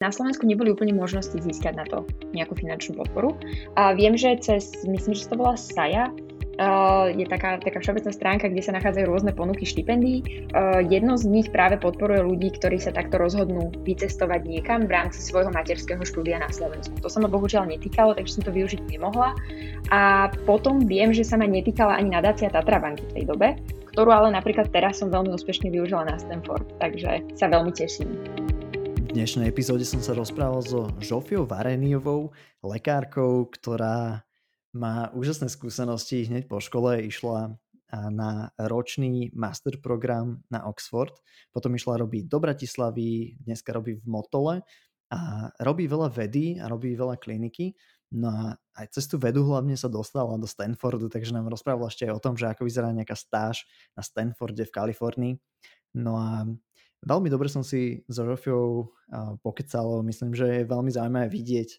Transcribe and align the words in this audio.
Na 0.00 0.08
Slovensku 0.08 0.48
neboli 0.48 0.72
úplne 0.72 0.96
možnosti 0.96 1.36
získať 1.36 1.76
na 1.76 1.84
to 1.84 2.08
nejakú 2.32 2.56
finančnú 2.56 3.04
podporu. 3.04 3.36
A 3.76 3.92
viem, 3.92 4.16
že 4.16 4.32
cez, 4.40 4.72
myslím, 4.88 5.12
že 5.12 5.28
to 5.28 5.36
bola 5.36 5.60
SAJA, 5.60 6.08
Uh, 6.60 7.08
je 7.16 7.24
taká, 7.24 7.56
taká 7.56 7.80
všeobecná 7.80 8.12
stránka, 8.12 8.44
kde 8.44 8.60
sa 8.60 8.76
nachádzajú 8.76 9.08
rôzne 9.08 9.32
ponuky 9.32 9.64
štipendií. 9.64 10.52
Uh, 10.52 10.84
jedno 10.84 11.16
z 11.16 11.24
nich 11.24 11.48
práve 11.48 11.80
podporuje 11.80 12.20
ľudí, 12.20 12.52
ktorí 12.52 12.76
sa 12.76 12.92
takto 12.92 13.16
rozhodnú 13.16 13.72
vycestovať 13.88 14.44
niekam 14.44 14.84
v 14.84 14.92
rámci 14.92 15.24
svojho 15.24 15.48
materského 15.48 16.04
štúdia 16.04 16.36
na 16.36 16.52
Slovensku. 16.52 17.00
To 17.00 17.08
sa 17.08 17.16
ma 17.24 17.32
bohužiaľ 17.32 17.64
netýkalo, 17.64 18.12
takže 18.12 18.36
som 18.36 18.44
to 18.44 18.52
využiť 18.52 18.92
nemohla. 18.92 19.32
A 19.88 20.28
potom 20.44 20.84
viem, 20.84 21.16
že 21.16 21.24
sa 21.24 21.40
ma 21.40 21.48
netýkala 21.48 21.96
ani 21.96 22.12
nadácia 22.12 22.52
Tatra 22.52 22.76
banky 22.76 23.08
v 23.08 23.14
tej 23.16 23.24
dobe, 23.24 23.56
ktorú 23.96 24.12
ale 24.12 24.28
napríklad 24.28 24.68
teraz 24.68 25.00
som 25.00 25.08
veľmi 25.08 25.32
úspešne 25.32 25.72
využila 25.72 26.12
na 26.12 26.20
Stanford, 26.20 26.68
takže 26.76 27.24
sa 27.40 27.48
veľmi 27.48 27.72
teším. 27.72 28.49
V 29.10 29.18
dnešnej 29.18 29.50
epizóde 29.50 29.82
som 29.82 29.98
sa 29.98 30.14
rozprával 30.14 30.62
so 30.62 30.86
Žofiou 31.02 31.42
Vareniovou, 31.42 32.30
lekárkou, 32.62 33.50
ktorá 33.50 34.22
má 34.70 35.10
úžasné 35.10 35.50
skúsenosti. 35.50 36.30
Hneď 36.30 36.46
po 36.46 36.62
škole 36.62 37.02
išla 37.02 37.58
na 37.90 38.54
ročný 38.54 39.34
master 39.34 39.82
program 39.82 40.46
na 40.46 40.62
Oxford, 40.62 41.10
potom 41.50 41.74
išla 41.74 41.98
robiť 42.06 42.30
do 42.30 42.38
Bratislavy, 42.38 43.34
dneska 43.42 43.74
robí 43.74 43.98
v 43.98 44.06
Motole 44.06 44.62
a 45.10 45.50
robí 45.58 45.90
veľa 45.90 46.06
vedy 46.14 46.62
a 46.62 46.70
robí 46.70 46.94
veľa 46.94 47.18
kliniky. 47.18 47.74
No 48.14 48.30
a 48.30 48.62
aj 48.78 48.94
cez 48.94 49.10
tú 49.10 49.18
vedu 49.18 49.42
hlavne 49.42 49.74
sa 49.74 49.90
dostala 49.90 50.38
do 50.38 50.46
Stanfordu, 50.46 51.10
takže 51.10 51.34
nám 51.34 51.50
rozprávala 51.50 51.90
ešte 51.90 52.06
aj 52.06 52.14
o 52.14 52.22
tom, 52.22 52.38
že 52.38 52.46
ako 52.46 52.62
vyzerá 52.62 52.94
nejaká 52.94 53.18
stáž 53.18 53.66
na 53.98 54.06
Stanforde 54.06 54.62
v 54.62 54.70
Kalifornii. 54.70 55.34
No 55.98 56.14
a 56.14 56.46
Veľmi 57.00 57.32
dobre 57.32 57.48
som 57.48 57.64
si 57.64 58.04
so 58.12 58.28
Žofiou 58.28 58.92
pokecal, 59.40 60.04
myslím, 60.04 60.36
že 60.36 60.62
je 60.62 60.68
veľmi 60.68 60.92
zaujímavé 60.92 61.32
vidieť 61.32 61.70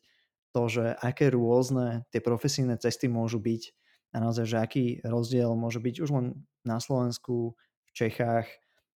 to, 0.52 0.62
že 0.68 0.98
aké 0.98 1.30
rôzne 1.32 2.04
tie 2.10 2.20
profesijné 2.20 2.76
cesty 2.82 3.06
môžu 3.06 3.38
byť 3.38 3.72
a 4.12 4.20
naozaj, 4.20 4.46
že 4.50 4.58
aký 4.60 4.86
rozdiel 5.06 5.54
môže 5.56 5.80
byť 5.80 5.96
už 6.04 6.10
len 6.12 6.26
na 6.68 6.82
Slovensku, 6.82 7.56
v 7.88 7.92
Čechách, 7.94 8.50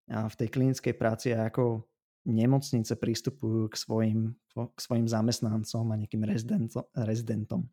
a 0.06 0.30
v 0.30 0.38
tej 0.38 0.48
klinickej 0.53 0.94
práci 0.98 1.34
a 1.34 1.50
ako 1.50 1.86
nemocnice 2.26 2.94
pristupujú 2.98 3.70
k 3.70 3.76
svojim, 3.78 4.20
k 4.53 4.80
svojim 4.81 5.09
zamestnancom 5.09 5.94
a 5.94 5.98
nejakým 5.98 6.26
rezidentom. 6.94 7.70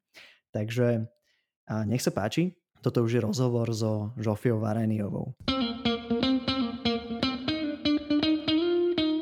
Takže 0.53 1.08
nech 1.89 2.05
sa 2.05 2.12
páči, 2.12 2.56
toto 2.84 3.05
už 3.05 3.17
je 3.17 3.25
rozhovor 3.25 3.69
so 3.73 4.12
Žofiou 4.20 4.61
Vareniovou. 4.61 5.36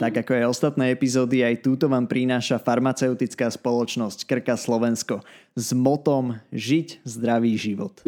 Tak 0.01 0.25
ako 0.25 0.33
aj 0.33 0.49
ostatné 0.49 0.97
epizódy, 0.97 1.45
aj 1.45 1.61
túto 1.61 1.85
vám 1.85 2.09
prináša 2.09 2.57
farmaceutická 2.57 3.53
spoločnosť 3.53 4.25
Krka 4.25 4.57
Slovensko 4.57 5.21
s 5.53 5.77
motom 5.77 6.41
Žiť 6.57 7.05
zdravý 7.05 7.53
život. 7.61 8.01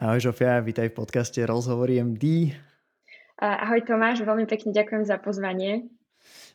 Ahoj 0.00 0.20
Žofia, 0.24 0.64
vítaj 0.64 0.88
v 0.88 1.04
podcaste 1.04 1.44
Rozhovory 1.44 2.00
MD. 2.00 2.56
Ahoj 3.44 3.84
Tomáš, 3.84 4.24
veľmi 4.24 4.48
pekne 4.48 4.72
ďakujem 4.72 5.04
za 5.04 5.20
pozvanie. 5.20 5.92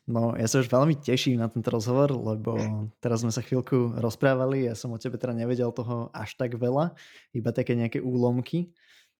No, 0.09 0.33
ja 0.33 0.49
sa 0.49 0.65
už 0.65 0.73
veľmi 0.73 0.97
teším 0.97 1.37
na 1.37 1.45
tento 1.45 1.69
rozhovor, 1.69 2.17
lebo 2.17 2.57
teraz 2.97 3.21
sme 3.21 3.29
sa 3.29 3.45
chvíľku 3.45 3.93
rozprávali, 4.01 4.65
ja 4.65 4.73
som 4.73 4.89
o 4.89 4.97
tebe 4.97 5.21
teda 5.21 5.37
nevedel 5.37 5.69
toho 5.69 6.09
až 6.17 6.33
tak 6.33 6.57
veľa, 6.57 6.97
iba 7.37 7.53
také 7.53 7.77
nejaké 7.77 8.01
úlomky 8.01 8.73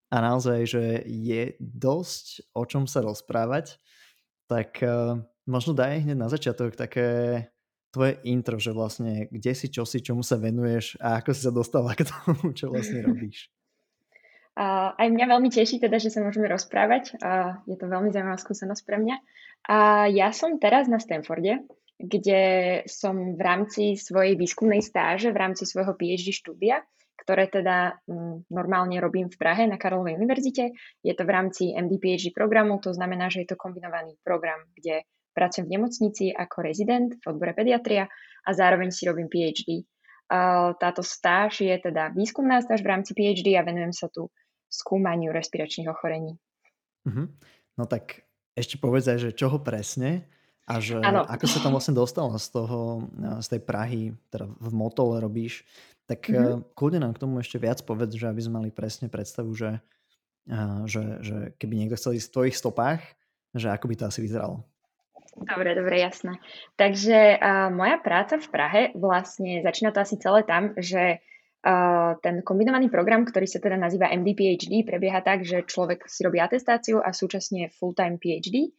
a 0.09 0.17
naozaj, 0.17 0.65
že 0.65 1.05
je 1.05 1.53
dosť 1.61 2.57
o 2.57 2.65
čom 2.65 2.89
sa 2.89 3.05
rozprávať 3.05 3.77
tak 4.45 4.81
uh, 4.81 5.19
možno 5.49 5.77
daj 5.77 6.05
hneď 6.05 6.17
na 6.17 6.29
začiatok 6.29 6.77
také 6.77 7.07
tvoje 7.95 8.19
intro, 8.27 8.59
že 8.59 8.75
vlastne 8.75 9.31
kde 9.31 9.51
si, 9.55 9.71
čo 9.71 9.87
si, 9.87 10.03
čomu 10.03 10.19
sa 10.19 10.35
venuješ 10.35 10.99
a 10.99 11.23
ako 11.23 11.31
si 11.31 11.41
sa 11.47 11.53
dostala 11.55 11.95
k 11.95 12.03
tomu, 12.03 12.51
čo 12.51 12.69
vlastne 12.71 13.05
robíš. 13.05 13.47
Uh, 14.55 14.95
aj 14.95 15.11
mňa 15.11 15.35
veľmi 15.35 15.51
teší 15.51 15.83
teda, 15.83 15.99
že 15.99 16.15
sa 16.15 16.23
môžeme 16.23 16.47
rozprávať. 16.47 17.19
Uh, 17.19 17.59
je 17.67 17.75
to 17.75 17.91
veľmi 17.91 18.07
zaujímavá 18.07 18.39
skúsenosť 18.39 18.87
pre 18.87 19.03
mňa. 19.03 19.15
A 19.67 20.07
ja 20.07 20.31
som 20.31 20.55
teraz 20.63 20.87
na 20.87 20.95
Stanforde, 20.95 21.59
kde 21.95 22.43
som 22.85 23.35
v 23.35 23.41
rámci 23.41 23.95
svojej 23.95 24.35
výskumnej 24.35 24.83
stáže, 24.83 25.31
v 25.31 25.39
rámci 25.39 25.63
svojho 25.63 25.95
PhD 25.95 26.35
štúdia, 26.35 26.83
ktoré 27.15 27.47
teda 27.47 28.03
mm, 28.05 28.51
normálne 28.51 28.99
robím 28.99 29.31
v 29.31 29.39
Prahe 29.39 29.63
na 29.65 29.79
Karlovej 29.79 30.19
univerzite. 30.19 30.75
Je 31.01 31.13
to 31.15 31.23
v 31.23 31.31
rámci 31.31 31.71
MD 31.71 31.97
PhD 31.97 32.35
programu, 32.35 32.77
to 32.83 32.91
znamená, 32.91 33.31
že 33.31 33.47
je 33.47 33.55
to 33.55 33.57
kombinovaný 33.57 34.19
program, 34.21 34.67
kde 34.75 35.07
pracujem 35.31 35.67
v 35.67 35.73
nemocnici 35.79 36.25
ako 36.35 36.57
rezident 36.63 37.15
v 37.19 37.23
odbore 37.27 37.55
pediatria 37.55 38.07
a 38.45 38.49
zároveň 38.51 38.91
si 38.91 39.07
robím 39.07 39.31
PhD. 39.31 39.87
Táto 40.79 41.01
stáž 41.05 41.63
je 41.63 41.75
teda 41.79 42.11
výskumná 42.11 42.59
stáž 42.61 42.81
v 42.81 42.91
rámci 42.91 43.11
PhD 43.13 43.55
a 43.55 43.65
venujem 43.65 43.93
sa 43.93 44.11
tu 44.11 44.29
skúmaniu 44.69 45.29
respiračných 45.31 45.87
ochorení. 45.87 46.35
Uh-huh. 47.05 47.29
No 47.77 47.83
tak 47.85 48.25
ešte 48.57 48.81
povedz 48.81 49.11
aj, 49.11 49.19
že 49.21 49.37
čoho 49.37 49.61
presne 49.61 50.25
a 50.65 50.81
že 50.81 50.97
ano. 50.97 51.21
ako 51.25 51.45
sa 51.45 51.61
tam 51.61 51.77
vlastne 51.77 51.93
dostala 51.93 52.35
z 52.41 52.49
toho, 52.49 53.05
z 53.37 53.47
tej 53.53 53.61
Prahy, 53.61 54.17
teda 54.33 54.49
v 54.49 54.69
Motole 54.73 55.21
robíš, 55.21 55.61
tak 56.09 56.25
mm-hmm. 56.25 56.73
kľudne 56.73 57.05
nám 57.05 57.13
k 57.13 57.21
tomu 57.21 57.41
ešte 57.41 57.61
viac 57.61 57.81
povedz, 57.85 58.17
že 58.17 58.29
aby 58.29 58.41
sme 58.41 58.61
mali 58.61 58.69
presne 58.73 59.05
predstavu, 59.05 59.53
že, 59.53 59.81
že, 60.89 61.03
že 61.21 61.37
keby 61.61 61.73
niekto 61.77 61.97
chcel 61.97 62.17
ísť 62.17 62.29
v 62.29 62.35
tvojich 62.35 62.57
stopách, 62.57 63.01
že 63.53 63.69
ako 63.69 63.85
by 63.89 63.95
to 63.97 64.05
asi 64.09 64.19
vyzeralo. 64.25 64.65
Dobre, 65.35 65.75
dobre, 65.75 65.99
jasné. 65.99 66.39
Takže 66.79 67.35
uh, 67.35 67.67
moja 67.67 67.99
práca 67.99 68.39
v 68.39 68.47
Prahe 68.47 68.81
vlastne 68.95 69.59
začína 69.59 69.91
to 69.91 69.99
asi 69.99 70.15
celé 70.15 70.47
tam, 70.47 70.71
že 70.79 71.19
ten 72.21 72.45
kombinovaný 72.45 72.93
program, 72.93 73.25
ktorý 73.25 73.49
sa 73.49 73.57
teda 73.57 73.73
nazýva 73.73 74.13
MD 74.13 74.37
PhD, 74.37 74.85
prebieha 74.85 75.25
tak, 75.25 75.41
že 75.41 75.65
človek 75.65 76.05
si 76.05 76.21
robí 76.21 76.37
atestáciu 76.37 77.01
a 77.01 77.09
súčasne 77.09 77.73
full-time 77.73 78.21
PhD. 78.21 78.69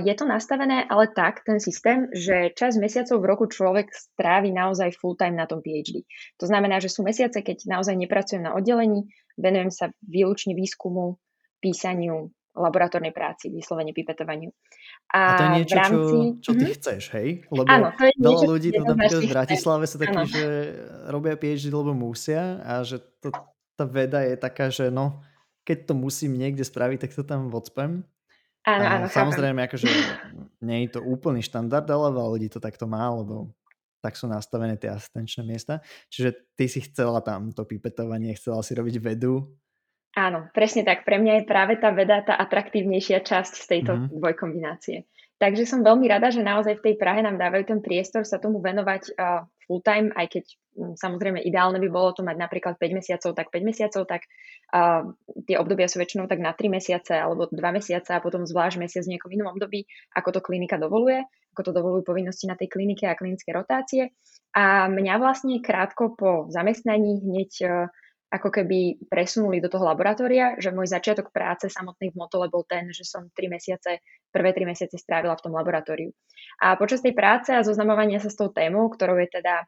Je 0.00 0.14
to 0.16 0.24
nastavené 0.24 0.88
ale 0.88 1.12
tak, 1.12 1.44
ten 1.44 1.60
systém, 1.60 2.08
že 2.16 2.56
čas 2.56 2.80
mesiacov 2.80 3.20
v 3.20 3.28
roku 3.28 3.44
človek 3.44 3.92
strávi 3.92 4.56
naozaj 4.56 4.96
full 4.96 5.20
time 5.20 5.36
na 5.36 5.44
tom 5.44 5.60
PhD. 5.60 6.08
To 6.40 6.48
znamená, 6.48 6.80
že 6.80 6.88
sú 6.88 7.04
mesiace, 7.04 7.44
keď 7.44 7.68
naozaj 7.68 7.92
nepracujem 7.92 8.40
na 8.40 8.56
oddelení, 8.56 9.04
venujem 9.36 9.68
sa 9.68 9.92
výlučne 10.00 10.56
výskumu, 10.56 11.20
písaniu, 11.60 12.32
laboratórnej 12.58 13.14
práci, 13.14 13.48
vyslovene 13.48 13.94
pipetovaniu. 13.94 14.50
A, 15.14 15.18
a 15.18 15.30
to 15.38 15.42
je 15.42 15.50
niečo, 15.62 15.74
rámci... 15.78 15.94
čo, 15.94 16.18
čo 16.42 16.50
ty 16.52 16.64
mm-hmm. 16.66 16.76
chceš, 16.76 17.02
hej? 17.14 17.28
Lebo 17.48 17.68
Áno, 17.70 17.88
to 17.94 18.02
je 18.04 18.12
veľa 18.18 18.28
niečo, 18.28 18.46
ľudí 18.50 18.68
to 18.74 18.82
napríklad 18.82 19.22
v 19.22 19.32
Bratislave 19.32 19.84
sú 19.86 19.96
takí, 19.96 20.22
že 20.28 20.44
robia 21.08 21.34
PhD, 21.38 21.70
lebo 21.70 21.94
musia 21.94 22.60
a 22.66 22.82
že 22.82 22.98
to, 23.22 23.30
tá 23.78 23.84
veda 23.86 24.26
je 24.26 24.34
taká, 24.34 24.68
že 24.68 24.90
no, 24.90 25.22
keď 25.62 25.88
to 25.88 25.94
musím 25.94 26.34
niekde 26.34 26.66
spraviť, 26.66 27.06
tak 27.06 27.10
to 27.14 27.22
tam 27.22 27.48
vodspem. 27.48 28.02
Áno, 28.66 28.84
áno, 28.84 29.06
Samozrejme, 29.08 29.64
akože 29.64 29.88
nie 30.60 30.84
je 30.84 30.98
to 30.98 31.00
úplný 31.00 31.40
štandard, 31.40 31.88
ale 31.88 32.12
veľa 32.12 32.30
ľudí 32.36 32.48
to 32.52 32.60
takto 32.60 32.84
má, 32.84 33.08
lebo 33.08 33.48
tak 33.98 34.14
sú 34.14 34.30
nastavené 34.30 34.78
tie 34.78 34.92
asistenčné 34.92 35.42
miesta. 35.42 35.80
Čiže 36.12 36.54
ty 36.54 36.70
si 36.70 36.84
chcela 36.84 37.18
tam 37.24 37.50
to 37.50 37.66
pipetovanie, 37.66 38.36
chcela 38.36 38.62
si 38.62 38.76
robiť 38.76 38.96
vedu. 39.02 39.48
Áno, 40.18 40.50
presne 40.50 40.82
tak. 40.82 41.06
Pre 41.06 41.14
mňa 41.14 41.42
je 41.42 41.44
práve 41.46 41.78
tá 41.78 41.94
veda 41.94 42.18
tá 42.26 42.34
atraktívnejšia 42.34 43.22
časť 43.22 43.54
z 43.54 43.66
tejto 43.70 43.92
mm-hmm. 43.94 44.18
dvojkombinácie. 44.18 45.06
Takže 45.38 45.70
som 45.70 45.86
veľmi 45.86 46.10
rada, 46.10 46.34
že 46.34 46.42
naozaj 46.42 46.82
v 46.82 46.84
tej 46.90 46.94
Prahe 46.98 47.22
nám 47.22 47.38
dávajú 47.38 47.70
ten 47.70 47.78
priestor 47.78 48.26
sa 48.26 48.42
tomu 48.42 48.58
venovať 48.58 49.14
uh, 49.14 49.46
full 49.70 49.78
time, 49.86 50.10
aj 50.18 50.34
keď 50.34 50.44
um, 50.74 50.98
samozrejme 50.98 51.38
ideálne 51.46 51.78
by 51.78 51.86
bolo 51.86 52.10
to 52.10 52.26
mať 52.26 52.34
napríklad 52.34 52.74
5 52.74 52.98
mesiacov, 52.98 53.30
tak 53.38 53.46
5 53.54 53.62
mesiacov, 53.62 54.02
tak 54.10 54.26
uh, 54.74 55.06
tie 55.46 55.54
obdobia 55.54 55.86
sú 55.86 56.02
väčšinou 56.02 56.26
tak 56.26 56.42
na 56.42 56.50
3 56.50 56.66
mesiace 56.66 57.14
alebo 57.14 57.46
2 57.46 57.54
mesiace 57.54 58.10
a 58.10 58.18
potom 58.18 58.42
zvlášť 58.42 58.82
mesiac 58.82 59.06
v 59.06 59.14
nejakom 59.14 59.30
inom 59.30 59.54
období, 59.54 59.86
ako 60.18 60.34
to 60.34 60.40
klinika 60.42 60.74
dovoluje, 60.74 61.22
ako 61.54 61.70
to 61.70 61.70
dovolujú 61.70 62.02
povinnosti 62.02 62.50
na 62.50 62.58
tej 62.58 62.74
klinike 62.74 63.06
a 63.06 63.14
klinické 63.14 63.54
rotácie. 63.54 64.10
A 64.58 64.90
mňa 64.90 65.22
vlastne 65.22 65.62
krátko 65.62 66.18
po 66.18 66.50
zamestnaní 66.50 67.22
hneď 67.22 67.50
uh, 67.62 67.70
ako 68.28 68.52
keby 68.52 69.08
presunuli 69.08 69.56
do 69.58 69.72
toho 69.72 69.88
laboratória, 69.88 70.60
že 70.60 70.68
môj 70.68 70.92
začiatok 70.92 71.32
práce 71.32 71.72
samotný 71.72 72.12
v 72.12 72.18
Motole 72.20 72.52
bol 72.52 72.64
ten, 72.68 72.92
že 72.92 73.08
som 73.08 73.32
3 73.32 73.48
mesiace, 73.48 74.04
prvé 74.28 74.52
3 74.52 74.68
mesiace 74.68 75.00
strávila 75.00 75.32
v 75.32 75.44
tom 75.48 75.56
laboratóriu. 75.56 76.12
A 76.60 76.76
počas 76.76 77.00
tej 77.00 77.16
práce 77.16 77.56
a 77.56 77.64
zoznamovania 77.64 78.20
sa 78.20 78.28
s 78.28 78.36
tou 78.36 78.52
témou, 78.52 78.92
ktorou 78.92 79.16
je 79.16 79.32
teda 79.40 79.64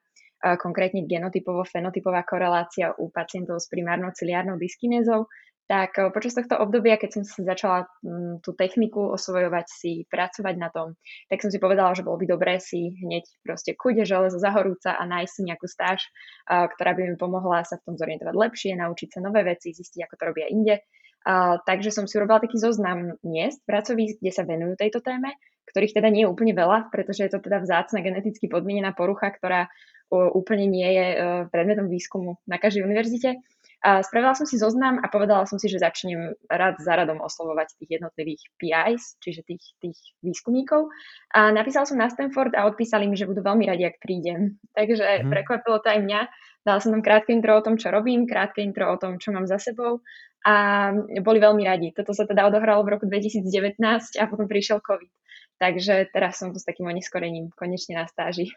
konkrétne 0.60 1.04
genotypovo-fenotypová 1.04 2.24
korelácia 2.24 2.96
u 2.96 3.12
pacientov 3.12 3.60
s 3.60 3.68
primárnou 3.68 4.12
ciliárnou 4.16 4.56
dyskinézou, 4.56 5.28
tak 5.70 5.94
eh, 6.02 6.10
počas 6.10 6.34
tohto 6.34 6.58
obdobia, 6.58 6.98
keď 6.98 7.10
som 7.14 7.22
si 7.22 7.46
začala 7.46 7.86
mm, 8.02 8.42
tú 8.42 8.58
techniku 8.58 9.14
osvojovať 9.14 9.66
si, 9.70 9.92
pracovať 10.10 10.54
na 10.58 10.66
tom, 10.74 10.98
tak 11.30 11.38
som 11.38 11.54
si 11.54 11.62
povedala, 11.62 11.94
že 11.94 12.02
bolo 12.02 12.18
by 12.18 12.26
dobré 12.26 12.58
si 12.58 12.98
hneď 12.98 13.22
proste 13.46 13.78
kude 13.78 14.02
železo 14.02 14.42
zahorúca 14.42 14.98
a 14.98 15.02
nájsť 15.06 15.30
si 15.30 15.42
nejakú 15.46 15.70
stáž, 15.70 16.02
eh, 16.50 16.66
ktorá 16.66 16.98
by 16.98 17.14
mi 17.14 17.14
pomohla 17.14 17.62
sa 17.62 17.78
v 17.78 17.86
tom 17.86 17.94
zorientovať 17.94 18.34
lepšie, 18.34 18.74
naučiť 18.74 19.08
sa 19.14 19.22
nové 19.22 19.46
veci, 19.46 19.70
zistiť, 19.70 20.10
ako 20.10 20.14
to 20.18 20.24
robia 20.26 20.50
inde. 20.50 20.82
Uh, 21.20 21.60
takže 21.68 21.92
som 21.92 22.08
si 22.08 22.16
urobila 22.16 22.40
taký 22.40 22.56
zoznam 22.56 23.12
miest, 23.20 23.60
pracovísk, 23.68 24.24
kde 24.24 24.32
sa 24.32 24.48
venujú 24.48 24.72
tejto 24.80 25.04
téme, 25.04 25.36
ktorých 25.68 26.00
teda 26.00 26.08
nie 26.08 26.24
je 26.24 26.32
úplne 26.32 26.56
veľa, 26.56 26.88
pretože 26.88 27.28
je 27.28 27.36
to 27.36 27.44
teda 27.44 27.60
vzácna 27.60 28.00
geneticky 28.00 28.48
podmienená 28.48 28.96
porucha, 28.96 29.28
ktorá 29.28 29.68
úplne 30.10 30.64
nie 30.64 30.88
je 30.90 31.06
uh, 31.12 31.20
predmetom 31.52 31.92
výskumu 31.92 32.40
na 32.48 32.56
každej 32.56 32.88
univerzite. 32.88 33.36
A 33.80 34.04
spravila 34.04 34.36
som 34.36 34.44
si 34.44 34.60
zoznam 34.60 35.00
a 35.00 35.08
povedala 35.08 35.48
som 35.48 35.56
si, 35.56 35.64
že 35.64 35.80
začnem 35.80 36.36
rad 36.52 36.76
za 36.84 36.92
radom 37.00 37.24
oslovovať 37.24 37.80
tých 37.80 38.00
jednotlivých 38.00 38.42
PIs, 38.60 39.16
čiže 39.24 39.40
tých, 39.48 39.64
tých 39.80 39.98
výskumníkov. 40.20 40.92
A 41.32 41.48
napísala 41.48 41.88
som 41.88 41.96
na 41.96 42.12
Stanford 42.12 42.52
a 42.52 42.68
odpísali 42.68 43.08
mi, 43.08 43.16
že 43.16 43.24
budú 43.24 43.40
veľmi 43.40 43.64
radi, 43.64 43.88
ak 43.88 43.96
prídem. 44.04 44.60
Takže 44.76 45.24
mm. 45.24 45.32
prekvapilo 45.32 45.80
to 45.80 45.88
aj 45.88 46.00
mňa. 46.04 46.20
Dala 46.60 46.78
som 46.84 46.92
tam 46.92 47.00
krátke 47.00 47.32
intro 47.32 47.56
o 47.56 47.64
tom, 47.64 47.80
čo 47.80 47.88
robím, 47.88 48.28
krátke 48.28 48.60
intro 48.60 48.84
o 48.92 49.00
tom, 49.00 49.16
čo 49.16 49.32
mám 49.32 49.48
za 49.48 49.56
sebou 49.56 50.04
a 50.44 50.88
boli 51.20 51.38
veľmi 51.40 51.64
radi. 51.64 51.92
Toto 51.92 52.16
sa 52.16 52.24
teda 52.24 52.48
odohralo 52.48 52.84
v 52.84 52.96
roku 52.96 53.04
2019 53.04 53.80
a 54.16 54.24
potom 54.28 54.48
prišiel 54.48 54.80
COVID. 54.80 55.12
Takže 55.60 56.08
teraz 56.12 56.40
som 56.40 56.56
tu 56.56 56.58
s 56.60 56.64
takým 56.64 56.88
oneskorením 56.88 57.52
konečne 57.52 58.00
na 58.00 58.08
stáži. 58.08 58.48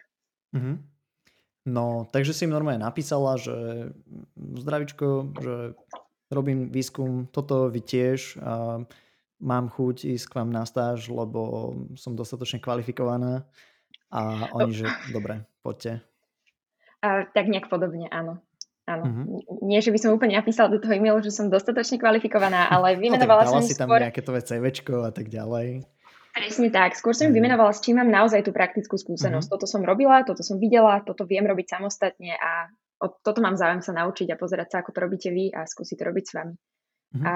Mm-hmm. 0.56 0.75
No, 1.63 2.12
takže 2.12 2.36
si 2.36 2.44
im 2.44 2.51
normálne 2.51 2.83
napísala, 2.83 3.39
že 3.39 3.89
zdravičko, 4.36 5.07
že 5.39 5.56
robím 6.27 6.68
výskum, 6.68 7.31
toto 7.31 7.71
vy 7.71 7.80
tiež 7.80 8.36
a 8.44 8.83
mám 9.39 9.65
chuť 9.71 10.07
ísť 10.12 10.25
k 10.27 10.36
vám 10.44 10.50
na 10.51 10.68
stáž, 10.68 11.07
lebo 11.07 11.71
som 11.95 12.19
dostatočne 12.19 12.60
kvalifikovaná 12.60 13.48
a 14.12 14.51
oni, 14.56 14.71
že 14.75 14.88
dobre, 15.15 15.48
poďte. 15.63 16.04
A, 17.04 17.27
tak 17.31 17.48
nejak 17.48 17.68
podobne, 17.68 18.07
áno. 18.12 18.44
Áno. 18.83 19.07
Mm-hmm. 19.07 19.63
Nie, 19.63 19.80
že 19.80 19.95
by 19.95 20.00
som 20.00 20.12
úplne 20.12 20.36
napísala 20.36 20.68
do 20.68 20.80
toho 20.80 20.92
e-mailu, 20.92 21.24
že 21.24 21.31
som 21.31 21.48
dostatočne 21.48 21.95
kvalifikovaná, 22.00 22.68
ale 22.68 22.95
vymenovala 23.04 23.48
no, 23.48 23.60
som 23.60 23.63
si 23.63 23.80
tam 23.80 23.88
skôr... 23.88 24.04
nejaké 24.04 24.19
tvoje 24.19 24.44
CVčko 24.44 25.07
a 25.07 25.12
tak 25.15 25.31
ďalej. 25.31 25.88
Presne 26.34 26.74
tak. 26.74 26.98
Skôr 26.98 27.14
som 27.14 27.30
im 27.30 27.38
vymenovala, 27.38 27.70
s 27.78 27.86
čím 27.86 28.02
mám 28.02 28.10
naozaj 28.10 28.42
tú 28.42 28.50
praktickú 28.50 28.98
skúsenosť. 28.98 29.46
Mm-hmm. 29.46 29.54
Toto 29.54 29.70
som 29.70 29.86
robila, 29.86 30.26
toto 30.26 30.42
som 30.42 30.58
videla, 30.58 31.06
toto 31.06 31.30
viem 31.30 31.46
robiť 31.46 31.78
samostatne 31.78 32.34
a 32.34 32.74
o 33.06 33.08
toto 33.22 33.38
mám 33.46 33.54
záujem 33.54 33.86
sa 33.86 33.94
naučiť 33.94 34.34
a 34.34 34.40
pozerať 34.42 34.68
sa, 34.74 34.78
ako 34.82 34.98
to 34.98 35.00
robíte 35.06 35.30
vy 35.30 35.54
a 35.54 35.70
skúsiť 35.70 35.94
to 36.02 36.08
robiť 36.10 36.26
s 36.26 36.34
vami. 36.34 36.56
Mm-hmm. 36.58 37.26
A 37.30 37.34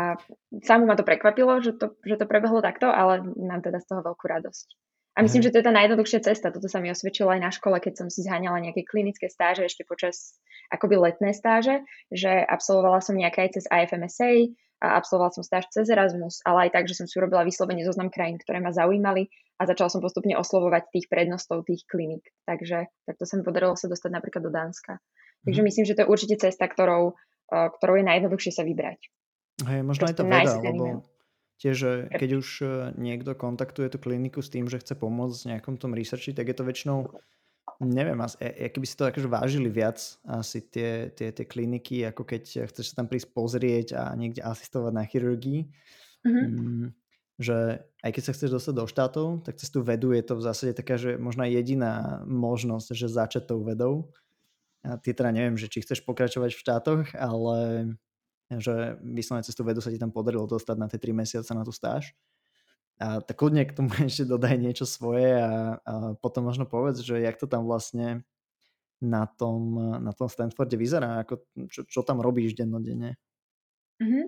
samú 0.65 0.89
ma 0.89 0.97
to 0.97 1.05
prekvapilo, 1.05 1.61
že 1.61 1.77
to, 1.77 1.93
že 2.01 2.17
to 2.17 2.25
prebehlo 2.25 2.57
takto, 2.65 2.89
ale 2.89 3.21
mám 3.37 3.61
teda 3.61 3.77
z 3.77 3.85
toho 3.85 4.01
veľkú 4.01 4.25
radosť. 4.25 4.67
A 5.13 5.21
myslím, 5.21 5.45
mm-hmm. 5.45 5.45
že 5.45 5.53
to 5.53 5.59
je 5.61 5.67
tá 5.69 5.73
najjednoduchšia 5.77 6.19
cesta. 6.25 6.49
Toto 6.49 6.65
sa 6.65 6.81
mi 6.81 6.89
osvedčilo 6.89 7.29
aj 7.29 7.41
na 7.41 7.53
škole, 7.53 7.77
keď 7.77 8.01
som 8.01 8.07
si 8.09 8.25
zháňala 8.25 8.65
nejaké 8.65 8.81
klinické 8.81 9.29
stáže 9.29 9.61
ešte 9.65 9.85
počas 9.85 10.41
akoby 10.73 10.97
letné 10.97 11.37
stáže, 11.37 11.85
že 12.09 12.33
absolvovala 12.33 13.01
som 13.01 13.13
nejaké 13.13 13.45
aj 13.45 13.61
cez 13.61 13.65
IFMSA, 13.69 14.57
a 14.77 15.01
absolvovala 15.01 15.33
som 15.33 15.43
stáž 15.45 15.65
cez 15.73 15.89
Erasmus, 15.89 16.45
ale 16.45 16.69
aj 16.69 16.77
tak, 16.77 16.85
že 16.85 16.97
som 16.97 17.09
si 17.09 17.17
urobila 17.17 17.41
vyslovene 17.41 17.81
zoznam 17.81 18.13
krajín, 18.13 18.37
ktoré 18.37 18.61
ma 18.61 18.69
zaujímali 18.69 19.29
a 19.57 19.65
začala 19.65 19.89
som 19.89 20.05
postupne 20.05 20.37
oslovovať 20.37 20.93
tých 20.93 21.09
prednostov 21.09 21.65
tých 21.65 21.81
kliník. 21.89 22.21
Takže 22.45 22.85
takto 23.09 23.23
sa 23.25 23.33
mi 23.41 23.43
podarilo 23.43 23.73
sa 23.73 23.89
dostať 23.89 24.11
napríklad 24.13 24.45
do 24.45 24.53
Dánska. 24.53 25.01
Takže 25.45 25.61
mm. 25.61 25.65
myslím, 25.65 25.85
že 25.89 25.95
to 25.97 26.01
je 26.05 26.11
určite 26.13 26.35
cesta, 26.37 26.69
ktorou, 26.69 27.17
eh, 27.53 27.69
ktorou 27.73 27.95
je 27.97 28.05
najjednoduchšie 28.05 28.51
sa 28.53 28.61
vybrať. 28.61 28.99
Hej, 29.65 29.81
možno 29.81 30.05
Proste 30.05 30.13
aj 30.13 30.17
to 30.21 30.25
veda, 30.29 30.53
lebo 30.61 30.85
tiež, 31.57 31.77
keď 32.13 32.29
už 32.37 32.47
eh, 32.61 32.69
niekto 33.01 33.33
kontaktuje 33.33 33.89
tú 33.89 33.97
kliniku 33.97 34.45
s 34.45 34.53
tým, 34.53 34.69
že 34.69 34.77
chce 34.77 34.93
pomôcť 34.93 35.37
v 35.41 35.49
nejakom 35.57 35.75
tom 35.81 35.97
researchi, 35.97 36.37
tak 36.37 36.53
je 36.53 36.55
to 36.57 36.61
väčšinou 36.61 37.09
neviem, 37.81 38.17
keby 38.73 38.85
si 38.89 38.97
to 38.97 39.09
akože 39.09 39.29
vážili 39.29 39.69
viac 39.69 40.01
asi 40.25 40.65
tie, 40.65 41.13
tie, 41.13 41.29
tie 41.29 41.45
kliniky, 41.45 42.09
ako 42.09 42.25
keď 42.25 42.69
chceš 42.73 42.93
sa 42.93 43.03
tam 43.03 43.07
prísť 43.09 43.29
pozrieť 43.33 43.87
a 43.93 44.13
niekde 44.17 44.41
asistovať 44.41 44.93
na 44.93 45.03
chirurgii. 45.05 45.69
Mm-hmm. 46.27 46.91
že 47.37 47.85
aj 48.01 48.11
keď 48.11 48.23
sa 48.25 48.33
chceš 48.33 48.49
dostať 48.49 48.73
do 48.73 48.85
štátov, 48.89 49.27
tak 49.45 49.61
cez 49.61 49.69
tú 49.69 49.85
vedu 49.85 50.11
je 50.11 50.25
to 50.25 50.41
v 50.41 50.43
zásade 50.43 50.73
taká, 50.73 50.97
že 50.97 51.15
možná 51.21 51.45
jediná 51.45 52.25
možnosť, 52.25 52.97
že 52.97 53.07
začať 53.07 53.53
tou 53.53 53.61
vedou. 53.61 54.09
A 54.81 54.97
ty 54.97 55.13
teda 55.13 55.29
neviem, 55.29 55.55
že 55.55 55.69
či 55.69 55.85
chceš 55.85 56.01
pokračovať 56.03 56.51
v 56.51 56.61
štátoch, 56.65 57.05
ale 57.13 57.57
že 58.51 58.95
vyslovene 59.03 59.43
cez 59.45 59.53
tú 59.53 59.67
vedu 59.67 59.83
sa 59.83 59.91
ti 59.91 59.99
tam 59.99 60.09
podarilo 60.09 60.47
dostať 60.47 60.75
na 60.79 60.87
tie 60.87 60.99
3 60.99 61.13
mesiace 61.13 61.51
na 61.53 61.67
tú 61.67 61.71
stáž. 61.75 62.15
A 62.97 63.21
tak 63.21 63.37
kľudne 63.37 63.65
k 63.65 63.77
tomu 63.77 63.89
ešte 64.09 64.25
dodaj 64.25 64.57
niečo 64.57 64.85
svoje 64.89 65.37
a, 65.37 65.77
a 65.81 65.93
potom 66.17 66.49
možno 66.49 66.65
povedz, 66.65 67.05
že 67.05 67.21
jak 67.21 67.37
to 67.37 67.45
tam 67.45 67.69
vlastne 67.69 68.25
na 68.97 69.29
tom, 69.29 69.77
na 70.01 70.09
tom 70.09 70.25
Stanforde 70.25 70.73
vyzerá, 70.73 71.21
ako, 71.21 71.45
čo, 71.69 71.85
čo 71.85 72.01
tam 72.01 72.17
robíš 72.17 72.57
dennodenne. 72.57 73.13
Mm-hmm. 74.01 74.25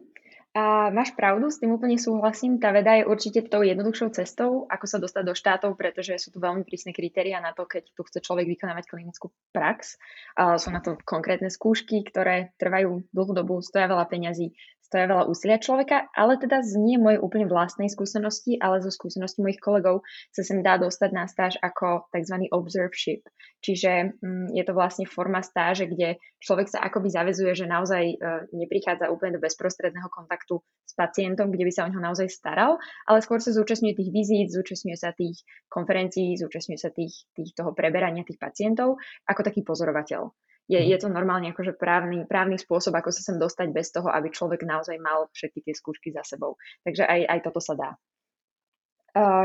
A 0.57 0.89
máš 0.89 1.13
pravdu, 1.13 1.53
s 1.53 1.61
tým 1.61 1.77
úplne 1.77 1.93
súhlasím. 2.01 2.57
Tá 2.57 2.73
veda 2.73 2.97
je 2.97 3.05
určite 3.05 3.45
tou 3.45 3.61
jednoduchšou 3.61 4.09
cestou, 4.17 4.65
ako 4.65 4.85
sa 4.89 4.97
dostať 4.97 5.23
do 5.23 5.37
štátov, 5.37 5.71
pretože 5.77 6.17
sú 6.17 6.33
tu 6.33 6.41
veľmi 6.41 6.65
prísne 6.65 6.89
kritéria 6.89 7.37
na 7.37 7.53
to, 7.53 7.69
keď 7.69 7.85
tu 7.93 8.01
chce 8.01 8.17
človek 8.25 8.49
vykonávať 8.57 8.89
klinickú 8.89 9.29
prax. 9.53 10.01
A 10.33 10.57
sú 10.57 10.73
na 10.73 10.81
to 10.81 10.97
konkrétne 11.05 11.53
skúšky, 11.53 12.01
ktoré 12.01 12.57
trvajú 12.57 13.05
dlhú 13.13 13.31
dobu, 13.37 13.61
stoja 13.61 13.85
veľa 13.85 14.09
peňazí 14.09 14.49
stoja 14.89 15.05
veľa 15.05 15.29
úsilia 15.29 15.61
človeka, 15.61 16.09
ale 16.17 16.41
teda 16.41 16.65
z 16.65 16.73
nie 16.81 16.97
mojej 16.97 17.21
úplne 17.21 17.45
vlastnej 17.45 17.93
skúsenosti, 17.93 18.57
ale 18.57 18.81
zo 18.81 18.89
skúsenosti 18.89 19.45
mojich 19.45 19.61
kolegov 19.61 20.01
sa 20.33 20.41
sem 20.41 20.65
dá 20.65 20.81
dostať 20.81 21.09
na 21.13 21.29
stáž 21.29 21.61
ako 21.61 22.09
tzv. 22.09 22.49
observeship. 22.49 23.21
Čiže 23.61 24.17
mm, 24.17 24.57
je 24.57 24.63
to 24.65 24.73
vlastne 24.73 25.05
forma 25.05 25.45
stáže, 25.45 25.85
kde 25.85 26.17
človek 26.41 26.73
sa 26.73 26.81
akoby 26.81 27.13
zavezuje, 27.13 27.53
že 27.53 27.69
naozaj 27.69 28.03
e, 28.09 28.15
neprichádza 28.57 29.13
úplne 29.13 29.37
do 29.37 29.43
bezprostredného 29.45 30.09
kontaktu 30.09 30.57
s 30.89 30.97
pacientom, 30.97 31.53
kde 31.53 31.69
by 31.69 31.71
sa 31.71 31.85
o 31.85 31.91
neho 31.93 32.01
naozaj 32.01 32.25
staral, 32.33 32.81
ale 33.05 33.21
skôr 33.21 33.37
sa 33.37 33.53
zúčastňuje 33.53 33.93
tých 33.93 34.09
vizít, 34.09 34.49
zúčastňuje 34.49 34.97
sa 34.97 35.13
tých 35.13 35.45
konferencií, 35.69 36.33
zúčastňuje 36.41 36.79
sa 36.81 36.89
tých, 36.89 37.29
tých 37.37 37.53
toho 37.53 37.77
preberania 37.77 38.25
tých 38.25 38.41
pacientov 38.41 38.97
ako 39.29 39.45
taký 39.45 39.61
pozorovateľ 39.61 40.33
je, 40.69 40.77
je 40.77 40.97
to 41.01 41.09
normálne 41.09 41.49
akože 41.49 41.73
právny, 41.73 42.29
právny 42.29 42.61
spôsob, 42.61 42.93
ako 42.93 43.09
sa 43.09 43.25
sem 43.25 43.41
dostať 43.41 43.73
bez 43.73 43.89
toho, 43.89 44.05
aby 44.05 44.29
človek 44.29 44.61
naozaj 44.61 45.01
mal 45.01 45.25
všetky 45.33 45.65
tie 45.65 45.73
skúšky 45.73 46.13
za 46.13 46.21
sebou. 46.21 46.61
Takže 46.85 47.09
aj, 47.09 47.21
aj 47.25 47.39
toto 47.41 47.57
sa 47.57 47.73
dá. 47.73 47.89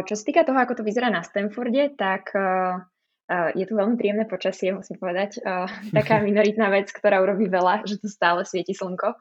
Čo 0.05 0.13
sa 0.13 0.25
týka 0.29 0.45
toho, 0.45 0.61
ako 0.61 0.77
to 0.77 0.87
vyzerá 0.87 1.09
na 1.09 1.25
Stanforde, 1.25 1.97
tak 1.97 2.37
je 3.57 3.65
tu 3.65 3.73
veľmi 3.73 3.97
príjemné 3.97 4.29
počasie, 4.29 4.77
musím 4.77 5.01
povedať. 5.01 5.41
Taká 5.97 6.21
minoritná 6.21 6.69
vec, 6.69 6.93
ktorá 6.93 7.25
urobí 7.25 7.49
veľa, 7.49 7.89
že 7.89 7.97
tu 7.97 8.13
stále 8.13 8.45
svieti 8.45 8.77
slnko. 8.77 9.17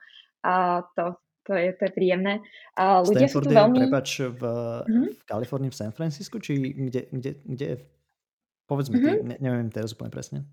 To, 1.00 1.04
to 1.48 1.52
je, 1.56 1.72
to 1.80 1.82
je 1.88 1.92
príjemné. 1.96 2.44
Ľudia 2.76 3.32
Stanford 3.32 3.48
sú 3.48 3.48
tu 3.48 3.56
veľmi... 3.56 3.80
prepač, 3.88 4.10
v, 4.28 4.44
mm-hmm. 4.44 5.08
v 5.08 5.24
Kalifornii, 5.24 5.72
v 5.72 5.80
San 5.80 5.96
Francisco, 5.96 6.36
či 6.44 6.60
kde, 6.60 7.08
kde, 7.08 7.32
kde 7.48 7.66
je? 7.72 7.78
Povedz 8.68 8.92
mi, 8.92 9.00
mm-hmm. 9.00 9.24
ne, 9.24 9.36
neviem 9.40 9.68
teraz 9.72 9.96
úplne 9.96 10.12
presne. 10.12 10.44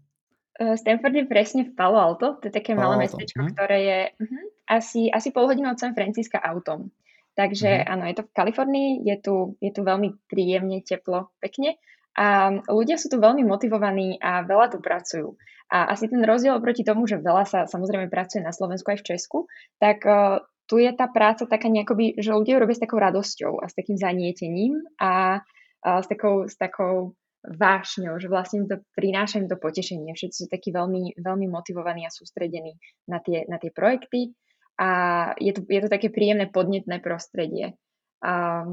Uh, 0.59 0.75
Stanford 0.75 1.15
je 1.15 1.31
presne 1.31 1.63
v 1.69 1.73
Palo 1.77 2.01
Alto, 2.01 2.41
to 2.43 2.51
je 2.51 2.55
také 2.55 2.75
Palo 2.75 2.97
malé 2.97 3.07
Alto. 3.07 3.17
mestečko, 3.17 3.43
hm. 3.47 3.51
ktoré 3.55 3.79
je 3.81 4.01
uh, 4.11 4.45
asi, 4.67 5.13
asi 5.13 5.31
pol 5.31 5.47
hodinu 5.47 5.71
od 5.71 5.79
San 5.79 5.95
Francisca 5.95 6.43
autom. 6.43 6.91
Takže 7.39 7.85
hm. 7.85 7.87
áno, 7.87 8.03
je 8.11 8.15
to 8.19 8.25
v 8.27 8.35
Kalifornii, 8.35 8.91
je 9.07 9.17
tu, 9.23 9.35
je 9.63 9.71
tu 9.71 9.81
veľmi 9.87 10.27
príjemne, 10.27 10.83
teplo, 10.83 11.31
pekne 11.39 11.79
a 12.19 12.51
ľudia 12.67 12.99
sú 12.99 13.07
tu 13.07 13.23
veľmi 13.23 13.47
motivovaní 13.47 14.19
a 14.19 14.43
veľa 14.43 14.67
tu 14.75 14.79
pracujú. 14.83 15.39
A 15.71 15.95
asi 15.95 16.11
ten 16.11 16.19
rozdiel 16.27 16.59
oproti 16.59 16.83
tomu, 16.83 17.07
že 17.07 17.23
veľa 17.23 17.45
sa 17.47 17.61
samozrejme 17.71 18.11
pracuje 18.11 18.43
na 18.43 18.51
Slovensku 18.51 18.91
aj 18.91 18.99
v 19.01 19.07
Česku, 19.15 19.39
tak 19.79 20.03
uh, 20.03 20.43
tu 20.67 20.83
je 20.83 20.91
tá 20.91 21.07
práca 21.07 21.47
taká 21.47 21.71
nejakoby, 21.71 22.19
že 22.19 22.35
ľudia 22.35 22.59
robia 22.59 22.75
s 22.75 22.83
takou 22.83 22.99
radosťou 22.99 23.63
a 23.63 23.71
s 23.71 23.75
takým 23.79 23.95
zanietením 23.95 24.83
a, 24.99 25.43
a 25.87 26.03
s, 26.03 26.07
takou, 26.11 26.51
s 26.51 26.59
takou 26.59 27.15
vášňou, 27.45 28.21
že 28.21 28.29
vlastne 28.29 28.69
to 28.69 28.85
prináša 28.93 29.41
im 29.41 29.49
to 29.49 29.57
potešenie. 29.57 30.13
Všetci 30.13 30.39
sú 30.45 30.49
takí 30.53 30.71
veľmi, 30.71 31.17
veľmi 31.17 31.47
motivovaní 31.49 32.05
a 32.05 32.13
sústredení 32.13 32.77
na 33.09 33.19
tie, 33.25 33.49
na 33.49 33.57
tie 33.57 33.73
projekty 33.73 34.37
a 34.77 34.89
je 35.41 35.53
to, 35.57 35.65
je 35.65 35.81
to 35.81 35.89
také 35.89 36.13
príjemné 36.13 36.53
podnetné 36.53 37.01
prostredie. 37.01 37.77
A, 38.21 38.65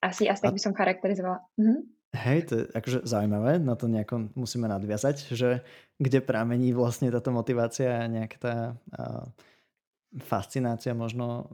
asi, 0.00 0.28
asi 0.28 0.40
tak 0.40 0.56
by 0.56 0.60
som 0.60 0.76
charakterizovala. 0.76 1.44
Mhm. 1.60 1.92
Hej, 2.14 2.40
to 2.46 2.52
je 2.54 2.64
akože 2.70 2.98
zaujímavé, 3.10 3.58
na 3.58 3.74
to 3.74 3.90
nejako 3.90 4.30
musíme 4.38 4.70
nadviazať, 4.70 5.34
že 5.34 5.66
kde 5.98 6.22
pramení 6.22 6.70
vlastne 6.70 7.10
táto 7.10 7.34
motivácia 7.34 7.90
a 7.90 8.06
nejaká 8.06 8.38
tá 8.38 8.54
a, 8.94 9.26
fascinácia 10.22 10.94
možno 10.94 11.50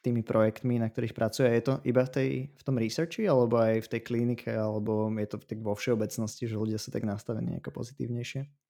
tými 0.00 0.24
projektmi, 0.24 0.80
na 0.80 0.88
ktorých 0.88 1.16
pracuje? 1.16 1.48
Je 1.52 1.64
to 1.64 1.74
iba 1.84 2.02
v, 2.04 2.10
tej, 2.10 2.30
v 2.52 2.62
tom 2.64 2.76
researchi, 2.80 3.28
alebo 3.28 3.60
aj 3.60 3.84
v 3.84 3.90
tej 3.92 4.00
klinike, 4.00 4.50
alebo 4.52 5.12
je 5.12 5.28
to 5.28 5.36
tak 5.40 5.60
vo 5.60 5.76
všeobecnosti, 5.76 6.48
že 6.48 6.56
ľudia 6.56 6.80
sú 6.80 6.88
tak 6.88 7.04
nastavení 7.04 7.60
ako 7.60 7.84
pozitívnejšie? 7.84 8.69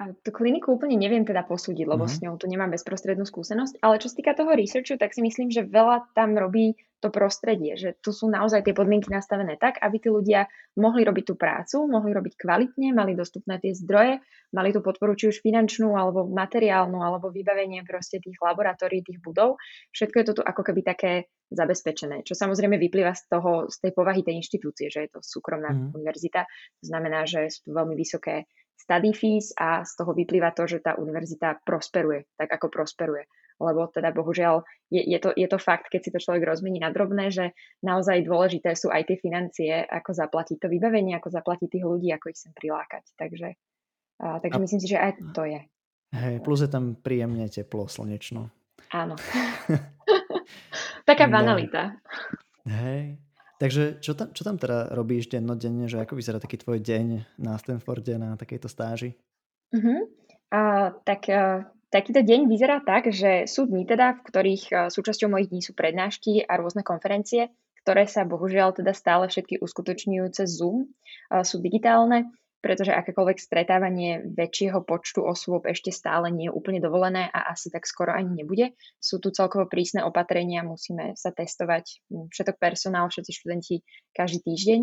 A 0.00 0.16
tú 0.24 0.32
kliniku 0.32 0.80
úplne 0.80 0.96
neviem 0.96 1.28
teda 1.28 1.44
posúdiť, 1.44 1.84
lebo 1.84 2.08
mm-hmm. 2.08 2.16
s 2.16 2.24
ňou 2.24 2.34
tu 2.40 2.48
nemám 2.48 2.72
bezprostrednú 2.72 3.28
skúsenosť, 3.28 3.84
ale 3.84 4.00
čo 4.00 4.08
sa 4.08 4.16
týka 4.16 4.32
toho 4.32 4.56
researchu, 4.56 4.96
tak 4.96 5.12
si 5.12 5.20
myslím, 5.20 5.52
že 5.52 5.68
veľa 5.68 6.16
tam 6.16 6.40
robí 6.40 6.72
to 7.04 7.12
prostredie, 7.12 7.76
že 7.76 7.96
tu 8.00 8.12
sú 8.12 8.28
naozaj 8.32 8.64
tie 8.64 8.72
podmienky 8.72 9.12
nastavené 9.12 9.60
tak, 9.60 9.76
aby 9.80 9.96
tí 10.00 10.08
ľudia 10.08 10.48
mohli 10.80 11.04
robiť 11.04 11.24
tú 11.28 11.34
prácu, 11.36 11.84
mohli 11.84 12.16
robiť 12.16 12.32
kvalitne, 12.32 12.96
mali 12.96 13.12
dostupné 13.12 13.60
tie 13.60 13.76
zdroje, 13.76 14.24
mali 14.56 14.72
tú 14.72 14.80
podporu 14.80 15.12
či 15.16 15.32
už 15.32 15.44
finančnú, 15.44 15.92
alebo 15.92 16.28
materiálnu, 16.28 17.00
alebo 17.00 17.28
vybavenie 17.28 17.84
proste 17.84 18.24
tých 18.24 18.40
laboratórií, 18.40 19.04
tých 19.04 19.20
budov. 19.20 19.60
Všetko 19.92 20.16
je 20.16 20.26
to 20.28 20.34
tu 20.40 20.42
ako 20.44 20.64
keby 20.64 20.80
také 20.80 21.12
zabezpečené, 21.52 22.24
čo 22.24 22.32
samozrejme 22.32 22.80
vyplýva 22.80 23.12
z 23.16 23.24
toho, 23.26 23.68
z 23.68 23.76
tej 23.84 23.92
povahy 23.96 24.24
tej 24.24 24.38
inštitúcie, 24.38 24.88
že 24.88 25.08
je 25.08 25.10
to 25.12 25.20
súkromná 25.20 25.72
mm. 25.72 25.92
univerzita. 25.92 26.46
To 26.80 26.84
znamená, 26.84 27.26
že 27.26 27.52
sú 27.52 27.68
tu 27.68 27.70
veľmi 27.74 27.96
vysoké 27.96 28.48
study 28.80 29.12
fees 29.12 29.52
a 29.60 29.84
z 29.84 29.92
toho 30.00 30.16
vyplýva 30.16 30.56
to, 30.56 30.64
že 30.64 30.80
tá 30.80 30.96
univerzita 30.96 31.60
prosperuje, 31.62 32.24
tak 32.40 32.48
ako 32.48 32.72
prosperuje. 32.72 33.28
Lebo 33.60 33.92
teda 33.92 34.08
bohužiaľ 34.16 34.64
je, 34.88 35.04
je, 35.04 35.18
to, 35.20 35.36
je 35.36 35.44
to 35.44 35.60
fakt, 35.60 35.92
keď 35.92 36.00
si 36.00 36.10
to 36.16 36.18
človek 36.18 36.48
rozmení 36.48 36.80
na 36.80 36.88
drobné, 36.88 37.28
že 37.28 37.52
naozaj 37.84 38.24
dôležité 38.24 38.72
sú 38.72 38.88
aj 38.88 39.04
tie 39.04 39.20
financie, 39.20 39.84
ako 39.84 40.16
zaplatiť 40.16 40.56
to 40.56 40.72
vybavenie, 40.72 41.12
ako 41.12 41.28
zaplatiť 41.28 41.68
tých 41.68 41.84
ľudí, 41.84 42.08
ako 42.16 42.32
ich 42.32 42.40
sem 42.40 42.56
prilákať. 42.56 43.04
Takže, 43.20 43.48
a, 44.24 44.40
takže 44.40 44.58
a, 44.58 44.62
myslím 44.64 44.80
si, 44.80 44.88
že 44.88 44.96
aj 44.96 45.12
to 45.36 45.44
je. 45.44 45.60
Hej, 46.16 46.34
plus 46.40 46.64
je 46.64 46.70
tam 46.72 46.96
príjemne 46.96 47.44
teplo, 47.52 47.84
slnečno. 47.84 48.48
Áno. 48.96 49.14
Taká 51.08 51.28
banalita. 51.28 52.00
Hej. 52.64 53.20
Takže 53.60 54.00
čo 54.00 54.16
tam, 54.16 54.32
čo 54.32 54.40
tam 54.40 54.56
teda 54.56 54.96
robíš 54.96 55.28
dennodenne, 55.28 55.84
že 55.84 56.00
ako 56.00 56.16
vyzerá 56.16 56.40
taký 56.40 56.56
tvoj 56.56 56.80
deň 56.80 57.36
na 57.36 57.60
Stanforde, 57.60 58.16
na 58.16 58.32
takejto 58.40 58.72
stáži? 58.72 59.12
Uh-huh. 59.76 60.08
Uh, 60.48 60.96
tak 61.04 61.28
uh, 61.28 61.68
takýto 61.92 62.24
deň 62.24 62.48
vyzerá 62.48 62.80
tak, 62.80 63.12
že 63.12 63.44
sú 63.44 63.68
dni 63.68 63.84
teda, 63.84 64.16
v 64.16 64.20
ktorých 64.24 64.64
uh, 64.72 64.78
súčasťou 64.88 65.28
mojich 65.28 65.52
dní 65.52 65.60
sú 65.60 65.76
prednášky 65.76 66.40
a 66.40 66.56
rôzne 66.56 66.80
konferencie, 66.80 67.52
ktoré 67.84 68.08
sa 68.08 68.24
bohužiaľ 68.24 68.80
teda 68.80 68.96
stále 68.96 69.28
všetky 69.28 69.60
uskutočňujú 69.60 70.24
cez 70.32 70.56
Zoom, 70.56 70.88
uh, 71.28 71.44
sú 71.44 71.60
digitálne 71.60 72.32
pretože 72.60 72.92
akékoľvek 72.92 73.38
stretávanie 73.40 74.24
väčšieho 74.36 74.84
počtu 74.84 75.24
osôb 75.24 75.64
ešte 75.64 75.88
stále 75.90 76.28
nie 76.28 76.48
je 76.48 76.54
úplne 76.54 76.80
dovolené 76.80 77.28
a 77.32 77.52
asi 77.52 77.72
tak 77.72 77.88
skoro 77.88 78.12
ani 78.12 78.44
nebude. 78.44 78.76
Sú 79.00 79.18
tu 79.18 79.32
celkovo 79.32 79.64
prísne 79.66 80.04
opatrenia, 80.04 80.60
musíme 80.64 81.16
sa 81.16 81.32
testovať 81.32 82.04
hm, 82.12 82.28
všetok 82.30 82.56
personál, 82.60 83.08
všetci 83.08 83.32
študenti 83.32 83.74
každý 84.12 84.44
týždeň. 84.44 84.80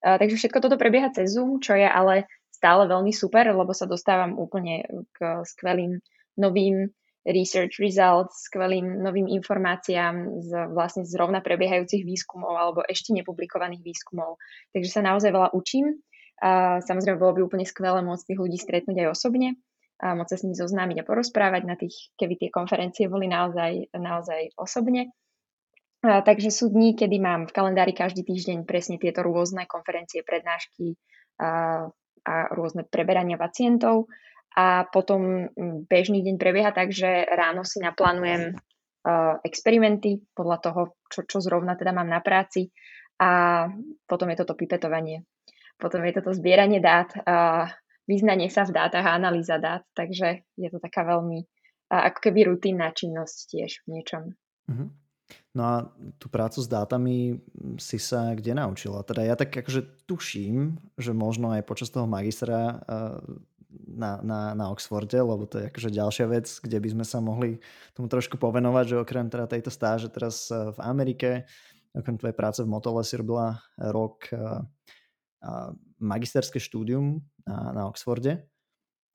Takže 0.00 0.36
všetko 0.40 0.64
toto 0.64 0.80
prebieha 0.80 1.12
cez 1.12 1.36
Zoom, 1.36 1.60
čo 1.60 1.76
je 1.76 1.84
ale 1.84 2.24
stále 2.48 2.88
veľmi 2.88 3.12
super, 3.12 3.44
lebo 3.52 3.72
sa 3.76 3.84
dostávam 3.84 4.36
úplne 4.36 4.84
k 5.12 5.44
skvelým 5.44 6.00
novým 6.40 6.88
research 7.28 7.76
results, 7.80 8.48
skvelým 8.48 9.04
novým 9.04 9.28
informáciám 9.28 10.40
z 10.40 10.50
vlastne 10.72 11.04
zrovna 11.04 11.44
prebiehajúcich 11.44 12.00
výskumov 12.00 12.56
alebo 12.56 12.80
ešte 12.88 13.12
nepublikovaných 13.12 13.84
výskumov. 13.84 14.40
Takže 14.72 14.88
sa 14.88 15.04
naozaj 15.04 15.28
veľa 15.28 15.52
učím 15.52 16.00
a 16.40 16.80
samozrejme 16.80 17.20
bolo 17.20 17.36
by 17.36 17.40
úplne 17.44 17.66
skvelé 17.68 18.00
môcť 18.00 18.32
tých 18.32 18.40
ľudí 18.40 18.56
stretnúť 18.56 18.96
aj 19.04 19.08
osobne 19.12 19.60
a 20.00 20.16
môcť 20.16 20.30
sa 20.32 20.36
s 20.40 20.44
nimi 20.48 20.56
zoznámiť 20.56 21.04
a 21.04 21.08
porozprávať 21.08 21.62
na 21.68 21.76
tých, 21.76 22.16
keby 22.16 22.40
tie 22.40 22.48
konferencie 22.48 23.12
boli 23.12 23.28
naozaj, 23.28 23.92
naozaj 23.92 24.56
osobne. 24.56 25.12
A, 26.00 26.24
takže 26.24 26.48
sú 26.48 26.72
dní, 26.72 26.96
kedy 26.96 27.20
mám 27.20 27.44
v 27.44 27.52
kalendári 27.52 27.92
každý 27.92 28.24
týždeň 28.24 28.64
presne 28.64 28.96
tieto 28.96 29.20
rôzne 29.20 29.68
konferencie, 29.68 30.24
prednášky 30.24 30.96
a, 31.36 31.84
a 32.24 32.34
rôzne 32.56 32.88
preberania 32.88 33.36
pacientov. 33.36 34.08
A 34.56 34.88
potom 34.88 35.52
bežný 35.86 36.24
deň 36.24 36.40
prebieha 36.40 36.72
tak, 36.72 36.90
že 36.90 37.28
ráno 37.28 37.62
si 37.62 37.78
naplánujem 37.78 38.56
uh, 38.56 39.38
experimenty 39.46 40.24
podľa 40.32 40.58
toho, 40.58 40.82
čo, 41.06 41.22
čo 41.28 41.38
zrovna 41.38 41.76
teda 41.78 41.94
mám 41.94 42.08
na 42.08 42.18
práci 42.18 42.72
a 43.20 43.68
potom 44.08 44.32
je 44.32 44.40
toto 44.40 44.56
pipetovanie 44.56 45.22
potom 45.80 46.04
je 46.04 46.20
toto 46.20 46.36
zbieranie 46.36 46.78
dát, 46.78 47.10
a 47.24 47.72
vyznanie 48.04 48.52
sa 48.52 48.68
v 48.68 48.76
dátach 48.76 49.06
a 49.06 49.16
analýza 49.16 49.56
dát, 49.56 49.82
takže 49.96 50.44
je 50.54 50.68
to 50.68 50.78
taká 50.78 51.08
veľmi 51.08 51.48
ako 51.90 52.18
keby 52.22 52.46
rutinná 52.46 52.94
činnosť 52.94 53.36
tiež 53.50 53.82
v 53.82 53.98
niečom. 53.98 54.22
Uh-huh. 54.70 54.88
No 55.54 55.62
a 55.66 55.74
tú 56.18 56.30
prácu 56.30 56.62
s 56.62 56.70
dátami 56.70 57.42
si 57.78 57.98
sa 57.98 58.34
kde 58.34 58.54
naučila? 58.54 59.02
Teda 59.02 59.26
ja 59.26 59.34
tak 59.34 59.50
akože 59.50 60.06
tuším, 60.06 60.78
že 60.94 61.10
možno 61.10 61.50
aj 61.54 61.66
počas 61.66 61.90
toho 61.90 62.06
magistra 62.06 62.82
na, 63.86 64.18
na, 64.22 64.54
na 64.54 64.64
Oxforde, 64.70 65.18
lebo 65.18 65.46
to 65.46 65.62
je 65.62 65.70
akože 65.70 65.90
ďalšia 65.90 66.26
vec, 66.30 66.46
kde 66.46 66.78
by 66.78 66.88
sme 66.94 67.04
sa 67.06 67.18
mohli 67.22 67.58
tomu 67.94 68.06
trošku 68.06 68.38
povenovať, 68.38 68.94
že 68.94 69.02
okrem 69.02 69.26
teda 69.30 69.46
tejto 69.50 69.70
stáže 69.70 70.10
teraz 70.10 70.50
v 70.50 70.78
Amerike, 70.82 71.46
okrem 71.94 72.18
tvojej 72.18 72.34
práce 72.38 72.62
v 72.62 72.70
Motole 72.70 73.02
si 73.02 73.18
robila 73.18 73.58
rok 73.78 74.30
magisterské 76.00 76.60
štúdium 76.60 77.24
na, 77.48 77.72
na 77.72 77.82
Oxforde. 77.88 78.44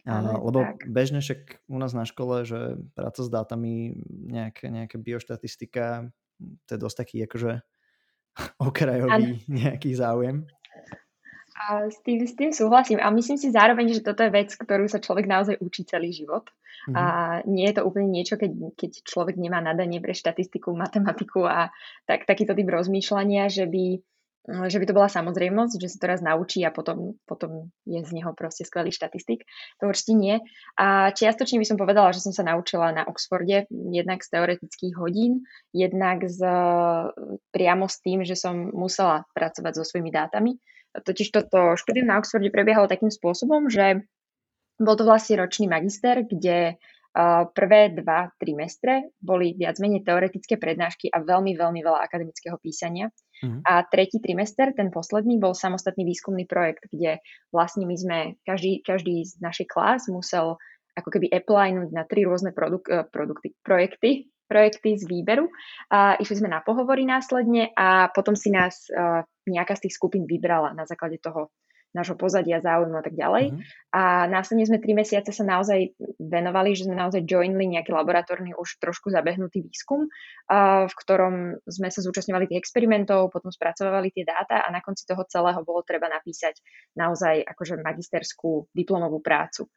Ale, 0.06 0.38
lebo 0.38 0.62
tak. 0.62 0.86
bežne 0.86 1.18
však 1.18 1.66
u 1.66 1.78
nás 1.82 1.98
na 1.98 2.06
škole, 2.06 2.46
že 2.46 2.78
práca 2.94 3.26
s 3.26 3.30
dátami, 3.30 3.98
nejaká, 4.06 4.70
nejaká 4.70 5.02
bioštatistika, 5.02 6.14
to 6.70 6.70
je 6.78 6.80
dosť 6.80 6.98
taký 7.02 7.18
akože 7.26 7.52
okrajový 8.70 9.10
ano. 9.10 9.50
nejaký 9.50 9.98
záujem. 9.98 10.46
A 11.56 11.88
s 11.88 11.98
tým, 12.04 12.22
s 12.22 12.36
tým 12.36 12.52
súhlasím. 12.52 13.00
A 13.00 13.10
myslím 13.10 13.40
si 13.40 13.50
zároveň, 13.50 13.98
že 13.98 14.06
toto 14.06 14.22
je 14.22 14.30
vec, 14.30 14.52
ktorú 14.54 14.92
sa 14.92 15.00
človek 15.00 15.26
naozaj 15.26 15.56
učí 15.64 15.88
celý 15.88 16.12
život. 16.12 16.52
Mm-hmm. 16.86 16.96
A 17.00 17.04
nie 17.48 17.66
je 17.66 17.76
to 17.80 17.88
úplne 17.88 18.12
niečo, 18.12 18.36
keď, 18.38 18.76
keď 18.76 18.92
človek 19.08 19.40
nemá 19.40 19.64
nadanie 19.64 20.04
pre 20.04 20.14
štatistiku, 20.14 20.76
matematiku 20.76 21.48
a 21.48 21.74
tak, 22.06 22.28
takýto 22.30 22.54
typ 22.54 22.68
rozmýšľania, 22.70 23.50
že 23.50 23.66
by 23.66 24.04
že 24.46 24.78
by 24.78 24.86
to 24.86 24.94
bola 24.94 25.10
samozrejmosť, 25.10 25.82
že 25.82 25.90
sa 25.90 25.98
to 25.98 26.06
raz 26.06 26.22
naučí 26.22 26.62
a 26.62 26.70
potom, 26.70 27.18
potom 27.26 27.74
je 27.90 27.98
z 28.06 28.12
neho 28.14 28.30
proste 28.38 28.62
skvelý 28.62 28.94
štatistik. 28.94 29.42
To 29.82 29.90
určite 29.90 30.14
nie. 30.14 30.38
A 30.78 31.10
čiastočne 31.10 31.58
by 31.58 31.66
som 31.66 31.82
povedala, 31.82 32.14
že 32.14 32.22
som 32.22 32.30
sa 32.30 32.46
naučila 32.46 32.94
na 32.94 33.10
Oxforde 33.10 33.66
jednak 33.70 34.22
z 34.22 34.30
teoretických 34.38 34.94
hodín, 35.02 35.42
jednak 35.74 36.30
z, 36.30 36.46
priamo 37.50 37.90
s 37.90 37.98
tým, 38.06 38.22
že 38.22 38.38
som 38.38 38.70
musela 38.70 39.26
pracovať 39.34 39.82
so 39.82 39.84
svojimi 39.84 40.14
dátami. 40.14 40.62
Totiž 40.94 41.34
toto 41.34 41.74
štúdium 41.74 42.08
na 42.08 42.22
Oxforde 42.22 42.54
prebiehalo 42.54 42.86
takým 42.86 43.10
spôsobom, 43.10 43.74
že 43.74 44.06
bol 44.78 44.94
to 44.94 45.10
vlastne 45.10 45.42
ročný 45.42 45.66
magister, 45.66 46.22
kde 46.22 46.78
prvé 47.56 47.96
dva 47.96 48.28
trimestre 48.36 49.16
boli 49.24 49.56
viac 49.56 49.80
menej 49.80 50.04
teoretické 50.04 50.60
prednášky 50.60 51.08
a 51.08 51.24
veľmi, 51.24 51.56
veľmi 51.56 51.80
veľa 51.80 52.04
akademického 52.04 52.60
písania. 52.60 53.08
Uh-huh. 53.44 53.60
A 53.68 53.84
tretí 53.84 54.24
trimester, 54.24 54.72
ten 54.72 54.94
posledný, 54.94 55.40
bol 55.42 55.52
samostatný 55.52 56.08
výskumný 56.08 56.48
projekt, 56.48 56.88
kde 56.88 57.20
vlastne 57.52 57.84
my 57.84 57.96
sme, 57.98 58.20
každý, 58.48 58.80
každý 58.86 59.28
z 59.28 59.40
našej 59.44 59.68
klás 59.68 60.08
musel 60.08 60.56
ako 60.96 61.10
keby 61.12 61.28
applynúť 61.28 61.92
na 61.92 62.08
tri 62.08 62.24
rôzne 62.24 62.56
produk- 62.56 62.88
eh, 62.88 63.04
produkty, 63.04 63.52
projekty, 63.60 64.32
projekty 64.48 64.96
z 64.96 65.04
výberu. 65.10 65.50
A 65.92 66.16
išli 66.22 66.40
sme 66.40 66.50
na 66.54 66.62
pohovory 66.62 67.04
následne 67.04 67.74
a 67.74 68.14
potom 68.14 68.38
si 68.38 68.54
nás 68.54 68.86
uh, 68.94 69.26
nejaká 69.50 69.74
z 69.74 69.90
tých 69.90 69.98
skupín 69.98 70.30
vybrala 70.30 70.70
na 70.78 70.86
základe 70.86 71.18
toho 71.18 71.50
nášho 71.96 72.20
pozadia, 72.20 72.60
záujmu 72.60 73.00
a 73.00 73.04
tak 73.08 73.16
ďalej. 73.16 73.56
Mm-hmm. 73.56 73.96
A 73.96 74.28
následne 74.28 74.68
sme 74.68 74.84
tri 74.84 74.92
mesiace 74.92 75.32
sa 75.32 75.48
naozaj 75.48 75.96
venovali, 76.20 76.76
že 76.76 76.84
sme 76.84 77.00
naozaj 77.00 77.24
joinli 77.24 77.72
nejaký 77.72 77.96
laboratórny 77.96 78.52
už 78.60 78.84
trošku 78.84 79.08
zabehnutý 79.16 79.64
výskum, 79.64 80.12
v 80.84 80.94
ktorom 81.00 81.64
sme 81.64 81.88
sa 81.88 82.04
zúčastňovali 82.04 82.52
tých 82.52 82.60
experimentov, 82.60 83.32
potom 83.32 83.48
spracovali 83.56 84.12
tie 84.12 84.28
dáta 84.28 84.60
a 84.60 84.68
na 84.68 84.84
konci 84.84 85.08
toho 85.08 85.24
celého 85.32 85.64
bolo 85.64 85.88
treba 85.88 86.12
napísať 86.12 86.60
naozaj 87.00 87.48
akože 87.48 87.80
magisterskú 87.80 88.68
diplomovú 88.76 89.24
prácu 89.24 89.72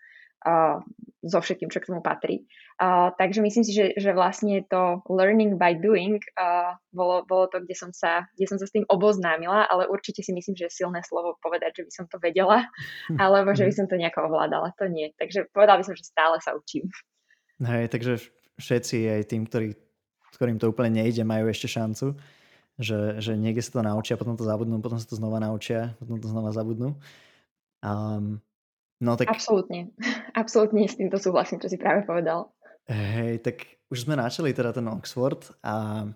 so 1.18 1.38
všetkým, 1.42 1.66
čo 1.70 1.82
k 1.82 1.90
tomu 1.90 1.98
patrí. 1.98 2.46
Uh, 2.78 3.10
takže 3.18 3.42
myslím 3.42 3.66
si, 3.66 3.74
že, 3.74 3.90
že 3.98 4.14
vlastne 4.14 4.62
to 4.70 5.02
learning 5.10 5.58
by 5.58 5.74
doing 5.74 6.22
uh, 6.38 6.78
bolo, 6.94 7.26
bolo 7.26 7.50
to, 7.50 7.58
kde 7.66 7.74
som, 7.74 7.90
sa, 7.90 8.30
kde 8.38 8.46
som 8.46 8.58
sa 8.62 8.70
s 8.70 8.74
tým 8.74 8.86
oboznámila, 8.86 9.66
ale 9.66 9.90
určite 9.90 10.22
si 10.22 10.30
myslím, 10.30 10.54
že 10.54 10.70
je 10.70 10.78
silné 10.78 11.02
slovo 11.02 11.34
povedať, 11.42 11.82
že 11.82 11.84
by 11.90 11.92
som 11.92 12.06
to 12.06 12.22
vedela, 12.22 12.70
alebo 13.22 13.50
že 13.50 13.66
by 13.66 13.72
som 13.74 13.86
to 13.90 13.98
nejako 13.98 14.30
ovládala. 14.30 14.70
To 14.78 14.86
nie. 14.86 15.10
Takže 15.18 15.50
povedala 15.50 15.82
by 15.82 15.84
som, 15.90 15.98
že 15.98 16.06
stále 16.06 16.38
sa 16.38 16.54
učím. 16.54 16.86
Hej, 17.58 17.90
takže 17.90 18.22
všetci 18.62 18.96
aj 19.10 19.22
tým, 19.26 19.42
ktorí, 19.50 19.74
ktorým 20.38 20.62
to 20.62 20.70
úplne 20.70 21.02
nejde, 21.02 21.26
majú 21.26 21.50
ešte 21.50 21.66
šancu, 21.66 22.14
že, 22.78 23.18
že 23.18 23.34
niekde 23.34 23.66
sa 23.66 23.82
to 23.82 23.82
naučia, 23.82 24.14
potom 24.14 24.38
to 24.38 24.46
zabudnú, 24.46 24.78
potom 24.78 25.02
sa 25.02 25.06
to 25.10 25.18
znova 25.18 25.42
naučia, 25.42 25.98
potom 25.98 26.22
to 26.22 26.30
znova 26.30 26.54
zabudnú. 26.54 26.94
Um, 27.82 28.38
No 28.98 29.14
tak... 29.14 29.30
Absolútne. 29.30 29.94
Absolútne 30.40 30.86
s 30.86 30.98
týmto 30.98 31.18
súhlasím, 31.20 31.62
čo 31.62 31.70
si 31.70 31.78
práve 31.78 32.02
povedal. 32.06 32.50
Hej, 32.88 33.44
tak 33.44 33.56
už 33.92 34.08
sme 34.08 34.16
načali 34.16 34.56
teda 34.56 34.72
ten 34.72 34.86
Oxford 34.88 35.44
a 35.60 36.08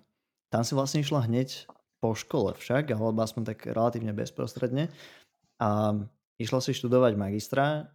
tam 0.49 0.61
si 0.65 0.73
vlastne 0.73 1.01
išla 1.01 1.25
hneď 1.25 1.69
po 2.01 2.13
škole 2.13 2.53
však, 2.57 2.93
alebo 2.93 3.21
aspoň 3.23 3.55
tak 3.55 3.69
relatívne 3.69 4.11
bezprostredne. 4.11 4.91
A 5.61 5.95
išla 6.41 6.59
si 6.59 6.75
študovať 6.75 7.13
magistra 7.15 7.87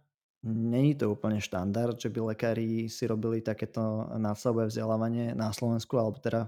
není 0.45 0.95
to 0.95 1.11
úplne 1.11 1.43
štandard, 1.43 1.99
že 1.99 2.07
by 2.07 2.33
lekári 2.33 2.87
si 2.87 3.03
robili 3.03 3.43
takéto 3.43 4.07
nádstavové 4.15 4.71
vzdelávanie 4.71 5.35
na 5.35 5.51
Slovensku 5.51 5.99
alebo 5.99 6.19
teda 6.19 6.47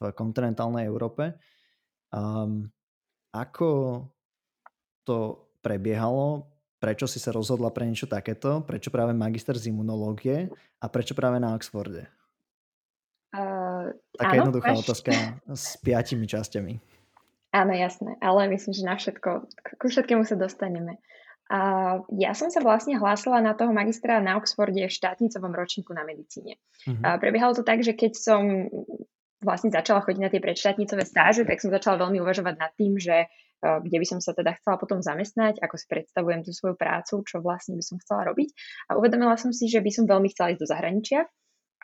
v 0.00 0.12
kontinentálnej 0.12 0.88
Európe. 0.88 1.36
Um, 2.12 2.68
ako 3.32 4.02
to 5.04 5.48
prebiehalo? 5.60 6.48
Prečo 6.76 7.08
si 7.08 7.16
sa 7.16 7.32
rozhodla 7.32 7.72
pre 7.72 7.88
niečo 7.88 8.04
takéto? 8.04 8.60
Prečo 8.60 8.92
práve 8.92 9.16
magister 9.16 9.56
z 9.56 9.72
imunológie 9.72 10.52
a 10.76 10.86
prečo 10.92 11.16
práve 11.16 11.40
na 11.40 11.56
Oxforde? 11.56 12.04
Uh, 13.32 13.96
Taká 14.16 14.36
áno, 14.36 14.52
jednoduchá 14.52 14.72
máš... 14.76 14.84
otázka 14.84 15.12
s 15.48 15.80
piatimi 15.80 16.28
časťami. 16.28 16.74
Áno, 17.56 17.72
jasné, 17.72 18.20
ale 18.20 18.52
myslím, 18.52 18.72
že 18.76 18.84
na 18.84 19.00
všetko, 19.00 19.30
ku 19.80 19.86
všetkému 19.88 20.28
sa 20.28 20.36
dostaneme. 20.36 21.00
A 21.46 21.58
ja 22.18 22.34
som 22.34 22.50
sa 22.50 22.58
vlastne 22.58 22.98
hlásila 22.98 23.38
na 23.38 23.54
toho 23.54 23.70
magistra 23.70 24.18
na 24.18 24.36
Oxforde 24.36 24.82
v 24.82 24.90
štátnicovom 24.90 25.54
ročníku 25.54 25.94
na 25.94 26.02
medicíne. 26.02 26.58
Uh-huh. 26.84 27.00
A 27.06 27.16
prebiehalo 27.22 27.54
to 27.54 27.62
tak, 27.62 27.86
že 27.86 27.94
keď 27.94 28.12
som 28.18 28.42
vlastne 29.44 29.68
začala 29.72 30.00
chodiť 30.04 30.20
na 30.20 30.30
tie 30.32 30.40
predštátnicové 30.40 31.04
stáže, 31.04 31.44
tak 31.44 31.60
som 31.60 31.74
začala 31.74 32.08
veľmi 32.08 32.20
uvažovať 32.20 32.54
nad 32.56 32.72
tým, 32.76 32.96
že 32.96 33.28
kde 33.64 33.96
by 33.98 34.06
som 34.06 34.18
sa 34.20 34.36
teda 34.36 34.52
chcela 34.60 34.76
potom 34.76 35.00
zamestnať, 35.00 35.58
ako 35.64 35.74
si 35.80 35.86
predstavujem 35.88 36.44
tú 36.44 36.52
svoju 36.52 36.76
prácu, 36.76 37.24
čo 37.24 37.40
vlastne 37.40 37.74
by 37.74 37.84
som 37.84 37.96
chcela 37.98 38.28
robiť. 38.28 38.52
A 38.92 39.00
uvedomila 39.00 39.34
som 39.40 39.50
si, 39.50 39.66
že 39.66 39.80
by 39.80 39.90
som 39.90 40.04
veľmi 40.04 40.28
chcela 40.30 40.52
ísť 40.52 40.60
do 40.60 40.68
zahraničia. 40.68 41.20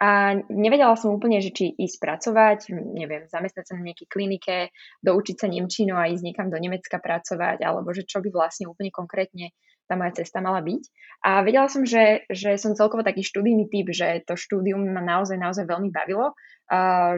A 0.03 0.35
nevedela 0.51 0.99
som 0.99 1.15
úplne, 1.15 1.39
že 1.39 1.55
či 1.55 1.71
ísť 1.79 1.97
pracovať, 2.03 2.75
neviem, 2.75 3.25
zamestnať 3.31 3.65
sa 3.65 3.75
na 3.79 3.87
nejakej 3.87 4.09
klinike, 4.11 4.57
doučiť 4.99 5.37
sa 5.39 5.47
Nemčinu 5.47 5.95
a 5.95 6.11
ísť 6.11 6.27
niekam 6.27 6.51
do 6.51 6.59
Nemecka 6.59 6.99
pracovať, 6.99 7.63
alebo 7.63 7.95
že 7.95 8.03
čo 8.03 8.19
by 8.19 8.35
vlastne 8.35 8.67
úplne 8.67 8.91
konkrétne 8.91 9.55
tá 9.87 9.95
moja 9.95 10.25
cesta 10.25 10.43
mala 10.43 10.59
byť. 10.59 10.83
A 11.23 11.47
vedela 11.47 11.71
som, 11.71 11.87
že, 11.87 12.27
že 12.27 12.59
som 12.59 12.75
celkovo 12.75 13.07
taký 13.07 13.23
študijný 13.23 13.71
typ, 13.71 13.95
že 13.95 14.27
to 14.27 14.35
štúdium 14.35 14.83
ma 14.91 15.05
naozaj, 15.05 15.39
naozaj 15.39 15.71
veľmi 15.71 15.95
bavilo, 15.95 16.35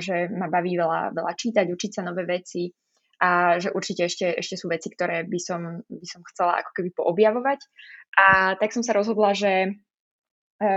že 0.03 0.29
ma 0.35 0.51
baví 0.51 0.75
veľa, 0.75 1.15
veľa 1.15 1.33
čítať, 1.39 1.67
učiť 1.71 1.91
sa 1.95 2.03
nové 2.03 2.27
veci 2.27 2.71
a 3.23 3.61
že 3.63 3.71
určite 3.71 4.11
ešte, 4.11 4.27
ešte 4.35 4.59
sú 4.59 4.67
veci, 4.67 4.91
ktoré 4.91 5.23
by 5.25 5.39
som, 5.39 5.81
by 5.87 6.07
som 6.07 6.21
chcela 6.35 6.61
ako 6.61 6.71
keby 6.75 6.91
poobjavovať. 6.93 7.61
A 8.19 8.59
tak 8.59 8.75
som 8.75 8.83
sa 8.83 8.95
rozhodla, 8.95 9.33
že 9.33 9.79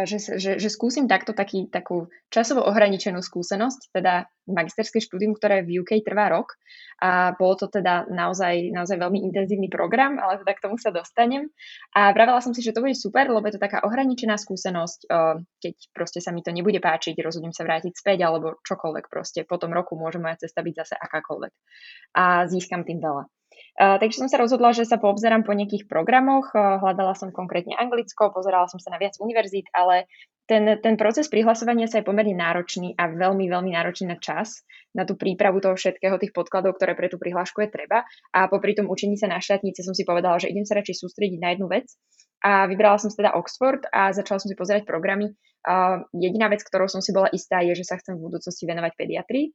že, 0.08 0.18
že, 0.40 0.52
že 0.58 0.70
skúsim 0.70 1.06
takto 1.06 1.32
taký, 1.32 1.70
takú 1.70 2.10
časovo 2.34 2.66
ohraničenú 2.66 3.22
skúsenosť, 3.22 3.94
teda 3.94 4.28
magisterské 4.48 5.04
štúdium, 5.04 5.36
ktoré 5.36 5.62
v 5.62 5.84
UK 5.84 6.02
trvá 6.02 6.32
rok 6.32 6.56
a 7.04 7.36
bolo 7.36 7.60
to 7.60 7.68
teda 7.70 8.08
naozaj, 8.10 8.74
naozaj 8.74 8.98
veľmi 8.98 9.22
intenzívny 9.28 9.70
program, 9.70 10.18
ale 10.18 10.42
teda 10.42 10.54
k 10.56 10.64
tomu 10.66 10.76
sa 10.82 10.90
dostanem. 10.90 11.52
A 11.94 12.10
vravela 12.16 12.42
som 12.42 12.56
si, 12.56 12.66
že 12.66 12.74
to 12.74 12.82
bude 12.82 12.98
super, 12.98 13.30
lebo 13.30 13.46
je 13.46 13.60
to 13.60 13.62
taká 13.62 13.86
ohraničená 13.86 14.40
skúsenosť, 14.40 15.00
e, 15.06 15.08
keď 15.62 15.76
proste 15.94 16.20
sa 16.24 16.34
mi 16.34 16.42
to 16.42 16.50
nebude 16.50 16.82
páčiť, 16.82 17.20
rozhodnem 17.22 17.54
sa 17.54 17.68
vrátiť 17.68 17.94
späť 17.94 18.26
alebo 18.26 18.58
čokoľvek 18.66 19.06
proste. 19.12 19.46
Po 19.46 19.62
tom 19.62 19.76
roku 19.76 19.94
môže 19.94 20.18
moja 20.18 20.42
cesta 20.42 20.66
byť 20.66 20.74
zase 20.74 20.96
akákoľvek. 20.98 21.54
A 22.18 22.50
získam 22.50 22.82
tým 22.82 22.98
veľa. 22.98 23.30
Uh, 23.78 24.02
takže 24.02 24.22
som 24.22 24.30
sa 24.30 24.42
rozhodla, 24.42 24.74
že 24.74 24.88
sa 24.88 24.98
poobzerám 24.98 25.46
po 25.46 25.54
nejakých 25.54 25.86
programoch. 25.86 26.50
Uh, 26.52 26.82
hľadala 26.82 27.14
som 27.14 27.30
konkrétne 27.30 27.78
Anglicko, 27.78 28.34
pozerala 28.34 28.66
som 28.66 28.82
sa 28.82 28.90
na 28.90 28.98
viac 28.98 29.18
univerzít, 29.22 29.70
ale 29.74 30.10
ten, 30.48 30.80
ten 30.80 30.96
proces 30.96 31.28
prihlasovania 31.28 31.92
sa 31.92 32.00
je 32.00 32.08
pomerne 32.08 32.32
náročný 32.32 32.96
a 32.96 33.12
veľmi, 33.12 33.52
veľmi 33.52 33.72
náročný 33.76 34.08
na 34.08 34.18
čas, 34.18 34.64
na 34.96 35.04
tú 35.04 35.20
prípravu 35.20 35.60
toho 35.60 35.76
všetkého, 35.76 36.16
tých 36.18 36.32
podkladov, 36.32 36.80
ktoré 36.80 36.96
pre 36.96 37.12
tú 37.12 37.20
prihlášku 37.20 37.60
je 37.68 37.70
treba. 37.70 38.08
A 38.32 38.48
popri 38.48 38.72
tom 38.72 38.88
učení 38.88 39.20
sa 39.20 39.28
na 39.28 39.44
štátnice 39.44 39.84
som 39.84 39.92
si 39.92 40.08
povedala, 40.08 40.40
že 40.40 40.48
idem 40.48 40.64
sa 40.64 40.80
radšej 40.80 41.04
sústrediť 41.04 41.40
na 41.44 41.52
jednu 41.54 41.68
vec. 41.68 41.92
A 42.48 42.66
vybrala 42.66 42.96
som 42.96 43.12
si 43.12 43.20
teda 43.20 43.36
Oxford 43.36 43.84
a 43.92 44.16
začala 44.16 44.40
som 44.40 44.48
si 44.48 44.56
pozerať 44.56 44.88
programy. 44.88 45.36
Uh, 45.68 46.08
jediná 46.16 46.48
vec, 46.48 46.64
ktorou 46.64 46.88
som 46.88 47.04
si 47.04 47.12
bola 47.12 47.28
istá, 47.36 47.60
je, 47.60 47.76
že 47.76 47.84
sa 47.84 48.00
chcem 48.00 48.16
v 48.16 48.32
budúcnosti 48.32 48.64
venovať 48.64 48.94
pediatrii 48.96 49.52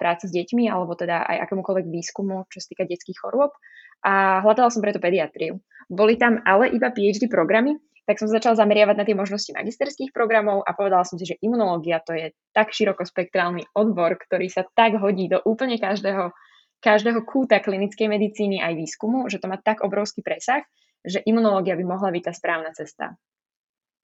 práci 0.00 0.24
s 0.26 0.32
deťmi, 0.32 0.72
alebo 0.72 0.96
teda 0.96 1.24
aj 1.28 1.48
akémukoľvek 1.48 1.86
výskumu, 1.92 2.48
čo 2.48 2.58
sa 2.64 2.66
týka 2.72 2.88
detských 2.88 3.20
chorôb. 3.20 3.52
A 4.00 4.40
hľadala 4.40 4.72
som 4.72 4.80
preto 4.80 4.96
pediatriu. 4.96 5.60
Boli 5.92 6.16
tam 6.16 6.40
ale 6.48 6.72
iba 6.72 6.88
PhD 6.88 7.28
programy, 7.28 7.76
tak 8.08 8.16
som 8.18 8.26
začala 8.26 8.58
zameriavať 8.58 8.96
na 8.96 9.06
tie 9.06 9.14
možnosti 9.14 9.52
magisterských 9.54 10.10
programov 10.10 10.64
a 10.64 10.74
povedala 10.74 11.06
som 11.06 11.20
si, 11.20 11.28
že 11.28 11.38
imunológia 11.44 12.02
to 12.02 12.16
je 12.16 12.32
tak 12.50 12.72
širokospektrálny 12.74 13.70
odbor, 13.76 14.18
ktorý 14.18 14.50
sa 14.50 14.66
tak 14.66 14.98
hodí 14.98 15.30
do 15.30 15.38
úplne 15.44 15.78
každého, 15.78 16.32
každého 16.80 17.22
kúta 17.22 17.60
klinickej 17.60 18.10
medicíny 18.10 18.58
aj 18.58 18.74
výskumu, 18.74 19.28
že 19.30 19.38
to 19.38 19.46
má 19.46 19.60
tak 19.60 19.84
obrovský 19.84 20.24
presah, 20.24 20.64
že 21.06 21.22
imunológia 21.22 21.78
by 21.78 21.84
mohla 21.86 22.10
byť 22.10 22.22
tá 22.24 22.32
správna 22.34 22.74
cesta 22.74 23.14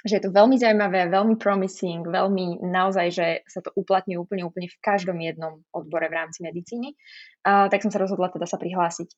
že 0.04 0.20
je 0.20 0.22
to 0.28 0.34
veľmi 0.34 0.60
zaujímavé, 0.60 1.08
veľmi 1.08 1.40
promising, 1.40 2.04
veľmi 2.04 2.60
naozaj, 2.62 3.06
že 3.10 3.26
sa 3.48 3.64
to 3.64 3.72
uplatňuje 3.72 4.18
úplne, 4.20 4.42
úplne 4.44 4.68
v 4.68 4.78
každom 4.84 5.16
jednom 5.18 5.64
odbore 5.72 6.06
v 6.06 6.16
rámci 6.20 6.44
medicíny. 6.44 6.94
Uh, 7.42 7.66
tak 7.72 7.80
som 7.80 7.90
sa 7.90 8.02
rozhodla 8.02 8.28
teda 8.28 8.44
sa 8.44 8.60
prihlásiť. 8.60 9.08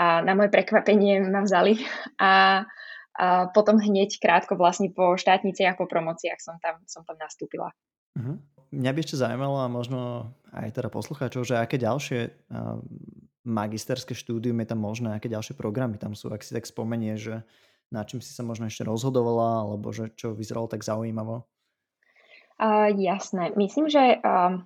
A 0.00 0.22
na 0.24 0.32
moje 0.32 0.48
prekvapenie 0.48 1.20
ma 1.28 1.44
vzali 1.44 1.82
a, 2.16 2.64
a 3.20 3.50
potom 3.52 3.76
hneď 3.76 4.16
krátko 4.16 4.56
vlastne 4.56 4.88
po 4.94 5.18
štátniciach, 5.18 5.76
po 5.76 5.84
promociách 5.84 6.40
som 6.40 6.56
tam, 6.62 6.80
som 6.88 7.04
tam 7.04 7.20
nastúpila. 7.20 7.68
Uh-huh. 8.16 8.40
Mňa 8.70 8.90
by 8.96 8.98
ešte 9.02 9.20
zaujímalo 9.20 9.60
a 9.60 9.68
možno 9.68 10.30
aj 10.54 10.72
teda 10.72 10.88
poslucháčov, 10.88 11.42
že 11.42 11.58
aké 11.58 11.76
ďalšie 11.76 12.20
uh, 12.54 12.80
magisterské 13.44 14.14
štúdium 14.14 14.56
je 14.62 14.68
tam 14.70 14.80
možné, 14.80 15.16
aké 15.16 15.26
ďalšie 15.26 15.58
programy 15.58 15.98
tam 15.98 16.14
sú, 16.14 16.30
ak 16.30 16.44
si 16.44 16.54
tak 16.54 16.64
spomenie, 16.64 17.18
že 17.18 17.42
na 17.90 18.06
čím 18.06 18.22
si 18.22 18.30
sa 18.30 18.46
možno 18.46 18.70
ešte 18.70 18.86
rozhodovala, 18.86 19.66
alebo 19.66 19.90
že 19.90 20.14
čo 20.14 20.32
vyzeralo 20.32 20.70
tak 20.70 20.86
zaujímavo? 20.86 21.44
Uh, 22.60 22.92
jasné. 22.94 23.50
Myslím, 23.58 23.90
že 23.90 24.20
uh, 24.22 24.62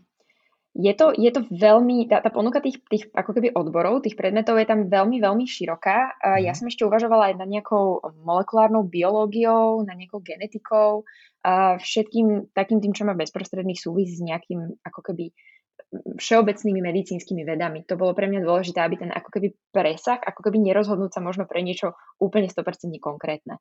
je, 0.74 0.92
to, 0.92 1.14
je 1.14 1.30
to 1.30 1.46
veľmi, 1.48 2.10
tá, 2.10 2.20
tá 2.20 2.28
ponuka 2.28 2.58
tých, 2.58 2.82
tých 2.90 3.06
ako 3.14 3.30
keby 3.38 3.54
odborov, 3.54 4.02
tých 4.02 4.18
predmetov 4.18 4.58
je 4.58 4.66
tam 4.66 4.90
veľmi, 4.90 5.22
veľmi 5.22 5.46
široká. 5.46 6.18
Uh, 6.20 6.38
ja 6.42 6.52
mhm. 6.52 6.58
som 6.58 6.66
ešte 6.68 6.84
uvažovala 6.84 7.32
aj 7.32 7.34
na 7.40 7.46
nejakou 7.48 8.02
molekulárnou 8.26 8.84
biológiou, 8.84 9.80
na 9.87 9.96
nejakou 9.96 10.20
genetikou, 10.20 11.06
uh, 11.46 11.80
všetkým 11.80 12.52
takým 12.52 12.82
tým, 12.82 12.92
čo 12.92 13.06
má 13.08 13.16
bezprostredný 13.16 13.78
súvis 13.78 14.18
s 14.18 14.20
nejakým 14.20 14.84
ako 14.84 15.00
keby 15.00 15.30
všeobecnými 15.94 16.80
medicínskymi 16.82 17.42
vedami. 17.46 17.87
To 17.87 17.94
bolo 17.94 18.14
pre 18.14 18.26
mňa 18.26 18.42
dôležité, 18.42 18.82
aby 18.82 18.98
ten 18.98 19.10
ako 19.14 19.30
keby 19.30 19.54
presah, 19.70 20.18
ako 20.18 20.50
keby 20.50 20.58
nerozhodnúť 20.62 21.18
sa 21.18 21.20
možno 21.22 21.46
pre 21.46 21.62
niečo 21.62 21.94
úplne 22.18 22.50
100% 22.50 22.90
konkrétne. 22.98 23.58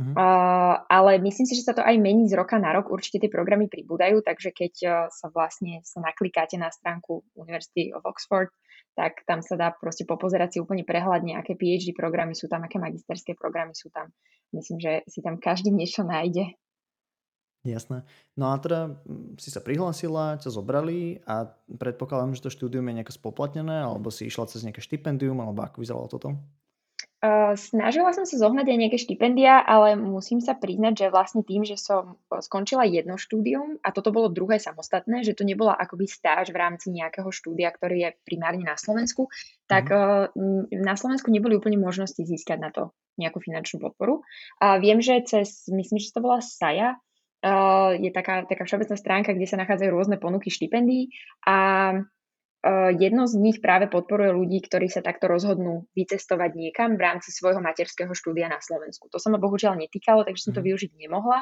Uh-huh. 0.00 0.16
Uh, 0.16 0.80
ale 0.88 1.20
myslím 1.20 1.44
si, 1.44 1.60
že 1.60 1.66
sa 1.66 1.76
to 1.76 1.84
aj 1.84 1.92
mení 2.00 2.24
z 2.24 2.36
roka 2.36 2.56
na 2.56 2.72
rok. 2.72 2.88
Určite 2.88 3.26
tie 3.26 3.30
programy 3.32 3.68
pribúdajú, 3.68 4.24
takže 4.24 4.48
keď 4.56 4.74
uh, 4.86 4.92
sa 5.12 5.28
vlastne 5.28 5.84
sa 5.84 6.00
naklikáte 6.00 6.56
na 6.56 6.72
stránku 6.72 7.20
University 7.36 7.92
of 7.92 8.04
Oxford, 8.08 8.48
tak 8.96 9.22
tam 9.28 9.44
sa 9.44 9.60
dá 9.60 9.68
proste 9.76 10.08
popozerať 10.08 10.56
si 10.56 10.58
úplne 10.58 10.88
prehľadne, 10.88 11.36
aké 11.36 11.54
PhD 11.54 11.92
programy 11.92 12.32
sú 12.32 12.48
tam, 12.48 12.64
aké 12.64 12.80
magisterské 12.80 13.36
programy 13.36 13.76
sú 13.76 13.92
tam. 13.92 14.08
Myslím, 14.50 14.82
že 14.82 14.92
si 15.06 15.22
tam 15.22 15.38
každý 15.38 15.70
niečo 15.70 16.02
nájde. 16.02 16.58
Jasné. 17.60 18.08
No 18.40 18.52
a 18.52 18.56
teda 18.56 18.96
mm, 19.04 19.36
si 19.36 19.52
sa 19.52 19.60
prihlásila, 19.60 20.40
ťa 20.40 20.48
zobrali 20.48 21.20
a 21.28 21.52
predpokladám, 21.68 22.32
že 22.32 22.48
to 22.48 22.54
štúdium 22.56 22.88
je 22.88 22.96
nejako 22.96 23.12
spoplatnené, 23.20 23.84
alebo 23.84 24.08
si 24.08 24.24
išla 24.24 24.48
cez 24.48 24.64
nejaké 24.64 24.80
štipendium, 24.80 25.36
alebo 25.44 25.60
ako 25.60 25.84
vyzeralo 25.84 26.08
toto? 26.08 26.40
Uh, 27.20 27.52
snažila 27.52 28.16
som 28.16 28.24
sa 28.24 28.40
zohnať 28.40 28.64
aj 28.64 28.78
nejaké 28.80 28.96
štipendia, 28.96 29.60
ale 29.60 29.92
musím 29.92 30.40
sa 30.40 30.56
priznať, 30.56 31.04
že 31.04 31.06
vlastne 31.12 31.44
tým, 31.44 31.68
že 31.68 31.76
som 31.76 32.16
skončila 32.32 32.88
jedno 32.88 33.20
štúdium 33.20 33.76
a 33.84 33.92
toto 33.92 34.08
bolo 34.08 34.32
druhé 34.32 34.56
samostatné, 34.56 35.20
že 35.20 35.36
to 35.36 35.44
nebola 35.44 35.76
akoby 35.76 36.08
stáž 36.08 36.48
v 36.48 36.56
rámci 36.56 36.88
nejakého 36.88 37.28
štúdia, 37.28 37.76
ktorý 37.76 37.96
je 38.08 38.10
primárne 38.24 38.64
na 38.64 38.80
Slovensku, 38.80 39.28
tak 39.68 39.92
uh, 39.92 40.32
na 40.72 40.96
Slovensku 40.96 41.28
neboli 41.28 41.60
úplne 41.60 41.76
možnosti 41.76 42.24
získať 42.24 42.56
na 42.56 42.72
to 42.72 42.96
nejakú 43.20 43.36
finančnú 43.36 43.84
podporu. 43.84 44.24
A 44.56 44.80
viem, 44.80 45.04
že 45.04 45.20
cez, 45.28 45.68
myslím, 45.68 46.00
že 46.00 46.16
to 46.16 46.24
bola 46.24 46.40
SAJA, 46.40 46.96
je 47.96 48.10
taká, 48.12 48.44
taká 48.44 48.68
všeobecná 48.68 48.96
stránka, 49.00 49.32
kde 49.32 49.48
sa 49.48 49.56
nachádzajú 49.56 49.90
rôzne 49.90 50.16
ponuky 50.20 50.52
štipendií 50.52 51.08
a 51.48 51.56
uh, 51.96 52.90
jedno 52.92 53.24
z 53.24 53.34
nich 53.40 53.58
práve 53.64 53.88
podporuje 53.88 54.36
ľudí, 54.36 54.60
ktorí 54.60 54.92
sa 54.92 55.00
takto 55.00 55.24
rozhodnú 55.24 55.88
vycestovať 55.96 56.52
niekam 56.52 57.00
v 57.00 57.04
rámci 57.04 57.32
svojho 57.32 57.64
materského 57.64 58.12
štúdia 58.12 58.52
na 58.52 58.60
Slovensku. 58.60 59.08
To 59.08 59.16
sa 59.16 59.32
ma 59.32 59.40
bohužiaľ 59.40 59.80
netýkalo, 59.80 60.28
takže 60.28 60.52
som 60.52 60.52
to 60.52 60.60
mhm. 60.60 60.68
využiť 60.68 60.90
nemohla. 61.00 61.40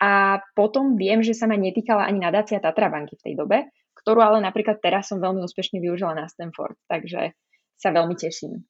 A 0.00 0.40
potom 0.52 1.00
viem, 1.00 1.24
že 1.24 1.32
sa 1.32 1.48
ma 1.48 1.56
netýkala 1.56 2.04
ani 2.04 2.20
nadácia 2.20 2.60
Tatrabanky 2.60 3.16
v 3.16 3.24
tej 3.32 3.34
dobe, 3.40 3.58
ktorú 4.04 4.20
ale 4.20 4.38
napríklad 4.44 4.80
teraz 4.80 5.08
som 5.08 5.20
veľmi 5.20 5.40
úspešne 5.44 5.80
využila 5.80 6.16
na 6.16 6.28
Stanford, 6.28 6.76
takže 6.88 7.36
sa 7.80 7.92
veľmi 7.92 8.16
teším. 8.16 8.64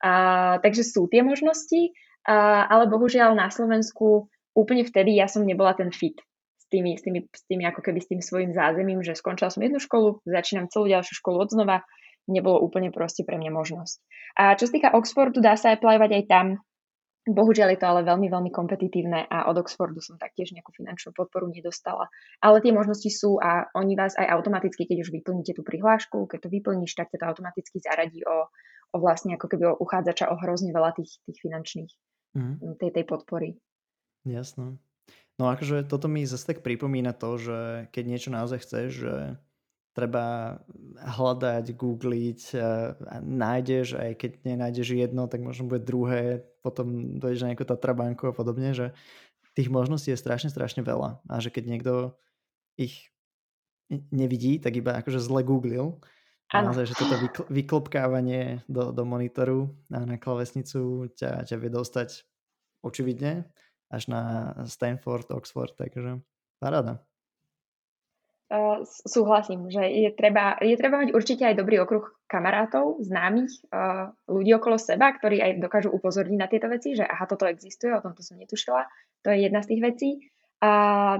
A, 0.00 0.56
takže 0.60 0.84
sú 0.84 1.08
tie 1.08 1.24
možnosti, 1.24 1.92
a, 2.28 2.68
ale 2.68 2.88
bohužiaľ 2.88 3.32
na 3.32 3.48
Slovensku 3.48 4.28
úplne 4.54 4.86
vtedy 4.86 5.18
ja 5.18 5.26
som 5.26 5.42
nebola 5.42 5.74
ten 5.74 5.90
fit 5.90 6.18
s 6.56 6.66
tými, 6.72 6.96
s 6.96 7.02
tými, 7.04 7.20
s 7.28 7.42
tými 7.44 7.64
ako 7.68 7.84
keby 7.84 8.00
s 8.00 8.08
tým 8.08 8.20
svojim 8.24 8.50
zázemím, 8.56 9.04
že 9.04 9.18
skončila 9.18 9.52
som 9.52 9.60
jednu 9.60 9.82
školu, 9.82 10.24
začínam 10.24 10.70
celú 10.72 10.88
ďalšiu 10.88 11.14
školu 11.20 11.36
od 11.44 11.50
znova, 11.52 11.76
nebolo 12.24 12.62
úplne 12.62 12.88
proste 12.88 13.26
pre 13.26 13.36
mňa 13.36 13.52
možnosť. 13.52 13.96
A 14.40 14.56
čo 14.56 14.64
sa 14.70 14.72
týka 14.72 14.96
Oxfordu, 14.96 15.44
dá 15.44 15.60
sa 15.60 15.76
aplyovať 15.76 16.10
aj 16.16 16.24
tam, 16.30 16.46
Bohužiaľ 17.24 17.72
je 17.72 17.80
to 17.80 17.88
ale 17.88 18.04
veľmi, 18.04 18.28
veľmi 18.28 18.52
kompetitívne 18.52 19.24
a 19.24 19.48
od 19.48 19.56
Oxfordu 19.56 19.96
som 20.04 20.20
taktiež 20.20 20.52
nejakú 20.52 20.76
finančnú 20.76 21.16
podporu 21.16 21.48
nedostala. 21.48 22.12
Ale 22.44 22.60
tie 22.60 22.68
možnosti 22.68 23.08
sú 23.08 23.40
a 23.40 23.64
oni 23.72 23.96
vás 23.96 24.12
aj 24.20 24.28
automaticky, 24.28 24.84
keď 24.84 25.08
už 25.08 25.08
vyplníte 25.08 25.56
tú 25.56 25.64
prihlášku, 25.64 26.28
keď 26.28 26.44
to 26.44 26.52
vyplníš, 26.52 26.92
tak 26.92 27.08
to 27.08 27.24
automaticky 27.24 27.80
zaradí 27.80 28.20
o, 28.28 28.52
o 28.92 28.96
vlastne 29.00 29.40
ako 29.40 29.46
keby 29.48 29.72
o 29.72 29.78
uchádzača 29.80 30.28
o 30.28 30.36
hrozne 30.36 30.76
veľa 30.76 30.92
tých, 31.00 31.16
tých 31.24 31.40
finančných 31.40 31.92
mm. 32.36 32.76
tej, 32.76 32.90
tej 32.92 33.04
podpory. 33.08 33.56
Jasno. 34.24 34.80
No 35.36 35.50
akože 35.50 35.84
toto 35.84 36.06
mi 36.06 36.24
zase 36.24 36.46
tak 36.54 36.62
pripomína 36.62 37.12
to, 37.12 37.36
že 37.36 37.58
keď 37.90 38.04
niečo 38.06 38.30
naozaj 38.30 38.58
chceš, 38.62 38.88
že 39.04 39.14
treba 39.94 40.58
hľadať, 40.98 41.70
googliť, 41.74 42.40
a 42.58 43.16
nájdeš, 43.22 43.94
aj 43.94 44.10
keď 44.18 44.30
nenájdeš 44.42 44.90
jedno, 44.94 45.30
tak 45.30 45.42
možno 45.42 45.70
bude 45.70 45.86
druhé, 45.86 46.42
potom 46.66 47.18
dojdeš 47.22 47.46
na 47.46 47.48
nejakú 47.54 47.62
Tatrabanku 47.62 48.30
a 48.30 48.34
podobne, 48.34 48.74
že 48.74 48.90
tých 49.54 49.70
možností 49.70 50.10
je 50.10 50.18
strašne, 50.18 50.50
strašne 50.50 50.82
veľa 50.82 51.22
a 51.30 51.34
že 51.38 51.54
keď 51.54 51.64
niekto 51.70 51.92
ich 52.74 53.14
nevidí, 54.10 54.58
tak 54.58 54.74
iba 54.74 54.98
akože 54.98 55.22
zle 55.22 55.46
googlil. 55.46 56.02
A 56.50 56.62
naozaj, 56.62 56.90
že 56.90 56.98
toto 56.98 57.18
vykl- 57.18 57.48
vyklopkávanie 57.50 58.62
do, 58.70 58.94
do 58.94 59.02
monitoru 59.02 59.74
a 59.90 60.06
na 60.06 60.18
klavesnicu 60.18 61.10
ťa, 61.18 61.50
ťa 61.50 61.56
vie 61.58 61.70
dostať 61.70 62.22
očividne 62.86 63.50
až 63.94 64.10
na 64.10 64.52
Stanford, 64.66 65.30
Oxford, 65.30 65.74
takže 65.78 66.18
paráda. 66.58 66.98
Uh, 68.44 68.84
súhlasím, 69.08 69.72
že 69.72 69.82
je 69.82 70.10
treba, 70.12 70.60
je 70.60 70.76
treba 70.76 71.00
mať 71.00 71.16
určite 71.16 71.42
aj 71.48 71.58
dobrý 71.58 71.80
okruh 71.80 72.04
kamarátov, 72.28 73.00
známych, 73.00 73.50
uh, 73.72 74.12
ľudí 74.28 74.52
okolo 74.54 74.76
seba, 74.76 75.10
ktorí 75.16 75.40
aj 75.40 75.64
dokážu 75.64 75.88
upozorniť 75.90 76.38
na 76.38 76.46
tieto 76.46 76.68
veci, 76.68 76.92
že 76.92 77.08
aha, 77.08 77.24
toto 77.24 77.48
existuje, 77.48 77.90
o 77.90 78.04
tomto 78.04 78.20
som 78.20 78.36
netušila. 78.36 78.84
To 79.24 79.32
je 79.32 79.48
jedna 79.48 79.64
z 79.64 79.74
tých 79.74 79.82
vecí. 79.82 80.08
A 80.60 80.70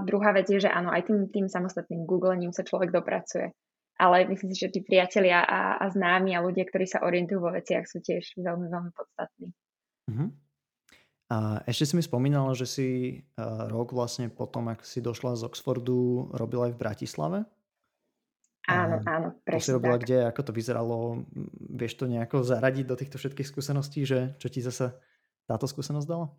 druhá 0.05 0.37
vec 0.37 0.49
je, 0.49 0.63
že 0.63 0.69
áno, 0.69 0.93
aj 0.93 1.09
tým, 1.09 1.19
tým 1.33 1.45
samostatným 1.49 2.05
googlením 2.05 2.53
sa 2.53 2.61
človek 2.61 2.93
dopracuje. 2.93 3.53
Ale 3.95 4.27
myslím 4.29 4.51
si, 4.53 4.67
že 4.67 4.73
tí 4.73 4.85
priatelia 4.85 5.41
a, 5.41 5.81
a 5.81 5.85
známi 5.89 6.35
a 6.37 6.43
ľudia, 6.45 6.67
ktorí 6.67 6.85
sa 6.85 7.05
orientujú 7.05 7.39
vo 7.41 7.51
veciach, 7.53 7.89
sú 7.89 8.05
tiež 8.05 8.37
veľmi, 8.37 8.67
veľmi 8.69 8.91
podstatní. 8.93 9.49
Uh-huh. 10.13 10.29
A 11.25 11.65
ešte 11.65 11.89
si 11.89 11.93
mi 11.97 12.03
spomínala, 12.05 12.53
že 12.53 12.69
si 12.69 12.87
uh, 13.37 13.65
rok 13.65 13.97
vlastne 13.97 14.29
potom, 14.29 14.69
ak 14.69 14.85
si 14.85 15.01
došla 15.01 15.33
z 15.33 15.49
Oxfordu, 15.49 16.29
robila 16.37 16.69
aj 16.69 16.77
v 16.77 16.81
Bratislave? 16.85 17.39
Áno, 18.65 19.01
áno, 19.05 19.27
presne 19.45 19.61
To 19.61 19.65
si 19.65 19.75
robila 19.77 19.97
tak. 19.97 20.03
kde, 20.05 20.17
ako 20.25 20.41
to 20.45 20.51
vyzeralo? 20.53 20.97
Vieš 21.73 21.93
to 22.01 22.05
nejako 22.09 22.45
zaradiť 22.45 22.85
do 22.85 22.95
týchto 22.97 23.17
všetkých 23.17 23.49
skúseností, 23.49 24.05
že 24.05 24.37
čo 24.37 24.49
ti 24.49 24.61
zase 24.61 24.93
táto 25.49 25.65
skúsenosť 25.65 26.07
dala? 26.09 26.33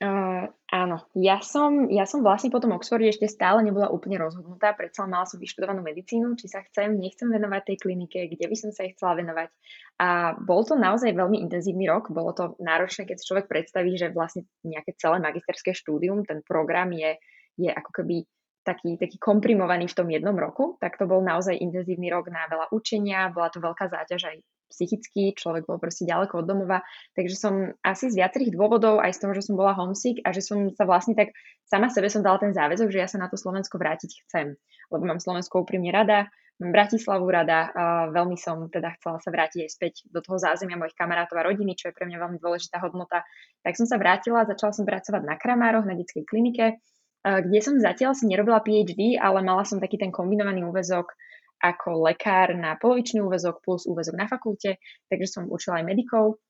Uh, 0.00 0.48
áno, 0.72 1.04
ja 1.12 1.44
som, 1.44 1.92
ja 1.92 2.08
som 2.08 2.24
vlastne 2.24 2.48
po 2.48 2.56
tom 2.56 2.72
Oxforde 2.72 3.04
ešte 3.04 3.28
stále 3.28 3.60
nebola 3.60 3.92
úplne 3.92 4.16
rozhodnutá, 4.16 4.72
predsa 4.72 5.04
mala 5.04 5.28
som 5.28 5.36
vyštudovanú 5.36 5.84
medicínu, 5.84 6.40
či 6.40 6.48
sa 6.48 6.64
chcem, 6.64 6.96
nechcem 6.96 7.28
venovať 7.28 7.68
tej 7.68 7.76
klinike, 7.84 8.32
kde 8.32 8.48
by 8.48 8.56
som 8.56 8.72
sa 8.72 8.88
jej 8.88 8.96
chcela 8.96 9.20
venovať. 9.20 9.52
A 10.00 10.40
bol 10.40 10.64
to 10.64 10.80
naozaj 10.80 11.12
veľmi 11.12 11.44
intenzívny 11.44 11.84
rok, 11.84 12.08
bolo 12.08 12.32
to 12.32 12.56
náročné, 12.64 13.04
keď 13.04 13.20
si 13.20 13.28
človek 13.28 13.44
predstaví, 13.44 13.92
že 14.00 14.08
vlastne 14.08 14.48
nejaké 14.64 14.96
celé 14.96 15.20
magisterské 15.20 15.76
štúdium, 15.76 16.24
ten 16.24 16.40
program 16.48 16.96
je, 16.96 17.20
je 17.60 17.68
ako 17.68 18.00
keby 18.00 18.24
taký, 18.64 18.96
taký 18.96 19.20
komprimovaný 19.20 19.84
v 19.84 19.96
tom 20.00 20.08
jednom 20.08 20.32
roku, 20.32 20.80
tak 20.80 20.96
to 20.96 21.04
bol 21.04 21.20
naozaj 21.20 21.60
intenzívny 21.60 22.08
rok 22.08 22.32
na 22.32 22.48
veľa 22.48 22.72
učenia, 22.72 23.28
bola 23.36 23.52
to 23.52 23.60
veľká 23.60 23.84
záťaž 23.92 24.32
aj 24.32 24.36
psychicky, 24.70 25.34
človek 25.34 25.66
bol 25.66 25.82
proste 25.82 26.06
ďaleko 26.06 26.40
od 26.40 26.46
domova, 26.46 26.80
takže 27.18 27.36
som 27.36 27.54
asi 27.82 28.08
z 28.08 28.22
viacerých 28.22 28.54
dôvodov, 28.54 29.02
aj 29.02 29.18
z 29.18 29.20
toho, 29.26 29.32
že 29.34 29.44
som 29.50 29.58
bola 29.58 29.74
homesick 29.74 30.22
a 30.22 30.30
že 30.30 30.40
som 30.40 30.70
sa 30.72 30.86
vlastne 30.86 31.18
tak 31.18 31.34
sama 31.66 31.90
sebe 31.90 32.06
som 32.06 32.22
dala 32.22 32.38
ten 32.38 32.54
záväzok, 32.54 32.88
že 32.88 33.02
ja 33.02 33.08
sa 33.10 33.18
na 33.18 33.26
to 33.26 33.34
Slovensko 33.34 33.76
vrátiť 33.76 34.24
chcem, 34.26 34.54
lebo 34.88 35.02
mám 35.02 35.18
Slovensko 35.18 35.66
úprimne 35.66 35.90
rada, 35.90 36.30
mám 36.60 36.76
Bratislavu 36.76 37.24
rada, 37.24 37.72
a 37.72 37.82
veľmi 38.12 38.36
som 38.36 38.68
teda 38.68 38.94
chcela 39.00 39.16
sa 39.18 39.32
vrátiť 39.32 39.64
aj 39.64 39.70
späť 39.70 39.94
do 40.12 40.20
toho 40.20 40.36
zázemia 40.36 40.76
mojich 40.76 40.92
kamarátov 40.92 41.40
a 41.40 41.46
rodiny, 41.48 41.72
čo 41.72 41.88
je 41.88 41.96
pre 41.96 42.04
mňa 42.04 42.20
veľmi 42.20 42.38
dôležitá 42.38 42.78
hodnota. 42.84 43.24
Tak 43.64 43.80
som 43.80 43.88
sa 43.88 43.96
vrátila, 43.96 44.44
začala 44.44 44.76
som 44.76 44.84
pracovať 44.84 45.24
na 45.24 45.40
Kramároch, 45.40 45.88
na 45.88 45.96
detskej 45.96 46.28
klinike, 46.28 46.76
kde 47.20 47.60
som 47.60 47.76
zatiaľ 47.76 48.16
si 48.16 48.28
nerobila 48.28 48.64
PhD, 48.64 49.16
ale 49.20 49.40
mala 49.44 49.64
som 49.64 49.76
taký 49.80 50.00
ten 50.00 50.12
kombinovaný 50.12 50.64
úvezok 50.64 51.12
ako 51.60 52.08
lekár 52.08 52.56
na 52.56 52.74
polovičný 52.80 53.20
úvezok 53.20 53.60
plus 53.60 53.84
úvezok 53.84 54.16
na 54.16 54.26
fakulte, 54.26 54.80
takže 55.12 55.28
som 55.28 55.52
učila 55.52 55.84
aj 55.84 55.86
medikov. 55.86 56.40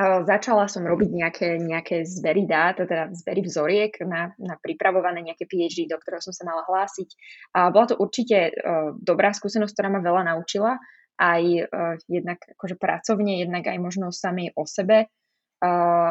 Začala 0.00 0.70
som 0.70 0.86
robiť 0.86 1.10
nejaké, 1.12 1.48
nejaké 1.58 2.06
zbery 2.06 2.46
dát, 2.46 2.78
teda 2.78 3.10
zbery 3.10 3.42
vzoriek 3.42 3.92
na, 4.06 4.32
na 4.38 4.54
pripravované 4.56 5.20
nejaké 5.20 5.50
PhD, 5.50 5.90
do 5.90 5.98
ktorého 5.98 6.22
som 6.22 6.30
sa 6.30 6.46
mala 6.46 6.62
hlásiť. 6.62 7.10
A 7.58 7.74
bola 7.74 7.90
to 7.90 7.98
určite 7.98 8.54
uh, 8.54 8.94
dobrá 8.96 9.34
skúsenosť, 9.34 9.74
ktorá 9.74 9.90
ma 9.90 10.00
veľa 10.00 10.30
naučila, 10.30 10.78
aj 11.18 11.42
uh, 11.42 11.98
jednak 12.06 12.38
akože 12.54 12.78
pracovne, 12.78 13.42
jednak 13.42 13.66
aj 13.66 13.78
možno 13.82 14.14
samej 14.14 14.54
o 14.54 14.64
sebe, 14.64 15.10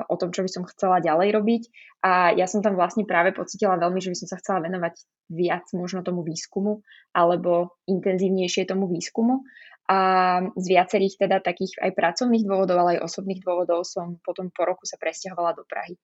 o 0.05 0.15
tom, 0.15 0.29
čo 0.29 0.45
by 0.45 0.49
som 0.49 0.63
chcela 0.69 1.01
ďalej 1.01 1.29
robiť. 1.33 1.63
A 2.05 2.31
ja 2.37 2.45
som 2.45 2.61
tam 2.61 2.77
vlastne 2.77 3.03
práve 3.03 3.33
pocitila 3.33 3.75
veľmi, 3.81 3.99
že 3.99 4.13
by 4.13 4.17
som 4.21 4.27
sa 4.29 4.37
chcela 4.37 4.61
venovať 4.63 4.95
viac 5.33 5.65
možno 5.73 6.05
tomu 6.05 6.21
výskumu 6.21 6.85
alebo 7.11 7.77
intenzívnejšie 7.89 8.69
tomu 8.69 8.85
výskumu. 8.87 9.41
A 9.89 9.99
z 10.53 10.65
viacerých 10.69 11.17
teda 11.17 11.41
takých 11.41 11.81
aj 11.81 11.97
pracovných 11.97 12.45
dôvodov, 12.45 12.77
ale 12.77 13.01
aj 13.01 13.09
osobných 13.09 13.41
dôvodov 13.41 13.81
som 13.89 14.21
potom 14.21 14.53
po 14.53 14.69
roku 14.69 14.85
sa 14.85 15.01
presťahovala 15.01 15.57
do 15.57 15.65
Prahy, 15.65 15.97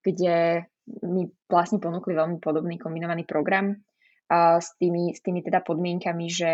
kde 0.00 0.64
mi 1.04 1.28
vlastne 1.44 1.76
ponúkli 1.76 2.16
veľmi 2.16 2.40
podobný 2.40 2.80
kombinovaný 2.80 3.28
program 3.28 3.76
a 4.32 4.56
s, 4.56 4.72
tými, 4.80 5.12
s 5.12 5.20
tými 5.20 5.44
teda 5.44 5.60
podmienkami, 5.60 6.26
že 6.32 6.52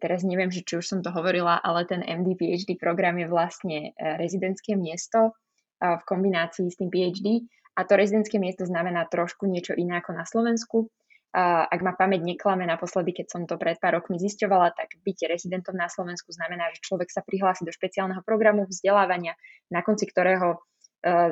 teraz 0.00 0.22
neviem, 0.22 0.48
že 0.48 0.64
či 0.64 0.80
už 0.80 0.86
som 0.86 1.00
to 1.04 1.12
hovorila, 1.12 1.58
ale 1.60 1.84
ten 1.84 2.00
MD 2.00 2.38
PhD 2.38 2.78
program 2.78 3.18
je 3.18 3.26
vlastne 3.26 3.78
e, 3.90 4.16
rezidentské 4.16 4.78
miesto 4.78 5.34
v 5.80 6.02
kombinácii 6.04 6.68
s 6.68 6.76
tým 6.76 6.92
PhD. 6.92 7.48
A 7.74 7.88
to 7.88 7.96
rezidentské 7.96 8.36
miesto 8.36 8.68
znamená 8.68 9.08
trošku 9.08 9.48
niečo 9.48 9.72
iné 9.72 10.04
ako 10.04 10.12
na 10.12 10.28
Slovensku. 10.28 10.92
Ak 11.32 11.80
ma 11.86 11.94
pamäť 11.94 12.26
neklame 12.26 12.66
naposledy, 12.66 13.14
keď 13.14 13.26
som 13.30 13.42
to 13.46 13.54
pred 13.54 13.78
pár 13.78 14.02
rokmi 14.02 14.18
zisťovala, 14.18 14.74
tak 14.74 14.98
byť 15.00 15.30
rezidentom 15.30 15.78
na 15.78 15.86
Slovensku 15.86 16.34
znamená, 16.34 16.74
že 16.74 16.82
človek 16.82 17.06
sa 17.06 17.22
prihlási 17.22 17.62
do 17.62 17.70
špeciálneho 17.70 18.20
programu 18.26 18.66
vzdelávania, 18.66 19.38
na 19.70 19.80
konci 19.86 20.10
ktorého 20.10 20.58
e, 20.58 20.58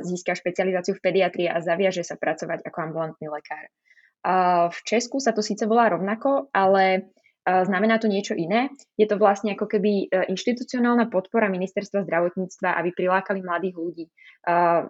získa 0.07 0.39
špecializáciu 0.39 0.95
v 0.95 1.03
pediatrii 1.03 1.51
a 1.51 1.59
zaviaže 1.59 2.07
sa 2.07 2.15
pracovať 2.15 2.63
ako 2.63 2.79
ambulantný 2.79 3.27
lekár. 3.27 3.67
V 4.71 4.79
Česku 4.83 5.23
sa 5.23 5.31
to 5.31 5.43
síce 5.43 5.63
volá 5.67 5.91
rovnako, 5.91 6.51
ale 6.51 7.15
Znamená 7.49 7.97
to 7.97 8.13
niečo 8.13 8.37
iné. 8.37 8.69
Je 9.01 9.09
to 9.09 9.17
vlastne 9.17 9.57
ako 9.57 9.73
keby 9.73 10.05
e, 10.05 10.29
inštitucionálna 10.29 11.09
podpora 11.09 11.49
ministerstva 11.49 12.05
zdravotníctva, 12.05 12.77
aby 12.77 12.93
prilákali 12.93 13.41
mladých 13.41 13.77
ľudí 13.81 14.07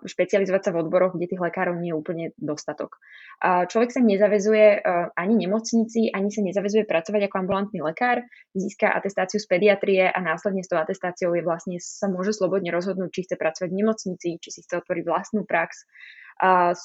špecializovať 0.07 0.63
sa 0.63 0.71
v 0.71 0.87
odboroch, 0.87 1.19
kde 1.19 1.35
tých 1.35 1.43
lekárov 1.43 1.83
nie 1.83 1.91
je 1.91 1.99
úplne 1.99 2.25
dostatok. 2.39 2.95
Človek 3.43 3.91
sa 3.91 3.99
nezavezuje 3.99 4.67
e, 4.71 4.79
ani 5.19 5.35
nemocnici, 5.47 6.15
ani 6.15 6.31
sa 6.31 6.43
nezavezuje 6.47 6.87
pracovať 6.87 7.27
ako 7.27 7.37
ambulantný 7.43 7.83
lekár, 7.83 8.23
získa 8.55 8.91
atestáciu 8.91 9.43
z 9.43 9.47
pediatrie 9.51 10.05
a 10.07 10.19
následne 10.19 10.63
s 10.63 10.71
tou 10.71 10.79
atestáciou 10.79 11.35
je 11.35 11.43
vlastne 11.43 11.79
sa 11.83 12.07
môže 12.07 12.35
slobodne 12.35 12.71
rozhodnúť, 12.71 13.11
či 13.11 13.21
chce 13.27 13.35
pracovať 13.39 13.69
v 13.71 13.79
nemocnici, 13.83 14.29
či 14.39 14.49
si 14.51 14.61
chce 14.63 14.79
otvoriť 14.79 15.05
vlastnú 15.07 15.43
prax. 15.43 15.87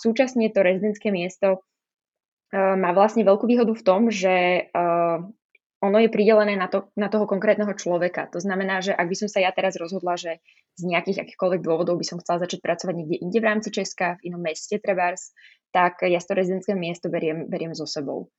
Súčasne 0.01 0.49
to 0.49 0.65
rezidentské 0.65 1.13
miesto 1.13 1.61
e, 2.53 2.57
má 2.57 2.89
vlastne 2.93 3.21
veľkú 3.25 3.45
výhodu 3.45 3.73
v 3.73 3.85
tom, 3.85 4.09
že 4.09 4.69
ono 5.83 5.99
je 5.99 6.07
pridelené 6.07 6.55
na, 6.55 6.71
to, 6.71 6.87
na 6.95 7.11
toho 7.11 7.27
konkrétneho 7.27 7.75
človeka. 7.75 8.31
To 8.31 8.39
znamená, 8.39 8.79
že 8.79 8.95
ak 8.95 9.03
by 9.03 9.15
som 9.19 9.27
sa 9.27 9.43
ja 9.43 9.51
teraz 9.51 9.75
rozhodla, 9.75 10.15
že 10.15 10.39
z 10.79 10.87
nejakých 10.87 11.27
akýchkoľvek 11.27 11.59
dôvodov 11.59 11.99
by 11.99 12.07
som 12.07 12.23
chcela 12.23 12.47
začať 12.47 12.63
pracovať 12.63 12.93
niekde 12.95 13.19
inde 13.19 13.39
v 13.43 13.47
rámci 13.51 13.69
Česka, 13.75 14.15
v 14.23 14.31
inom 14.31 14.39
meste 14.39 14.79
trebárs, 14.79 15.35
tak 15.75 16.07
ja 16.07 16.23
to 16.23 16.31
rezidentské 16.31 16.71
miesto 16.71 17.11
beriem, 17.11 17.51
beriem 17.51 17.75
so 17.75 17.83
sebou. 17.83 18.31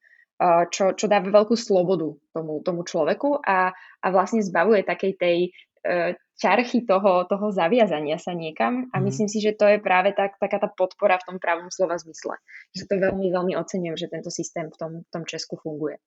Čo, 0.73 0.97
čo 0.97 1.07
dáva 1.07 1.31
veľkú 1.31 1.55
slobodu 1.55 2.11
tomu, 2.35 2.65
tomu 2.65 2.83
človeku 2.83 3.45
a, 3.45 3.71
a 3.77 4.07
vlastne 4.11 4.43
zbavuje 4.43 4.83
takej 4.83 5.13
tej 5.15 5.39
e, 5.47 6.19
ťarchy 6.43 6.91
toho, 6.91 7.23
toho 7.31 7.55
zaviazania 7.55 8.19
sa 8.19 8.35
niekam 8.35 8.91
a 8.91 8.99
mm. 8.99 9.03
myslím 9.07 9.31
si, 9.31 9.39
že 9.39 9.55
to 9.55 9.71
je 9.71 9.79
práve 9.79 10.11
tak, 10.11 10.35
taká 10.43 10.59
tá 10.59 10.67
podpora 10.67 11.23
v 11.23 11.27
tom 11.31 11.37
pravom 11.39 11.71
slova 11.71 11.95
zmysle. 12.03 12.35
Že 12.75 12.83
to 12.91 12.95
veľmi, 12.99 13.31
veľmi 13.31 13.55
ocenujem, 13.55 13.95
že 13.95 14.11
tento 14.11 14.35
systém 14.35 14.67
v 14.75 14.77
tom, 14.77 14.93
v 15.07 15.11
tom 15.15 15.23
Česku 15.23 15.55
funguje. 15.55 16.03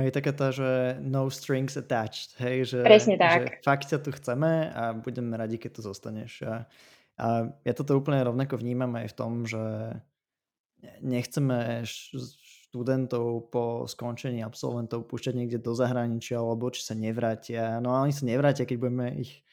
Hej, 0.00 0.08
taká 0.16 0.32
tá, 0.32 0.48
že 0.48 0.96
no 1.04 1.28
strings 1.28 1.76
attached, 1.76 2.32
hej, 2.40 2.64
že, 2.64 2.80
Presne 2.80 3.20
tak. 3.20 3.60
že 3.60 3.60
fakt 3.60 3.92
ťa 3.92 4.00
tu 4.00 4.10
chceme 4.16 4.72
a 4.72 4.96
budeme 4.96 5.36
radi, 5.36 5.60
keď 5.60 5.70
tu 5.76 5.80
zostaneš. 5.84 6.48
A, 6.48 6.64
a 7.20 7.26
ja 7.60 7.72
toto 7.76 8.00
úplne 8.00 8.24
rovnako 8.24 8.56
vnímam 8.56 8.88
aj 8.96 9.12
v 9.12 9.16
tom, 9.16 9.32
že 9.44 9.60
nechceme 11.04 11.84
študentov 11.84 13.52
po 13.52 13.84
skončení 13.84 14.40
absolventov 14.40 15.04
púšťať 15.04 15.34
niekde 15.36 15.58
do 15.60 15.76
zahraničia, 15.76 16.40
alebo 16.40 16.72
či 16.72 16.80
sa 16.80 16.96
nevrátia. 16.96 17.76
No 17.84 17.92
a 17.92 18.00
oni 18.00 18.16
sa 18.16 18.24
nevrátia, 18.24 18.64
keď 18.64 18.78
budeme 18.80 19.06
ich 19.20 19.44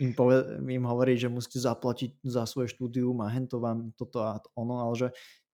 im, 0.00 0.12
poved- 0.12 0.60
im 0.60 0.84
hovoriť, 0.84 1.16
že 1.24 1.32
musíte 1.32 1.60
zaplatiť 1.60 2.20
za 2.24 2.44
svoje 2.44 2.72
štúdium 2.72 3.16
a 3.24 3.32
hento 3.32 3.60
vám 3.60 3.92
toto 3.96 4.20
a 4.20 4.40
ono, 4.56 4.84
ale 4.84 4.94
že, 4.96 5.08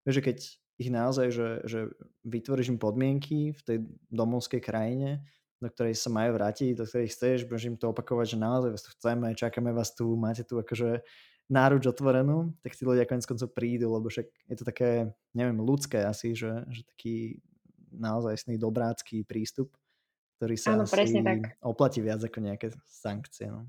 že 0.06 0.20
keď 0.22 0.38
ich 0.82 0.90
naozaj, 0.90 1.28
že, 1.30 1.48
že 1.64 1.80
vytvoríš 2.26 2.74
im 2.74 2.78
podmienky 2.82 3.54
v 3.54 3.60
tej 3.62 3.78
domovskej 4.10 4.58
krajine, 4.58 5.22
do 5.62 5.70
ktorej 5.70 5.94
sa 5.94 6.10
majú 6.10 6.34
vrátiť, 6.34 6.74
do 6.74 6.82
ktorej 6.82 7.14
chceš, 7.14 7.46
budeš 7.46 7.70
im 7.70 7.76
to 7.78 7.94
opakovať, 7.94 8.34
že 8.34 8.42
naozaj 8.42 8.70
vás 8.74 8.82
tu 8.82 8.90
chceme, 8.98 9.26
čakáme 9.38 9.70
vás 9.70 9.94
tu, 9.94 10.18
máte 10.18 10.42
tu 10.42 10.58
akože 10.58 11.06
náruč 11.46 11.86
otvorenú, 11.86 12.50
tak 12.66 12.74
tí 12.74 12.82
ľudia 12.82 13.06
konec 13.06 13.22
koncov 13.28 13.54
prídu, 13.54 13.94
lebo 13.94 14.10
však 14.10 14.26
je 14.26 14.56
to 14.58 14.64
také, 14.66 15.14
neviem, 15.36 15.62
ľudské 15.62 16.02
asi, 16.02 16.34
že, 16.34 16.66
že 16.72 16.82
taký 16.96 17.38
naozaj 17.94 18.48
dobrácky 18.58 19.22
prístup, 19.22 19.70
ktorý 20.40 20.56
sa 20.58 20.74
Áno, 20.74 20.88
asi 20.88 21.22
tak. 21.22 21.60
oplatí 21.62 22.00
viac 22.02 22.24
ako 22.24 22.38
nejaké 22.42 22.74
sankcie. 22.88 23.52
No. 23.52 23.68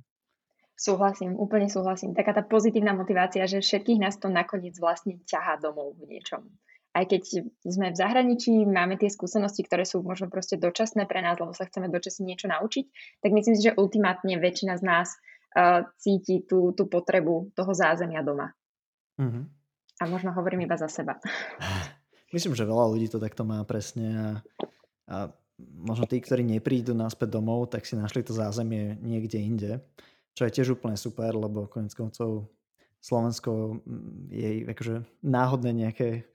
Súhlasím, 0.73 1.37
úplne 1.37 1.69
súhlasím. 1.69 2.17
Taká 2.17 2.33
tá 2.33 2.41
pozitívna 2.41 2.97
motivácia, 2.97 3.45
že 3.45 3.61
všetkých 3.61 4.01
nás 4.01 4.17
to 4.17 4.31
nakoniec 4.31 4.73
vlastne 4.81 5.21
ťahá 5.27 5.61
domov 5.61 5.93
v 6.01 6.17
niečom 6.17 6.49
aj 6.93 7.05
keď 7.09 7.21
sme 7.65 7.89
v 7.89 7.97
zahraničí, 7.97 8.53
máme 8.69 9.01
tie 9.01 9.09
skúsenosti, 9.09 9.65
ktoré 9.65 9.81
sú 9.81 10.05
možno 10.05 10.29
proste 10.29 10.61
dočasné 10.61 11.09
pre 11.09 11.25
nás, 11.25 11.41
lebo 11.41 11.49
sa 11.49 11.65
chceme 11.65 11.89
dočasne 11.89 12.29
niečo 12.29 12.45
naučiť, 12.45 12.85
tak 13.25 13.33
myslím 13.33 13.53
si, 13.57 13.61
že 13.65 13.73
ultimátne 13.73 14.37
väčšina 14.37 14.77
z 14.77 14.83
nás 14.85 15.09
uh, 15.57 15.89
cíti 15.97 16.45
tú, 16.45 16.69
tú 16.77 16.85
potrebu 16.85 17.49
toho 17.57 17.71
zázemia 17.73 18.21
doma. 18.21 18.53
Mm-hmm. 19.17 19.43
A 20.01 20.03
možno 20.05 20.37
hovorím 20.37 20.69
iba 20.69 20.77
za 20.77 20.89
seba. 20.89 21.17
Myslím, 22.33 22.57
že 22.57 22.65
veľa 22.65 22.89
ľudí 22.89 23.13
to 23.13 23.21
takto 23.21 23.45
má 23.45 23.61
presne 23.61 24.09
a, 24.09 24.29
a 25.05 25.17
možno 25.61 26.09
tí, 26.09 26.17
ktorí 26.17 26.41
neprídu 26.41 26.97
naspäť 26.97 27.37
domov, 27.37 27.69
tak 27.69 27.85
si 27.85 27.93
našli 27.93 28.25
to 28.25 28.33
zázemie 28.33 28.97
niekde 29.05 29.37
inde, 29.37 29.71
čo 30.33 30.49
je 30.49 30.55
tiež 30.57 30.81
úplne 30.81 30.97
super, 30.97 31.29
lebo 31.37 31.69
konec 31.69 31.93
koncov 31.93 32.49
Slovensko 33.05 33.85
mm, 33.85 34.33
je 34.33 34.49
akože 34.65 34.95
náhodné 35.21 35.71
nejaké 35.85 36.25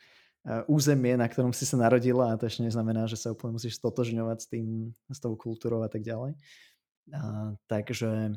územie, 0.65 1.13
na 1.19 1.29
ktorom 1.29 1.53
si 1.53 1.69
sa 1.69 1.77
narodila 1.77 2.33
a 2.33 2.39
to 2.41 2.49
ešte 2.49 2.65
neznamená, 2.65 3.05
že 3.05 3.21
sa 3.21 3.37
úplne 3.37 3.61
musíš 3.61 3.77
stotožňovať 3.81 4.39
s 4.41 4.47
tým, 4.49 4.67
s 5.13 5.19
tou 5.21 5.37
kultúrou 5.37 5.85
a 5.85 5.91
tak 5.93 6.01
ďalej. 6.01 6.41
A, 7.13 7.53
takže, 7.69 8.37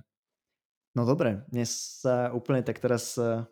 no 0.95 1.01
dobre, 1.07 1.47
dnes 1.47 1.71
sa 2.03 2.35
úplne 2.35 2.63
tak 2.67 2.83
teraz 2.83 3.15
e, 3.15 3.47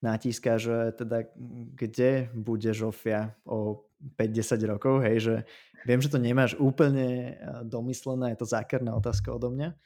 natíska, 0.00 0.56
že 0.56 0.96
teda 0.96 1.28
kde 1.76 2.32
bude 2.32 2.72
Žofia 2.72 3.36
o 3.44 3.84
5-10 4.16 4.72
rokov, 4.72 4.94
hej, 5.04 5.16
že 5.20 5.34
viem, 5.84 6.00
že 6.00 6.08
to 6.08 6.16
nemáš 6.16 6.56
úplne 6.56 7.08
e, 7.08 7.32
domyslené, 7.68 8.32
je 8.32 8.40
to 8.40 8.48
zákerná 8.48 8.96
otázka 8.96 9.34
odo 9.34 9.52
mňa, 9.52 9.76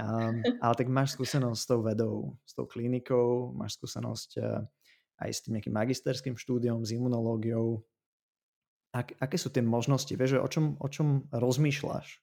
um, 0.00 0.40
ale 0.64 0.74
tak 0.78 0.88
máš 0.88 1.20
skúsenosť 1.20 1.60
s 1.60 1.68
tou 1.68 1.80
vedou, 1.84 2.16
s 2.48 2.52
tou 2.56 2.64
klinikou, 2.64 3.52
máš 3.52 3.76
skúsenosť 3.76 4.30
e, 4.40 4.42
aj 5.18 5.30
s 5.30 5.42
tým 5.44 5.58
nejakým 5.58 5.74
magisterským 5.74 6.34
štúdiom, 6.38 6.86
s 6.86 6.94
imunológiou. 6.94 7.82
Ak, 8.94 9.12
aké 9.18 9.36
sú 9.36 9.52
tie 9.52 9.60
možnosti? 9.60 10.10
Vieš, 10.10 10.38
že 10.38 10.40
o 10.40 10.48
čom, 10.48 10.64
o 10.80 10.88
čom 10.88 11.28
rozmýšľaš? 11.34 12.22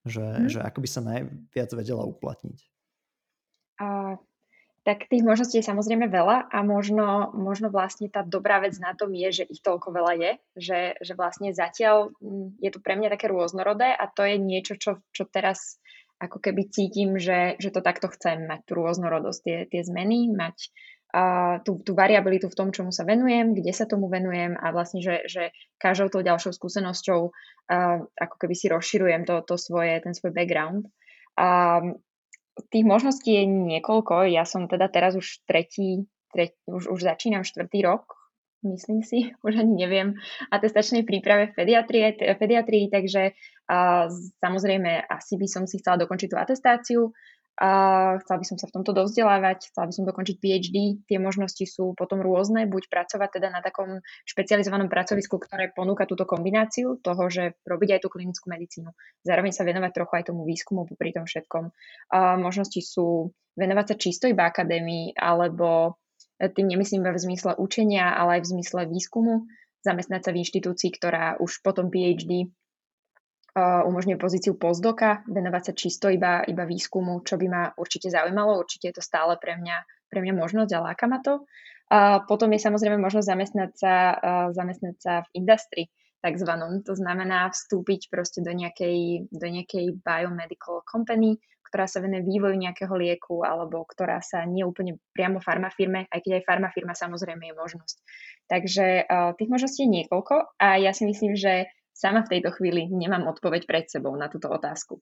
Že, 0.00 0.24
hmm. 0.24 0.48
že 0.48 0.58
ako 0.64 0.78
by 0.80 0.88
sa 0.88 1.00
najviac 1.04 1.70
vedela 1.76 2.08
uplatniť? 2.08 2.58
A, 3.84 4.16
tak 4.80 5.12
tých 5.12 5.20
možností 5.20 5.60
je 5.60 5.68
samozrejme 5.68 6.08
veľa 6.08 6.48
a 6.48 6.58
možno, 6.64 7.36
možno 7.36 7.68
vlastne 7.68 8.08
tá 8.08 8.24
dobrá 8.24 8.64
vec 8.64 8.80
na 8.80 8.96
tom 8.96 9.12
je, 9.12 9.42
že 9.42 9.44
ich 9.44 9.60
toľko 9.60 9.92
veľa 9.92 10.12
je, 10.16 10.32
že, 10.56 10.80
že 11.04 11.12
vlastne 11.12 11.52
zatiaľ 11.52 12.16
mm, 12.16 12.64
je 12.64 12.70
to 12.72 12.80
pre 12.80 12.96
mňa 12.96 13.12
také 13.12 13.28
rôznorodé 13.28 13.92
a 13.92 14.08
to 14.08 14.24
je 14.24 14.40
niečo, 14.40 14.80
čo, 14.80 15.04
čo 15.12 15.28
teraz 15.28 15.76
ako 16.20 16.40
keby 16.40 16.72
cítim, 16.72 17.20
že, 17.20 17.60
že 17.60 17.72
to 17.72 17.84
takto 17.84 18.08
chcem 18.08 18.48
mať, 18.48 18.60
tú 18.68 18.72
rôznorodosť, 18.80 19.40
tie, 19.44 19.58
tie 19.68 19.80
zmeny, 19.84 20.32
mať 20.32 20.72
tú, 21.66 21.82
tú 21.82 21.92
variabilitu 21.98 22.46
v 22.46 22.56
tom, 22.56 22.68
čomu 22.70 22.94
sa 22.94 23.02
venujem, 23.02 23.50
kde 23.54 23.74
sa 23.74 23.84
tomu 23.86 24.06
venujem 24.06 24.54
a 24.54 24.70
vlastne, 24.70 25.02
že, 25.02 25.26
že 25.26 25.50
každou 25.82 26.06
tou 26.06 26.22
ďalšou 26.22 26.54
skúsenosťou 26.54 27.20
uh, 27.30 27.98
ako 28.06 28.36
keby 28.38 28.54
si 28.54 28.70
rozširujem 28.70 29.26
to, 29.26 29.42
to 29.42 29.58
svoje, 29.58 29.98
ten 29.98 30.14
svoj 30.14 30.30
background. 30.30 30.86
A 31.34 31.80
tých 32.70 32.86
možností 32.86 33.42
je 33.42 33.44
niekoľko. 33.46 34.30
Ja 34.30 34.46
som 34.46 34.70
teda 34.70 34.86
teraz 34.86 35.18
už 35.18 35.42
tretí, 35.50 36.06
tretí 36.30 36.58
už, 36.70 36.86
už 36.86 37.00
začínam 37.02 37.42
štvrtý 37.42 37.82
rok, 37.82 38.06
myslím 38.62 39.02
si, 39.02 39.32
už 39.46 39.58
ani 39.58 39.74
neviem, 39.86 40.14
atestačnej 40.52 41.02
príprave 41.02 41.50
v 41.50 41.56
pediatrii, 41.58 42.22
pediatrii 42.38 42.86
takže 42.86 43.34
uh, 43.34 44.06
samozrejme 44.38 45.10
asi 45.10 45.34
by 45.34 45.46
som 45.50 45.64
si 45.66 45.82
chcela 45.82 45.98
dokončiť 46.06 46.28
tú 46.30 46.36
atestáciu 46.38 47.00
a 47.60 47.70
chcela 48.24 48.40
by 48.40 48.46
som 48.48 48.56
sa 48.56 48.72
v 48.72 48.80
tomto 48.80 48.96
dovzdelávať, 48.96 49.68
chcela 49.68 49.84
by 49.84 49.92
som 49.92 50.08
dokončiť 50.08 50.36
PhD. 50.40 50.76
Tie 51.04 51.18
možnosti 51.20 51.60
sú 51.68 51.92
potom 51.92 52.24
rôzne, 52.24 52.64
buď 52.64 52.88
pracovať 52.88 53.36
teda 53.36 53.52
na 53.52 53.60
takom 53.60 54.00
špecializovanom 54.24 54.88
pracovisku, 54.88 55.36
ktoré 55.36 55.68
ponúka 55.68 56.08
túto 56.08 56.24
kombináciu 56.24 56.96
toho, 57.04 57.28
že 57.28 57.60
robiť 57.68 58.00
aj 58.00 58.00
tú 58.00 58.08
klinickú 58.08 58.48
medicínu. 58.48 58.88
Zároveň 59.28 59.52
sa 59.52 59.68
venovať 59.68 59.92
trochu 59.92 60.12
aj 60.16 60.24
tomu 60.32 60.48
výskumu 60.48 60.88
pri 60.88 61.12
tom 61.12 61.28
všetkom. 61.28 61.68
A 62.16 62.40
možnosti 62.40 62.80
sú 62.80 63.36
venovať 63.60 63.86
sa 63.92 63.96
čisto 64.00 64.24
iba 64.24 64.48
akadémii, 64.48 65.20
alebo 65.20 66.00
tým 66.40 66.64
nemyslím 66.64 67.04
iba 67.04 67.12
v 67.12 67.24
zmysle 67.28 67.60
učenia, 67.60 68.16
ale 68.16 68.40
aj 68.40 68.48
v 68.48 68.50
zmysle 68.56 68.88
výskumu, 68.88 69.44
zamestnať 69.84 70.20
sa 70.24 70.30
v 70.32 70.40
inštitúcii, 70.40 70.90
ktorá 70.96 71.36
už 71.36 71.60
potom 71.60 71.92
PhD 71.92 72.48
umožňuje 73.56 74.18
pozíciu 74.20 74.54
postdoka, 74.54 75.26
venovať 75.26 75.62
sa 75.62 75.72
čisto 75.74 76.06
iba, 76.06 76.46
iba 76.46 76.62
výskumu, 76.62 77.26
čo 77.26 77.34
by 77.34 77.46
ma 77.50 77.62
určite 77.74 78.10
zaujímalo. 78.10 78.60
Určite 78.62 78.90
je 78.90 78.96
to 78.98 79.04
stále 79.04 79.34
pre 79.42 79.58
mňa, 79.58 79.76
pre 80.06 80.22
mňa 80.22 80.34
možnosť 80.38 80.70
a 80.76 80.84
láka 80.92 81.10
ma 81.10 81.18
to. 81.18 81.42
A 81.90 82.22
potom 82.22 82.54
je 82.54 82.62
samozrejme 82.62 83.02
možnosť 83.02 83.26
zamestnať 83.26 83.70
sa, 83.74 83.94
zamestnať 84.54 84.96
sa 85.02 85.12
v 85.26 85.42
industrii 85.42 85.86
takzvanom. 86.22 86.86
To 86.86 86.94
znamená 86.94 87.50
vstúpiť 87.50 88.06
proste 88.12 88.46
do 88.46 88.54
nejakej, 88.54 89.26
do 89.32 89.46
nejakej 89.50 89.98
biomedical 89.98 90.86
company, 90.86 91.42
ktorá 91.66 91.86
sa 91.86 92.02
venuje 92.02 92.26
vývoju 92.26 92.58
nejakého 92.58 92.94
lieku 92.98 93.42
alebo 93.46 93.86
ktorá 93.86 94.18
sa 94.22 94.42
nie 94.42 94.66
úplne 94.66 94.98
priamo 95.14 95.38
farmafirme, 95.38 96.06
aj 96.10 96.20
keď 96.22 96.42
aj 96.42 96.46
farmafirma 96.46 96.94
samozrejme 96.98 97.46
je 97.46 97.54
možnosť. 97.54 97.96
Takže 98.50 98.86
tých 99.38 99.50
možností 99.50 99.86
je 99.86 99.94
niekoľko 100.02 100.58
a 100.58 100.82
ja 100.82 100.90
si 100.90 101.06
myslím, 101.06 101.38
že 101.38 101.70
sama 101.92 102.24
v 102.24 102.38
tejto 102.38 102.50
chvíli 102.56 102.88
nemám 102.88 103.28
odpoveď 103.28 103.66
pred 103.66 103.86
sebou 103.90 104.14
na 104.16 104.30
túto 104.30 104.48
otázku. 104.48 104.98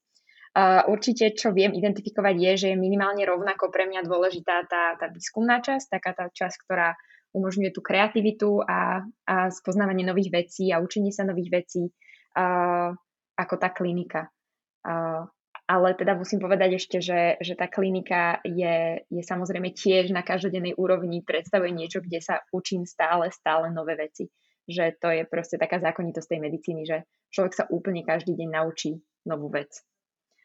Uh, 0.56 0.80
určite, 0.88 1.36
čo 1.36 1.52
viem 1.52 1.76
identifikovať, 1.76 2.34
je, 2.34 2.52
že 2.56 2.68
je 2.72 2.78
minimálne 2.80 3.20
rovnako 3.22 3.68
pre 3.68 3.84
mňa 3.84 4.00
dôležitá 4.08 4.64
tá, 4.64 4.96
tá 4.96 5.06
výskumná 5.12 5.60
časť, 5.60 5.86
taká 5.92 6.16
tá 6.16 6.26
časť, 6.32 6.56
ktorá 6.64 6.96
umožňuje 7.36 7.70
tú 7.76 7.84
kreativitu 7.84 8.64
a, 8.64 9.04
a 9.28 9.52
spoznávanie 9.52 10.08
nových 10.08 10.32
vecí 10.32 10.72
a 10.72 10.80
učenie 10.80 11.12
sa 11.12 11.28
nových 11.28 11.52
vecí 11.52 11.92
uh, 12.34 12.96
ako 13.36 13.54
tá 13.60 13.68
klinika. 13.68 14.32
Uh, 14.80 15.28
ale 15.68 15.92
teda 15.92 16.16
musím 16.16 16.40
povedať 16.40 16.80
ešte, 16.80 17.04
že, 17.04 17.36
že 17.44 17.52
tá 17.52 17.68
klinika 17.68 18.40
je, 18.40 19.04
je 19.04 19.22
samozrejme 19.22 19.76
tiež 19.76 20.16
na 20.16 20.24
každodennej 20.24 20.72
úrovni, 20.80 21.20
predstavuje 21.20 21.76
niečo, 21.76 22.00
kde 22.00 22.24
sa 22.24 22.40
učím 22.56 22.88
stále, 22.88 23.28
stále 23.28 23.68
nové 23.68 24.00
veci 24.00 24.32
že 24.68 24.92
to 25.00 25.08
je 25.08 25.24
proste 25.24 25.56
taká 25.56 25.80
zákonitosť 25.80 26.28
tej 26.28 26.40
medicíny, 26.44 26.82
že 26.84 27.08
človek 27.32 27.56
sa 27.56 27.64
úplne 27.72 28.04
každý 28.04 28.36
deň 28.36 28.48
naučí 28.52 29.00
novú 29.24 29.48
vec 29.48 29.72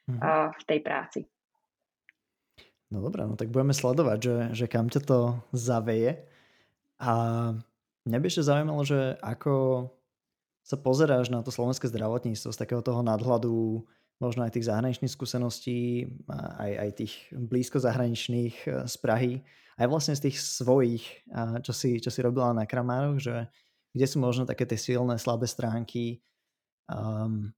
mm-hmm. 0.07 0.19
uh, 0.23 0.49
v 0.55 0.63
tej 0.63 0.79
práci. 0.79 1.21
No 2.93 3.03
dobré, 3.03 3.25
no 3.27 3.35
tak 3.35 3.49
budeme 3.51 3.73
sledovať, 3.75 4.17
že, 4.21 4.35
že 4.63 4.65
kam 4.71 4.87
ťa 4.87 5.01
to 5.03 5.19
zaveje. 5.51 6.23
A 7.01 7.13
mňa 8.05 8.17
by 8.21 8.25
ešte 8.29 8.47
zaujímalo, 8.47 8.85
že 8.85 9.17
ako 9.19 9.53
sa 10.63 10.79
pozeráš 10.79 11.27
na 11.27 11.43
to 11.43 11.51
slovenské 11.51 11.91
zdravotníctvo 11.91 12.53
z 12.53 12.61
takého 12.61 12.79
toho 12.79 13.03
nadhľadu 13.03 13.83
možno 14.21 14.47
aj 14.47 14.55
tých 14.55 14.69
zahraničných 14.71 15.11
skúseností, 15.11 16.07
aj, 16.31 16.71
aj 16.79 16.89
tých 16.95 17.13
blízko 17.35 17.83
zahraničných 17.83 18.55
e, 18.63 18.69
z 18.87 18.95
Prahy, 19.03 19.43
aj 19.75 19.87
vlastne 19.89 20.15
z 20.15 20.29
tých 20.29 20.37
svojich, 20.37 21.25
čo 21.65 21.73
si, 21.73 21.97
čo 21.97 22.13
si 22.13 22.21
robila 22.21 22.53
na 22.53 22.69
Kramároch, 22.69 23.17
že 23.17 23.49
kde 23.93 24.05
sú 24.09 24.17
možno 24.17 24.43
také 24.49 24.65
tie 24.65 24.75
silné, 24.75 25.21
slabé 25.21 25.45
stránky, 25.45 26.19
um, 26.89 27.53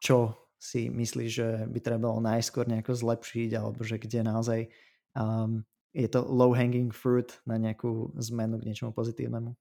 čo 0.00 0.34
si 0.60 0.88
myslíš, 0.92 1.30
že 1.30 1.48
by 1.68 1.78
trebalo 1.80 2.20
najskôr 2.20 2.68
nejako 2.68 2.96
zlepšiť, 2.96 3.50
alebo 3.56 3.80
že 3.80 3.96
kde 3.96 4.20
naozaj 4.24 4.60
um, 5.16 5.64
je 5.92 6.08
to 6.08 6.20
low 6.24 6.52
hanging 6.52 6.92
fruit 6.92 7.40
na 7.48 7.56
nejakú 7.56 8.12
zmenu 8.16 8.60
k 8.60 8.66
niečomu 8.68 8.92
pozitívnemu? 8.92 9.56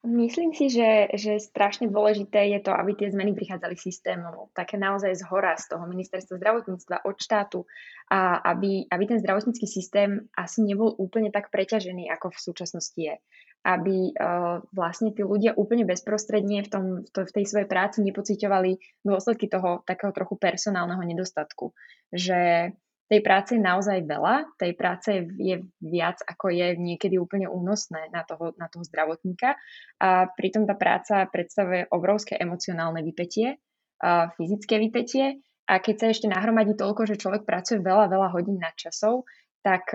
Myslím 0.00 0.56
si, 0.56 0.72
že, 0.72 1.12
že 1.12 1.36
strašne 1.36 1.92
dôležité 1.92 2.48
je 2.56 2.64
to, 2.64 2.72
aby 2.72 2.96
tie 2.96 3.12
zmeny 3.12 3.36
prichádzali 3.36 3.76
systémovo. 3.76 4.48
Také 4.56 4.80
naozaj 4.80 5.12
z 5.12 5.28
hora, 5.28 5.52
z 5.60 5.76
toho 5.76 5.84
ministerstva 5.84 6.40
zdravotníctva, 6.40 7.04
od 7.04 7.16
štátu. 7.20 7.68
A 8.08 8.40
aby, 8.48 8.88
aby 8.88 9.04
ten 9.04 9.20
zdravotnícky 9.20 9.68
systém 9.68 10.24
asi 10.32 10.64
nebol 10.64 10.96
úplne 10.96 11.28
tak 11.28 11.52
preťažený, 11.52 12.08
ako 12.16 12.32
v 12.32 12.40
súčasnosti 12.40 12.96
je 12.96 13.12
aby 13.60 14.16
uh, 14.16 14.64
vlastne 14.72 15.12
tí 15.12 15.20
ľudia 15.20 15.52
úplne 15.52 15.84
bezprostredne 15.84 16.64
v, 16.64 16.68
tom, 16.72 16.84
v, 17.04 17.08
to, 17.12 17.28
v 17.28 17.34
tej 17.36 17.44
svojej 17.44 17.68
práci 17.68 18.00
nepociťovali 18.00 19.04
dôsledky 19.04 19.52
toho 19.52 19.84
takého 19.84 20.12
trochu 20.16 20.40
personálneho 20.40 21.04
nedostatku. 21.04 21.76
Že 22.08 22.72
tej 23.10 23.20
práce 23.26 23.58
je 23.58 23.60
naozaj 23.60 24.06
veľa, 24.06 24.54
tej 24.54 24.72
práce 24.78 25.10
je 25.34 25.66
viac, 25.82 26.22
ako 26.22 26.54
je 26.54 26.78
niekedy 26.78 27.18
úplne 27.18 27.50
únosné 27.50 28.06
na 28.14 28.22
toho, 28.22 28.54
na 28.54 28.70
toho 28.70 28.86
zdravotníka 28.86 29.58
a 29.98 30.30
pritom 30.30 30.62
tá 30.62 30.78
práca 30.78 31.26
predstavuje 31.26 31.90
obrovské 31.90 32.38
emocionálne 32.38 33.02
vypetie, 33.02 33.58
a 34.00 34.30
fyzické 34.38 34.78
vypetie 34.78 35.42
a 35.66 35.82
keď 35.82 35.94
sa 35.98 36.06
ešte 36.14 36.30
nahromadí 36.30 36.78
toľko, 36.78 37.10
že 37.10 37.18
človek 37.18 37.42
pracuje 37.42 37.82
veľa, 37.82 38.06
veľa 38.06 38.30
hodín 38.30 38.62
nad 38.62 38.72
časov, 38.78 39.26
tak, 39.60 39.92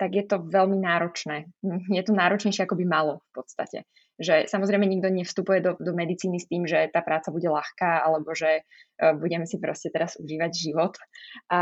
tak 0.00 0.10
je 0.14 0.24
to 0.24 0.40
veľmi 0.40 0.80
náročné. 0.80 1.52
Je 1.92 2.02
to 2.04 2.16
náročnejšie, 2.16 2.64
ako 2.64 2.80
by 2.80 2.84
malo 2.88 3.12
v 3.32 3.44
podstate 3.44 3.78
že 4.14 4.46
samozrejme 4.46 4.86
nikto 4.86 5.10
nevstupuje 5.10 5.58
do, 5.58 5.74
do 5.74 5.90
medicíny 5.90 6.38
s 6.38 6.46
tým, 6.46 6.70
že 6.70 6.86
tá 6.94 7.02
práca 7.02 7.34
bude 7.34 7.50
ľahká 7.50 8.06
alebo 8.06 8.30
že 8.30 8.62
uh, 8.62 9.10
budeme 9.18 9.42
si 9.42 9.58
proste 9.58 9.90
teraz 9.90 10.14
užívať 10.14 10.50
život. 10.54 10.94
A 11.50 11.58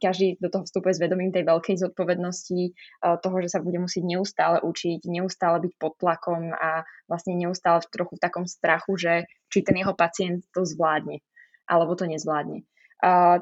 každý 0.00 0.40
do 0.40 0.48
toho 0.48 0.64
vstupuje 0.64 0.96
s 0.96 1.02
vedomím 1.02 1.28
tej 1.28 1.44
veľkej 1.44 1.76
zodpovednosti 1.76 2.60
uh, 2.72 3.20
toho, 3.20 3.36
že 3.44 3.52
sa 3.52 3.60
bude 3.60 3.76
musieť 3.76 4.04
neustále 4.08 4.64
učiť, 4.64 5.04
neustále 5.12 5.60
byť 5.60 5.72
pod 5.76 6.00
tlakom 6.00 6.56
a 6.56 6.88
vlastne 7.04 7.36
neustále 7.36 7.84
trochu 7.92 8.16
v 8.16 8.24
takom 8.24 8.44
strachu, 8.48 8.96
že 8.96 9.12
či 9.52 9.60
ten 9.60 9.76
jeho 9.76 9.92
pacient 9.92 10.48
to 10.56 10.64
zvládne 10.64 11.20
alebo 11.68 11.94
to 11.94 12.08
nezvládne. 12.08 12.64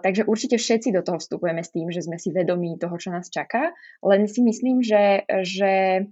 Takže 0.03 0.23
určite 0.31 0.55
všetci 0.55 0.94
do 0.94 1.03
toho 1.03 1.18
vstupujeme 1.18 1.66
s 1.66 1.75
tým, 1.75 1.90
že 1.90 2.07
sme 2.07 2.14
si 2.14 2.31
vedomí 2.31 2.79
toho, 2.79 2.94
čo 2.94 3.11
nás 3.11 3.27
čaká, 3.27 3.75
len 4.07 4.31
si 4.31 4.38
myslím, 4.47 4.87
že, 4.87 5.27
že 5.42 6.07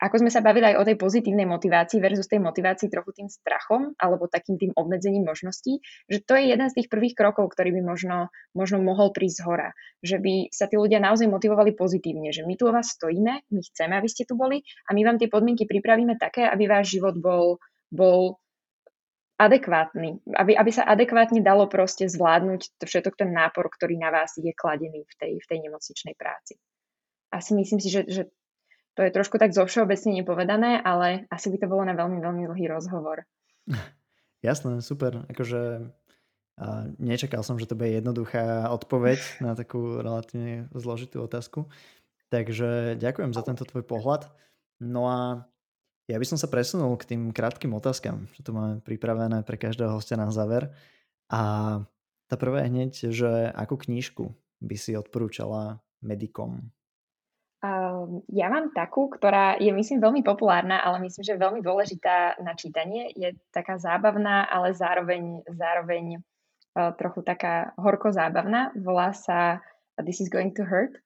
ako 0.00 0.24
sme 0.24 0.32
sa 0.32 0.40
bavili 0.40 0.64
aj 0.64 0.80
o 0.80 0.86
tej 0.88 0.96
pozitívnej 0.96 1.44
motivácii 1.44 2.00
versus 2.00 2.24
tej 2.24 2.40
motivácii 2.40 2.88
trochu 2.88 3.20
tým 3.20 3.28
strachom 3.28 3.92
alebo 4.00 4.32
takým 4.32 4.56
tým 4.56 4.72
obmedzením 4.72 5.28
možností, 5.28 5.84
že 6.08 6.24
to 6.24 6.40
je 6.40 6.56
jeden 6.56 6.68
z 6.72 6.76
tých 6.80 6.88
prvých 6.88 7.12
krokov, 7.12 7.52
ktorý 7.52 7.76
by 7.76 7.82
možno, 7.84 8.32
možno 8.56 8.80
mohol 8.80 9.12
prísť 9.12 9.36
z 9.36 9.44
hora. 9.44 9.68
Že 10.00 10.16
by 10.24 10.34
sa 10.56 10.72
tí 10.72 10.80
ľudia 10.80 11.04
naozaj 11.04 11.28
motivovali 11.28 11.76
pozitívne, 11.76 12.32
že 12.32 12.48
my 12.48 12.56
tu 12.56 12.64
o 12.68 12.72
vás 12.72 12.96
stojíme, 12.96 13.44
my 13.52 13.60
chceme, 13.60 13.92
aby 13.92 14.08
ste 14.08 14.24
tu 14.24 14.40
boli 14.40 14.64
a 14.88 14.96
my 14.96 15.04
vám 15.04 15.20
tie 15.20 15.28
podmienky 15.28 15.68
pripravíme 15.68 16.16
také, 16.16 16.48
aby 16.48 16.64
váš 16.64 16.96
život 16.96 17.20
bol, 17.20 17.60
bol 17.92 18.40
adekvátny, 19.40 20.20
aby, 20.36 20.52
aby 20.52 20.70
sa 20.70 20.84
adekvátne 20.84 21.40
dalo 21.40 21.64
proste 21.64 22.04
zvládnuť 22.04 22.76
to 22.76 22.84
všetok 22.84 23.16
ten 23.16 23.32
nápor, 23.32 23.72
ktorý 23.72 23.96
na 23.96 24.12
vás 24.12 24.36
je 24.36 24.52
kladený 24.52 25.08
v 25.08 25.14
tej, 25.16 25.32
v 25.40 25.46
tej 25.48 25.58
nemocničnej 25.64 26.14
práci. 26.20 26.60
Asi 27.32 27.56
myslím 27.56 27.80
si, 27.80 27.88
že, 27.88 28.04
že 28.04 28.22
to 28.92 29.00
je 29.06 29.14
trošku 29.14 29.40
tak 29.40 29.56
zo 29.56 29.64
všeobecne 29.64 30.20
nepovedané, 30.20 30.84
ale 30.84 31.24
asi 31.32 31.48
by 31.48 31.56
to 31.56 31.70
bolo 31.72 31.88
na 31.88 31.96
veľmi, 31.96 32.20
veľmi 32.20 32.44
dlhý 32.52 32.68
rozhovor. 32.68 33.24
Jasné, 34.46 34.84
super. 34.84 35.24
Akože 35.32 35.88
a 36.60 36.92
nečakal 37.00 37.40
som, 37.40 37.56
že 37.56 37.64
to 37.64 37.72
bude 37.72 37.88
jednoduchá 37.88 38.68
odpoveď 38.68 39.40
na 39.40 39.56
takú 39.56 39.96
relatívne 39.96 40.68
zložitú 40.76 41.24
otázku. 41.24 41.72
Takže 42.28 43.00
ďakujem 43.00 43.32
za 43.32 43.40
tento 43.40 43.64
tvoj 43.64 43.80
pohľad. 43.88 44.28
No 44.76 45.08
a 45.08 45.48
ja 46.10 46.18
by 46.18 46.26
som 46.26 46.38
sa 46.38 46.50
presunul 46.50 46.98
k 46.98 47.14
tým 47.14 47.30
krátkým 47.30 47.70
otázkam, 47.70 48.26
čo 48.34 48.42
tu 48.42 48.50
máme 48.50 48.82
pripravené 48.82 49.46
pre 49.46 49.54
každého 49.54 49.94
hostia 49.94 50.18
na 50.18 50.26
záver. 50.34 50.74
A 51.30 51.40
tá 52.26 52.34
prvá 52.34 52.66
je 52.66 52.70
hneď, 52.74 52.92
že 53.14 53.30
akú 53.54 53.78
knížku 53.78 54.34
by 54.58 54.74
si 54.74 54.98
odporúčala 54.98 55.78
medikom? 56.02 56.74
Um, 57.60 58.24
ja 58.32 58.48
mám 58.48 58.72
takú, 58.72 59.12
ktorá 59.12 59.60
je 59.60 59.68
myslím 59.70 60.00
veľmi 60.00 60.22
populárna, 60.24 60.80
ale 60.80 61.04
myslím, 61.04 61.22
že 61.22 61.36
veľmi 61.36 61.60
dôležitá 61.60 62.40
na 62.40 62.56
čítanie. 62.56 63.12
Je 63.14 63.36
taká 63.52 63.76
zábavná, 63.76 64.48
ale 64.48 64.72
zároveň, 64.72 65.44
zároveň 65.44 66.18
uh, 66.18 66.90
trochu 66.96 67.20
taká 67.22 67.76
horko 67.76 68.10
zábavná. 68.10 68.72
Volá 68.74 69.12
sa 69.12 69.60
This 70.00 70.24
is 70.24 70.32
going 70.32 70.56
to 70.56 70.64
hurt. 70.64 70.96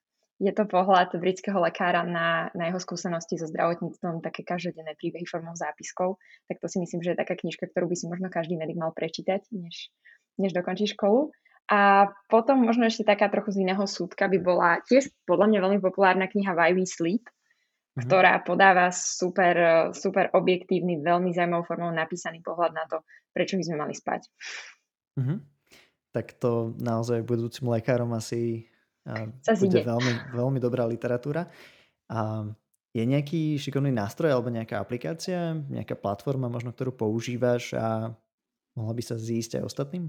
Je 0.42 0.50
to 0.50 0.66
pohľad 0.66 1.14
britského 1.14 1.56
lekára 1.62 2.02
na, 2.02 2.50
na 2.58 2.66
jeho 2.66 2.82
skúsenosti 2.82 3.38
so 3.38 3.46
zdravotníctvom, 3.46 4.18
také 4.18 4.42
každodenné 4.42 4.98
príbehy 4.98 5.22
formou 5.30 5.54
zápiskov. 5.54 6.18
Tak 6.50 6.58
to 6.58 6.66
si 6.66 6.82
myslím, 6.82 7.06
že 7.06 7.14
je 7.14 7.20
taká 7.22 7.38
knižka, 7.38 7.70
ktorú 7.70 7.86
by 7.86 7.96
si 7.96 8.10
možno 8.10 8.26
každý 8.34 8.58
medic 8.58 8.74
mal 8.74 8.90
prečítať, 8.90 9.46
než, 9.54 9.94
než 10.42 10.50
dokončí 10.50 10.90
školu. 10.90 11.30
A 11.70 12.12
potom 12.28 12.60
možno 12.60 12.84
ešte 12.84 13.06
taká 13.06 13.30
trochu 13.32 13.56
z 13.56 13.64
iného 13.64 13.86
súdka 13.88 14.28
by 14.28 14.38
bola 14.42 14.82
tiež 14.84 15.08
podľa 15.24 15.48
mňa 15.48 15.58
veľmi 15.64 15.80
populárna 15.80 16.26
kniha 16.28 16.52
Why 16.52 16.76
We 16.76 16.84
Sleep, 16.84 17.24
mm-hmm. 17.24 18.04
ktorá 18.04 18.42
podáva 18.44 18.92
super, 18.92 19.88
super 19.96 20.28
objektívny, 20.34 21.00
veľmi 21.00 21.32
zaujímavou 21.32 21.64
formou 21.64 21.94
napísaný 21.94 22.44
pohľad 22.44 22.74
na 22.74 22.84
to, 22.90 23.06
prečo 23.32 23.56
by 23.56 23.64
sme 23.64 23.76
mali 23.80 23.94
spať. 23.96 24.28
Mm-hmm. 25.16 25.38
Tak 26.12 26.26
to 26.42 26.76
naozaj 26.82 27.24
budúcim 27.24 27.70
lekárom 27.70 28.12
asi 28.12 28.68
Sa 29.44 29.52
bude 29.56 29.80
veľmi, 29.84 30.32
veľmi 30.32 30.58
dobrá 30.60 30.88
literatúra. 30.88 31.48
A 32.08 32.48
je 32.94 33.02
nejaký 33.02 33.58
šikovný 33.58 33.90
nástroj 33.90 34.32
alebo 34.32 34.54
nejaká 34.54 34.78
aplikácia, 34.78 35.58
nejaká 35.68 35.98
platforma 35.98 36.46
možno, 36.46 36.70
ktorú 36.70 36.94
používaš 36.94 37.74
a 37.74 38.14
mohla 38.78 38.94
by 38.94 39.02
sa 39.02 39.18
zísť 39.18 39.60
aj 39.60 39.66
ostatným? 39.66 40.04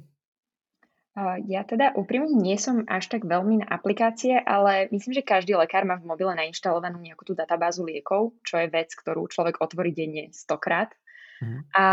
Ja 1.48 1.64
teda 1.64 1.96
úprimne 1.96 2.36
nie 2.36 2.60
som 2.60 2.84
až 2.92 3.08
tak 3.08 3.24
veľmi 3.24 3.64
na 3.64 3.68
aplikácie, 3.72 4.36
ale 4.36 4.92
myslím, 4.92 5.16
že 5.16 5.24
každý 5.24 5.56
lekár 5.56 5.88
má 5.88 5.96
v 5.96 6.12
mobile 6.12 6.36
nainštalovanú 6.36 7.00
nejakú 7.00 7.24
tú 7.24 7.32
databázu 7.32 7.88
liekov, 7.88 8.36
čo 8.44 8.60
je 8.60 8.68
vec, 8.68 8.92
ktorú 8.92 9.32
človek 9.32 9.64
otvorí 9.64 9.96
denne 9.96 10.36
stokrát. 10.36 10.92
Mhm. 11.40 11.72
A 11.72 11.86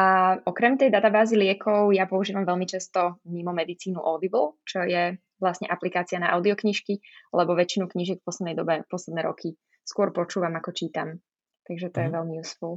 okrem 0.42 0.74
tej 0.74 0.90
databázy 0.90 1.38
liekov 1.38 1.94
ja 1.94 2.10
používam 2.10 2.42
veľmi 2.42 2.66
často 2.66 3.22
mimo 3.30 3.54
medicínu 3.54 4.02
Audible, 4.02 4.58
čo 4.66 4.82
je 4.82 5.14
vlastne 5.42 5.66
aplikácia 5.66 6.22
na 6.22 6.30
audioknižky, 6.38 7.02
lebo 7.34 7.58
väčšinu 7.58 7.90
knížiek 7.90 8.22
v 8.22 8.26
poslednej 8.30 8.56
dobe, 8.56 8.86
posledné 8.86 9.26
roky 9.26 9.58
skôr 9.82 10.14
počúvam 10.14 10.54
ako 10.54 10.70
čítam. 10.70 11.18
Takže 11.66 11.90
to 11.90 11.98
mhm. 11.98 12.04
je 12.06 12.10
veľmi 12.14 12.34
useful. 12.38 12.74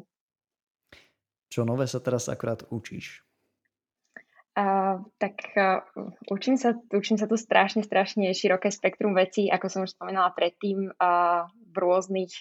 Čo 1.54 1.64
nové 1.64 1.86
sa 1.86 2.02
teraz 2.02 2.28
akurát 2.28 2.66
učíš? 2.74 3.22
Uh, 4.56 5.04
tak 5.20 5.36
uh, 5.60 5.84
učím, 6.32 6.56
sa, 6.56 6.80
učím 6.96 7.20
sa 7.20 7.28
tu 7.28 7.36
strašne, 7.36 7.84
strašne 7.84 8.32
široké 8.32 8.72
spektrum 8.72 9.12
vecí, 9.12 9.52
ako 9.52 9.68
som 9.68 9.82
už 9.84 10.00
spomínala 10.00 10.32
predtým, 10.32 10.96
uh, 10.96 11.44
v 11.52 11.76
rôznych 11.76 12.32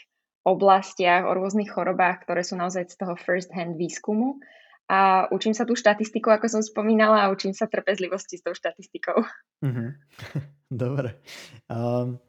oblastiach, 0.46 1.26
o 1.26 1.34
rôznych 1.34 1.74
chorobách, 1.74 2.22
ktoré 2.22 2.46
sú 2.46 2.54
naozaj 2.54 2.86
z 2.86 3.02
toho 3.02 3.18
first 3.18 3.50
hand 3.50 3.74
výskumu. 3.74 4.38
A 4.84 5.30
učím 5.32 5.56
sa 5.56 5.64
tú 5.64 5.72
štatistiku, 5.72 6.28
ako 6.28 6.46
som 6.48 6.62
spomínala, 6.62 7.24
a 7.24 7.32
učím 7.32 7.56
sa 7.56 7.64
trpezlivosti 7.64 8.36
s 8.36 8.44
tou 8.44 8.52
štatistikou. 8.52 9.16
Mm-hmm. 9.64 9.88
Dobre. 10.84 11.24
Um, 11.72 12.20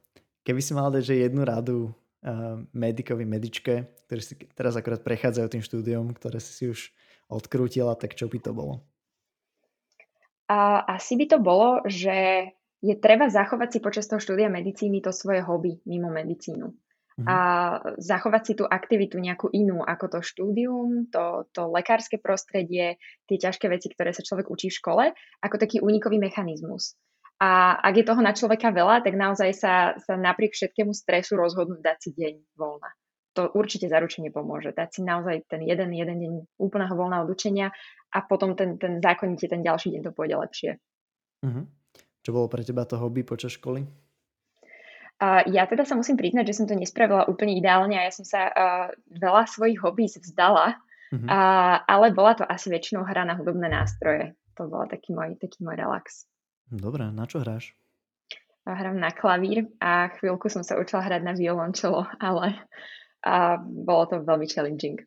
keby 0.47 0.61
si 0.63 0.71
mal 0.71 0.87
dať, 0.87 1.03
že 1.03 1.25
jednu 1.27 1.43
radu 1.43 1.91
uh, 1.91 2.63
medikovi, 2.71 3.27
medičke, 3.27 3.91
ktorí 4.07 4.21
si 4.23 4.33
teraz 4.55 4.79
akorát 4.79 5.03
prechádzajú 5.03 5.47
tým 5.51 5.63
štúdiom, 5.67 6.15
ktoré 6.15 6.39
si 6.39 6.51
si 6.55 6.65
už 6.71 6.95
odkrútila, 7.27 7.97
tak 7.99 8.15
čo 8.15 8.31
by 8.31 8.39
to 8.39 8.55
bolo? 8.55 8.85
A 10.45 10.85
asi 10.95 11.17
by 11.17 11.25
to 11.25 11.37
bolo, 11.41 11.81
že 11.89 12.49
je 12.85 12.95
treba 13.01 13.33
zachovať 13.33 13.69
si 13.73 13.79
počas 13.81 14.05
toho 14.05 14.21
štúdia 14.21 14.45
medicíny 14.45 15.01
to 15.01 15.09
svoje 15.09 15.41
hobby 15.41 15.81
mimo 15.89 16.13
medicínu. 16.13 16.69
Mhm. 17.15 17.27
A 17.31 17.37
zachovať 17.95 18.41
si 18.43 18.53
tú 18.59 18.67
aktivitu 18.67 19.15
nejakú 19.23 19.47
inú, 19.55 19.79
ako 19.79 20.05
to 20.11 20.19
štúdium, 20.19 21.07
to, 21.07 21.47
to 21.55 21.63
lekárske 21.71 22.19
prostredie, 22.19 22.99
tie 23.31 23.37
ťažké 23.39 23.71
veci, 23.71 23.87
ktoré 23.87 24.11
sa 24.11 24.19
človek 24.19 24.51
učí 24.51 24.67
v 24.67 24.77
škole, 24.83 25.03
ako 25.39 25.55
taký 25.55 25.79
únikový 25.79 26.19
mechanizmus. 26.19 26.99
A 27.39 27.79
ak 27.79 27.93
je 27.99 28.07
toho 28.07 28.19
na 28.19 28.35
človeka 28.35 28.71
veľa, 28.71 29.03
tak 29.03 29.15
naozaj 29.15 29.51
sa, 29.55 29.95
sa 29.99 30.15
napriek 30.15 30.55
všetkému 30.55 30.91
stresu 30.91 31.35
rozhodnúť 31.39 31.83
dať 31.83 31.97
si 31.99 32.09
deň 32.15 32.33
voľna. 32.55 32.91
To 33.35 33.51
určite 33.51 33.91
zaručenie 33.91 34.31
pomôže. 34.31 34.71
Dať 34.71 34.99
si 34.99 35.01
naozaj 35.03 35.51
ten 35.51 35.63
jeden, 35.67 35.91
jeden 35.91 36.17
deň 36.19 36.33
úplného 36.55 36.95
voľna 36.95 37.27
od 37.27 37.31
učenia 37.31 37.75
a 38.11 38.23
potom 38.23 38.55
ten, 38.55 38.79
ten 38.79 39.03
zákonite 39.03 39.51
ten 39.51 39.59
ďalší 39.59 39.91
deň 39.99 40.01
to 40.07 40.11
pôjde 40.15 40.35
lepšie. 40.39 40.71
Uh-huh. 41.43 41.67
Čo 42.23 42.31
bolo 42.31 42.47
pre 42.47 42.63
teba 42.63 42.87
to 42.87 42.95
hobby 42.95 43.27
počas 43.27 43.59
školy? 43.59 43.83
Uh, 45.15 45.47
ja 45.47 45.63
teda 45.63 45.87
sa 45.87 45.95
musím 45.95 46.19
priznať, 46.19 46.51
že 46.51 46.55
som 46.59 46.67
to 46.67 46.75
nespravila 46.75 47.23
úplne 47.31 47.55
ideálne 47.55 47.95
a 47.95 48.03
ja 48.03 48.11
som 48.11 48.27
sa 48.27 48.51
uh, 48.51 48.87
veľa 49.07 49.47
svojich 49.47 49.79
hobby 49.79 50.11
vzdala, 50.11 50.75
uh-huh. 50.75 51.27
uh, 51.27 51.75
ale 51.87 52.11
bola 52.11 52.35
to 52.35 52.43
asi 52.43 52.67
väčšinou 52.67 53.07
hra 53.07 53.23
na 53.23 53.39
hudobné 53.39 53.71
nástroje. 53.71 54.35
To 54.59 54.67
bol 54.67 54.83
taký 54.91 55.15
môj, 55.15 55.39
taký 55.39 55.63
môj 55.63 55.79
relax. 55.79 56.27
Dobre, 56.67 57.07
na 57.15 57.23
čo 57.23 57.39
hráš? 57.39 57.71
Hrám 58.65 58.97
na 58.97 59.13
klavír 59.13 59.69
a 59.77 60.09
chvíľku 60.19 60.49
som 60.49 60.65
sa 60.65 60.75
učila 60.75 61.05
hrať 61.05 61.21
na 61.21 61.37
violončelo, 61.37 62.09
ale 62.17 62.57
a 63.25 63.57
bolo 63.59 64.03
to 64.05 64.15
veľmi 64.21 64.45
challenging. 64.45 65.01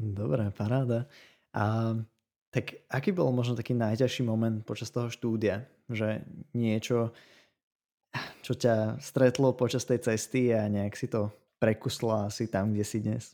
Dobre, 0.00 0.48
paráda. 0.56 1.04
A 1.52 1.92
tak 2.48 2.88
aký 2.88 3.12
bol 3.12 3.30
možno 3.30 3.52
taký 3.54 3.76
najťažší 3.76 4.24
moment 4.24 4.64
počas 4.64 4.88
toho 4.88 5.12
štúdia? 5.12 5.68
Že 5.92 6.24
niečo, 6.56 7.12
čo 8.42 8.54
ťa 8.54 9.00
stretlo 9.00 9.56
počas 9.56 9.84
tej 9.84 10.02
cesty 10.04 10.52
a 10.52 10.68
nejak 10.68 10.94
si 10.94 11.06
to 11.08 11.32
prekusla 11.58 12.28
asi 12.28 12.50
tam, 12.50 12.74
kde 12.74 12.84
si 12.84 12.98
dnes? 13.00 13.32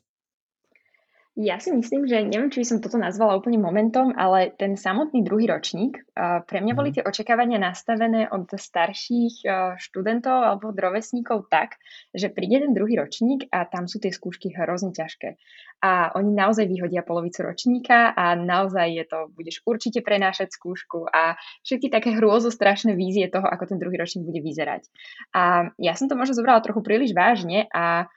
Ja 1.38 1.62
si 1.62 1.70
myslím, 1.70 2.10
že 2.10 2.26
neviem, 2.26 2.50
či 2.50 2.60
by 2.60 2.66
som 2.66 2.82
toto 2.82 2.98
nazvala 2.98 3.38
úplne 3.38 3.62
momentom, 3.62 4.10
ale 4.18 4.50
ten 4.50 4.74
samotný 4.74 5.22
druhý 5.22 5.46
ročník, 5.46 6.02
pre 6.18 6.58
mňa 6.58 6.74
boli 6.74 6.90
mhm. 6.90 6.94
tie 6.98 7.06
očakávania 7.06 7.62
nastavené 7.62 8.26
od 8.34 8.50
starších 8.50 9.46
študentov 9.78 10.34
alebo 10.34 10.74
od 10.74 10.78
rovesníkov 10.78 11.46
tak, 11.46 11.78
že 12.10 12.34
príde 12.34 12.66
ten 12.66 12.74
druhý 12.74 12.98
ročník 12.98 13.46
a 13.54 13.62
tam 13.62 13.86
sú 13.86 14.02
tie 14.02 14.10
skúšky 14.10 14.50
hrozne 14.50 14.90
ťažké. 14.90 15.38
A 15.80 16.12
oni 16.18 16.34
naozaj 16.34 16.66
vyhodia 16.66 17.06
polovicu 17.06 17.46
ročníka 17.46 18.10
a 18.12 18.34
naozaj 18.34 18.90
je 18.90 19.04
to, 19.06 19.18
budeš 19.32 19.62
určite 19.64 20.02
prenášať 20.04 20.52
skúšku 20.52 21.08
a 21.08 21.38
všetky 21.62 21.88
také 21.88 22.10
hrôzo 22.12 22.50
strašné 22.52 22.92
vízie 22.98 23.30
toho, 23.30 23.46
ako 23.46 23.70
ten 23.70 23.78
druhý 23.78 23.96
ročník 23.96 24.26
bude 24.26 24.42
vyzerať. 24.42 24.90
A 25.32 25.72
ja 25.78 25.94
som 25.94 26.10
to 26.10 26.18
možno 26.20 26.36
zobrala 26.36 26.60
trochu 26.60 26.84
príliš 26.84 27.16
vážne 27.16 27.70
a 27.72 28.10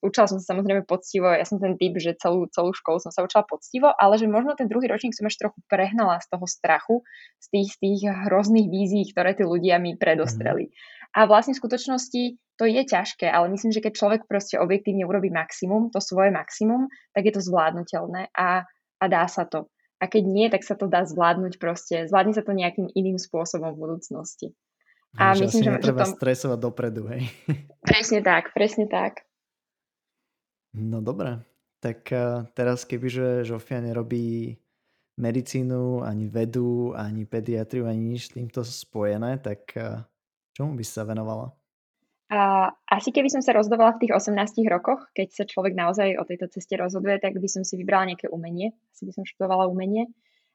učila 0.00 0.24
som 0.28 0.40
sa 0.40 0.56
samozrejme 0.56 0.88
poctivo, 0.88 1.28
ja 1.28 1.44
som 1.44 1.60
ten 1.60 1.76
typ, 1.76 2.00
že 2.00 2.16
celú, 2.16 2.48
celú 2.48 2.72
školu 2.72 3.04
som 3.04 3.12
sa 3.12 3.20
učila 3.20 3.44
poctivo, 3.44 3.92
ale 3.92 4.16
že 4.16 4.24
možno 4.24 4.56
ten 4.56 4.68
druhý 4.68 4.88
ročník 4.88 5.12
som 5.12 5.28
ešte 5.28 5.48
trochu 5.48 5.60
prehnala 5.68 6.16
z 6.24 6.26
toho 6.32 6.46
strachu, 6.48 6.96
z 7.36 7.46
tých, 7.52 7.68
z 7.72 7.78
tých 7.84 8.00
hrozných 8.28 8.68
vízií, 8.72 9.04
ktoré 9.12 9.36
tí 9.36 9.44
ľudia 9.44 9.76
mi 9.76 9.92
predostreli. 9.96 10.72
A 11.12 11.28
vlastne 11.28 11.52
v 11.52 11.60
skutočnosti 11.60 12.22
to 12.56 12.64
je 12.64 12.82
ťažké, 12.88 13.28
ale 13.28 13.52
myslím, 13.52 13.76
že 13.76 13.84
keď 13.84 13.92
človek 13.92 14.20
proste 14.24 14.56
objektívne 14.56 15.04
urobí 15.04 15.28
maximum, 15.28 15.92
to 15.92 16.00
svoje 16.00 16.32
maximum, 16.32 16.88
tak 17.12 17.28
je 17.28 17.32
to 17.36 17.44
zvládnutelné 17.44 18.32
a, 18.32 18.64
a 18.96 19.04
dá 19.04 19.28
sa 19.28 19.44
to. 19.44 19.68
A 20.00 20.08
keď 20.08 20.22
nie, 20.24 20.46
tak 20.48 20.64
sa 20.64 20.74
to 20.74 20.88
dá 20.88 21.04
zvládnuť 21.04 21.60
proste, 21.60 22.08
zvládne 22.08 22.32
sa 22.32 22.42
to 22.42 22.56
nejakým 22.56 22.88
iným 22.96 23.20
spôsobom 23.20 23.76
v 23.76 23.80
budúcnosti. 23.84 24.56
A 25.20 25.36
že 25.36 25.44
myslím, 25.44 25.76
že, 25.76 25.92
že 25.92 25.92
to... 25.92 26.16
stresovať 26.16 26.58
dopredu, 26.58 27.04
hej. 27.12 27.28
Presne 27.84 28.24
tak, 28.24 28.56
presne 28.56 28.88
tak. 28.88 29.20
No 30.72 31.04
dobré. 31.04 31.40
Tak 31.82 32.08
uh, 32.14 32.48
teraz 32.56 32.88
kebyže 32.88 33.44
Žofia 33.44 33.82
nerobí 33.82 34.56
medicínu, 35.20 36.00
ani 36.00 36.30
vedu, 36.30 36.96
ani 36.96 37.28
pediatriu, 37.28 37.84
ani 37.84 38.16
nič 38.16 38.32
s 38.32 38.34
týmto 38.38 38.64
spojené, 38.64 39.42
tak 39.42 39.76
uh, 39.76 40.00
čomu 40.56 40.78
by 40.78 40.84
sa 40.86 41.04
venovala? 41.04 41.52
A 42.32 42.72
asi 42.88 43.12
keby 43.12 43.28
som 43.28 43.44
sa 43.44 43.52
rozhodovala 43.52 44.00
v 44.00 44.08
tých 44.08 44.16
18 44.16 44.64
rokoch, 44.72 45.12
keď 45.12 45.28
sa 45.36 45.44
človek 45.44 45.76
naozaj 45.76 46.16
o 46.16 46.24
tejto 46.24 46.48
ceste 46.48 46.80
rozhoduje, 46.80 47.20
tak 47.20 47.36
by 47.36 47.44
som 47.44 47.60
si 47.60 47.76
vybrala 47.76 48.08
nejaké 48.08 48.32
umenie. 48.32 48.72
Asi 48.88 49.04
by 49.04 49.12
som 49.12 49.28
študovala 49.28 49.68
umenie. 49.68 50.08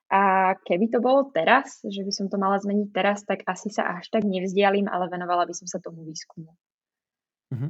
A 0.09 0.55
keby 0.65 0.89
to 0.89 1.03
bolo 1.03 1.30
teraz, 1.30 1.86
že 1.86 2.01
by 2.01 2.09
som 2.09 2.34
to 2.34 2.41
mala 2.41 2.57
zmeniť 2.57 2.89
teraz, 2.89 3.22
tak 3.30 3.45
asi 3.45 3.70
sa 3.70 3.99
až 3.99 4.09
tak 4.09 4.26
nevzdialím, 4.26 4.89
ale 4.89 5.05
venovala 5.05 5.45
by 5.45 5.53
som 5.53 5.70
sa 5.70 5.78
tomu 5.78 6.01
výskumu. 6.01 6.49
Uh-huh. 7.53 7.70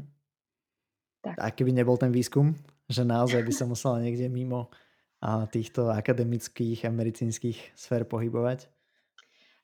Tak. 1.22 1.36
A 1.38 1.49
keby 1.51 1.74
nebol 1.74 1.97
ten 1.97 2.13
výskum, 2.13 2.53
že 2.88 3.03
naozaj 3.03 3.43
by 3.43 3.53
sa 3.53 3.65
musela 3.68 3.99
niekde 3.99 4.30
mimo 4.32 4.72
a 5.18 5.49
týchto 5.49 5.89
akademických 5.89 6.86
a 6.86 6.93
medicínskych 6.93 7.74
sfér 7.74 8.05
pohybovať? 8.05 8.70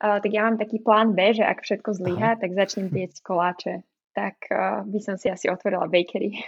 Uh, 0.01 0.17
tak 0.19 0.31
ja 0.33 0.49
mám 0.49 0.57
taký 0.57 0.81
plán 0.81 1.13
B, 1.13 1.31
že 1.31 1.45
ak 1.45 1.61
všetko 1.63 1.89
zlyhá, 1.93 2.35
tak 2.41 2.57
začnem 2.57 2.89
piecť 2.89 3.21
koláče. 3.21 3.85
Tak 4.17 4.49
uh, 4.49 4.81
by 4.83 4.99
som 4.99 5.15
si 5.15 5.29
asi 5.29 5.47
otvorila 5.47 5.85
bakery. 5.85 6.41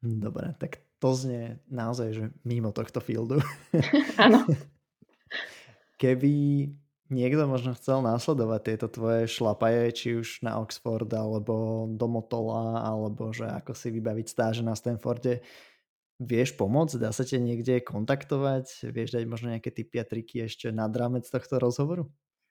Dobre, 0.00 0.56
tak 0.56 0.80
to 0.96 1.12
znie 1.12 1.60
naozaj, 1.68 2.08
že 2.16 2.24
mimo 2.48 2.72
tohto 2.72 3.04
fieldu. 3.04 3.44
Áno. 4.24 4.48
Keby 6.00 6.32
niekto 7.10 7.44
možno 7.44 7.74
chcel 7.74 8.00
následovať 8.00 8.60
tieto 8.62 8.86
tvoje 8.88 9.26
šlapaje, 9.26 9.90
či 9.92 10.08
už 10.16 10.46
na 10.46 10.62
Oxford, 10.62 11.10
alebo 11.10 11.84
do 11.90 12.06
Motola, 12.06 12.86
alebo 12.86 13.34
že 13.34 13.50
ako 13.50 13.74
si 13.74 13.90
vybaviť 13.90 14.26
stáže 14.30 14.62
na 14.62 14.78
Stanforde, 14.78 15.42
vieš 16.22 16.54
pomôcť? 16.54 17.02
Dá 17.02 17.10
sa 17.10 17.26
ťa 17.26 17.42
niekde 17.42 17.82
kontaktovať? 17.82 18.88
Vieš 18.94 19.18
dať 19.18 19.24
možno 19.26 19.50
nejaké 19.52 19.74
typy 19.74 19.98
a 19.98 20.06
triky 20.06 20.46
ešte 20.46 20.70
nad 20.70 20.94
rámec 20.94 21.26
tohto 21.26 21.58
rozhovoru? 21.58 22.06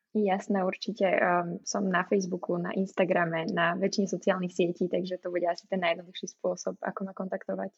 Jasné, 0.09 0.65
určite. 0.65 1.05
Um, 1.05 1.61
som 1.61 1.85
na 1.85 2.01
Facebooku, 2.01 2.57
na 2.57 2.73
Instagrame, 2.73 3.45
na 3.53 3.77
väčšine 3.77 4.09
sociálnych 4.09 4.49
sietí, 4.49 4.89
takže 4.89 5.21
to 5.21 5.29
bude 5.29 5.45
asi 5.45 5.69
ten 5.69 5.85
najjednoduchší 5.85 6.33
spôsob, 6.33 6.81
ako 6.81 6.99
ma 7.05 7.13
kontaktovať. 7.13 7.69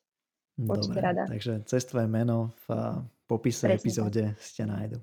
Určite 0.63 0.99
Dobre, 0.99 1.03
rada. 1.03 1.23
takže 1.27 1.63
cez 1.67 1.83
tvoje 1.87 2.07
meno 2.07 2.55
v 2.67 2.67
popise 3.27 3.67
Presne 3.67 3.79
epizóde 3.79 4.23
tak. 4.31 4.39
ste 4.39 4.63
nájdu. 4.63 4.97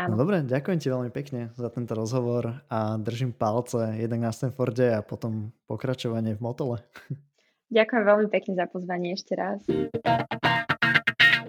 No 0.00 0.16
dobre, 0.16 0.40
ďakujem 0.40 0.78
ti 0.80 0.88
veľmi 0.88 1.10
pekne 1.12 1.52
za 1.54 1.68
tento 1.68 1.92
rozhovor 1.92 2.64
a 2.72 2.96
držím 2.96 3.36
palce 3.36 4.00
jednak 4.00 4.20
na 4.28 4.32
Stanforde 4.32 4.96
a 4.96 5.04
potom 5.04 5.52
pokračovanie 5.68 6.34
v 6.36 6.40
Motole. 6.40 6.76
Ďakujem 7.70 8.02
veľmi 8.02 8.28
pekne 8.34 8.52
za 8.58 8.66
pozvanie 8.66 9.14
ešte 9.14 9.38
raz. 9.38 9.62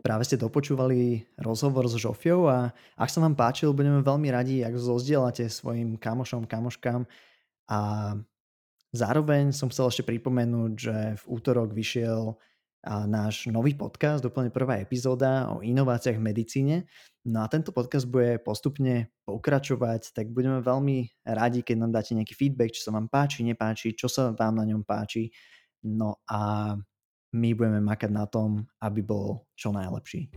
Práve 0.05 0.23
ste 0.27 0.37
dopočúvali 0.37 1.25
rozhovor 1.41 1.89
s 1.89 1.97
Žofiou 1.97 2.45
a 2.45 2.69
ak 2.93 3.09
sa 3.09 3.25
vám 3.25 3.33
páčil, 3.33 3.73
budeme 3.73 4.05
veľmi 4.05 4.29
radi, 4.29 4.61
ak 4.61 4.77
zozdielate 4.77 5.49
svojim 5.49 5.97
kamošom, 5.97 6.45
kamoškám 6.45 7.09
a 7.73 7.79
zároveň 8.93 9.49
som 9.49 9.73
chcel 9.73 9.89
ešte 9.89 10.05
pripomenúť, 10.05 10.71
že 10.77 10.97
v 11.15 11.23
útorok 11.25 11.73
vyšiel 11.73 12.37
náš 12.85 13.45
nový 13.53 13.77
podcast, 13.77 14.25
úplne 14.25 14.49
prvá 14.49 14.81
epizóda 14.81 15.53
o 15.53 15.61
inováciách 15.61 16.17
v 16.17 16.27
medicíne. 16.33 16.75
No 17.21 17.45
a 17.45 17.47
tento 17.47 17.69
podcast 17.69 18.09
bude 18.09 18.41
postupne 18.41 19.13
pokračovať, 19.29 20.17
tak 20.17 20.33
budeme 20.33 20.57
veľmi 20.65 21.21
radi, 21.29 21.61
keď 21.61 21.75
nám 21.77 21.91
dáte 21.93 22.17
nejaký 22.17 22.33
feedback, 22.33 22.73
či 22.73 22.81
sa 22.81 22.89
vám 22.89 23.05
páči, 23.05 23.45
nepáči, 23.45 23.93
čo 23.93 24.09
sa 24.09 24.33
vám 24.33 24.57
na 24.57 24.65
ňom 24.65 24.81
páči. 24.81 25.29
No 25.85 26.25
a 26.25 26.73
my 27.31 27.49
budeme 27.53 27.79
makať 27.85 28.09
na 28.09 28.25
tom, 28.25 28.65
aby 28.81 29.05
bol 29.05 29.45
čo 29.53 29.69
najlepší. 29.69 30.33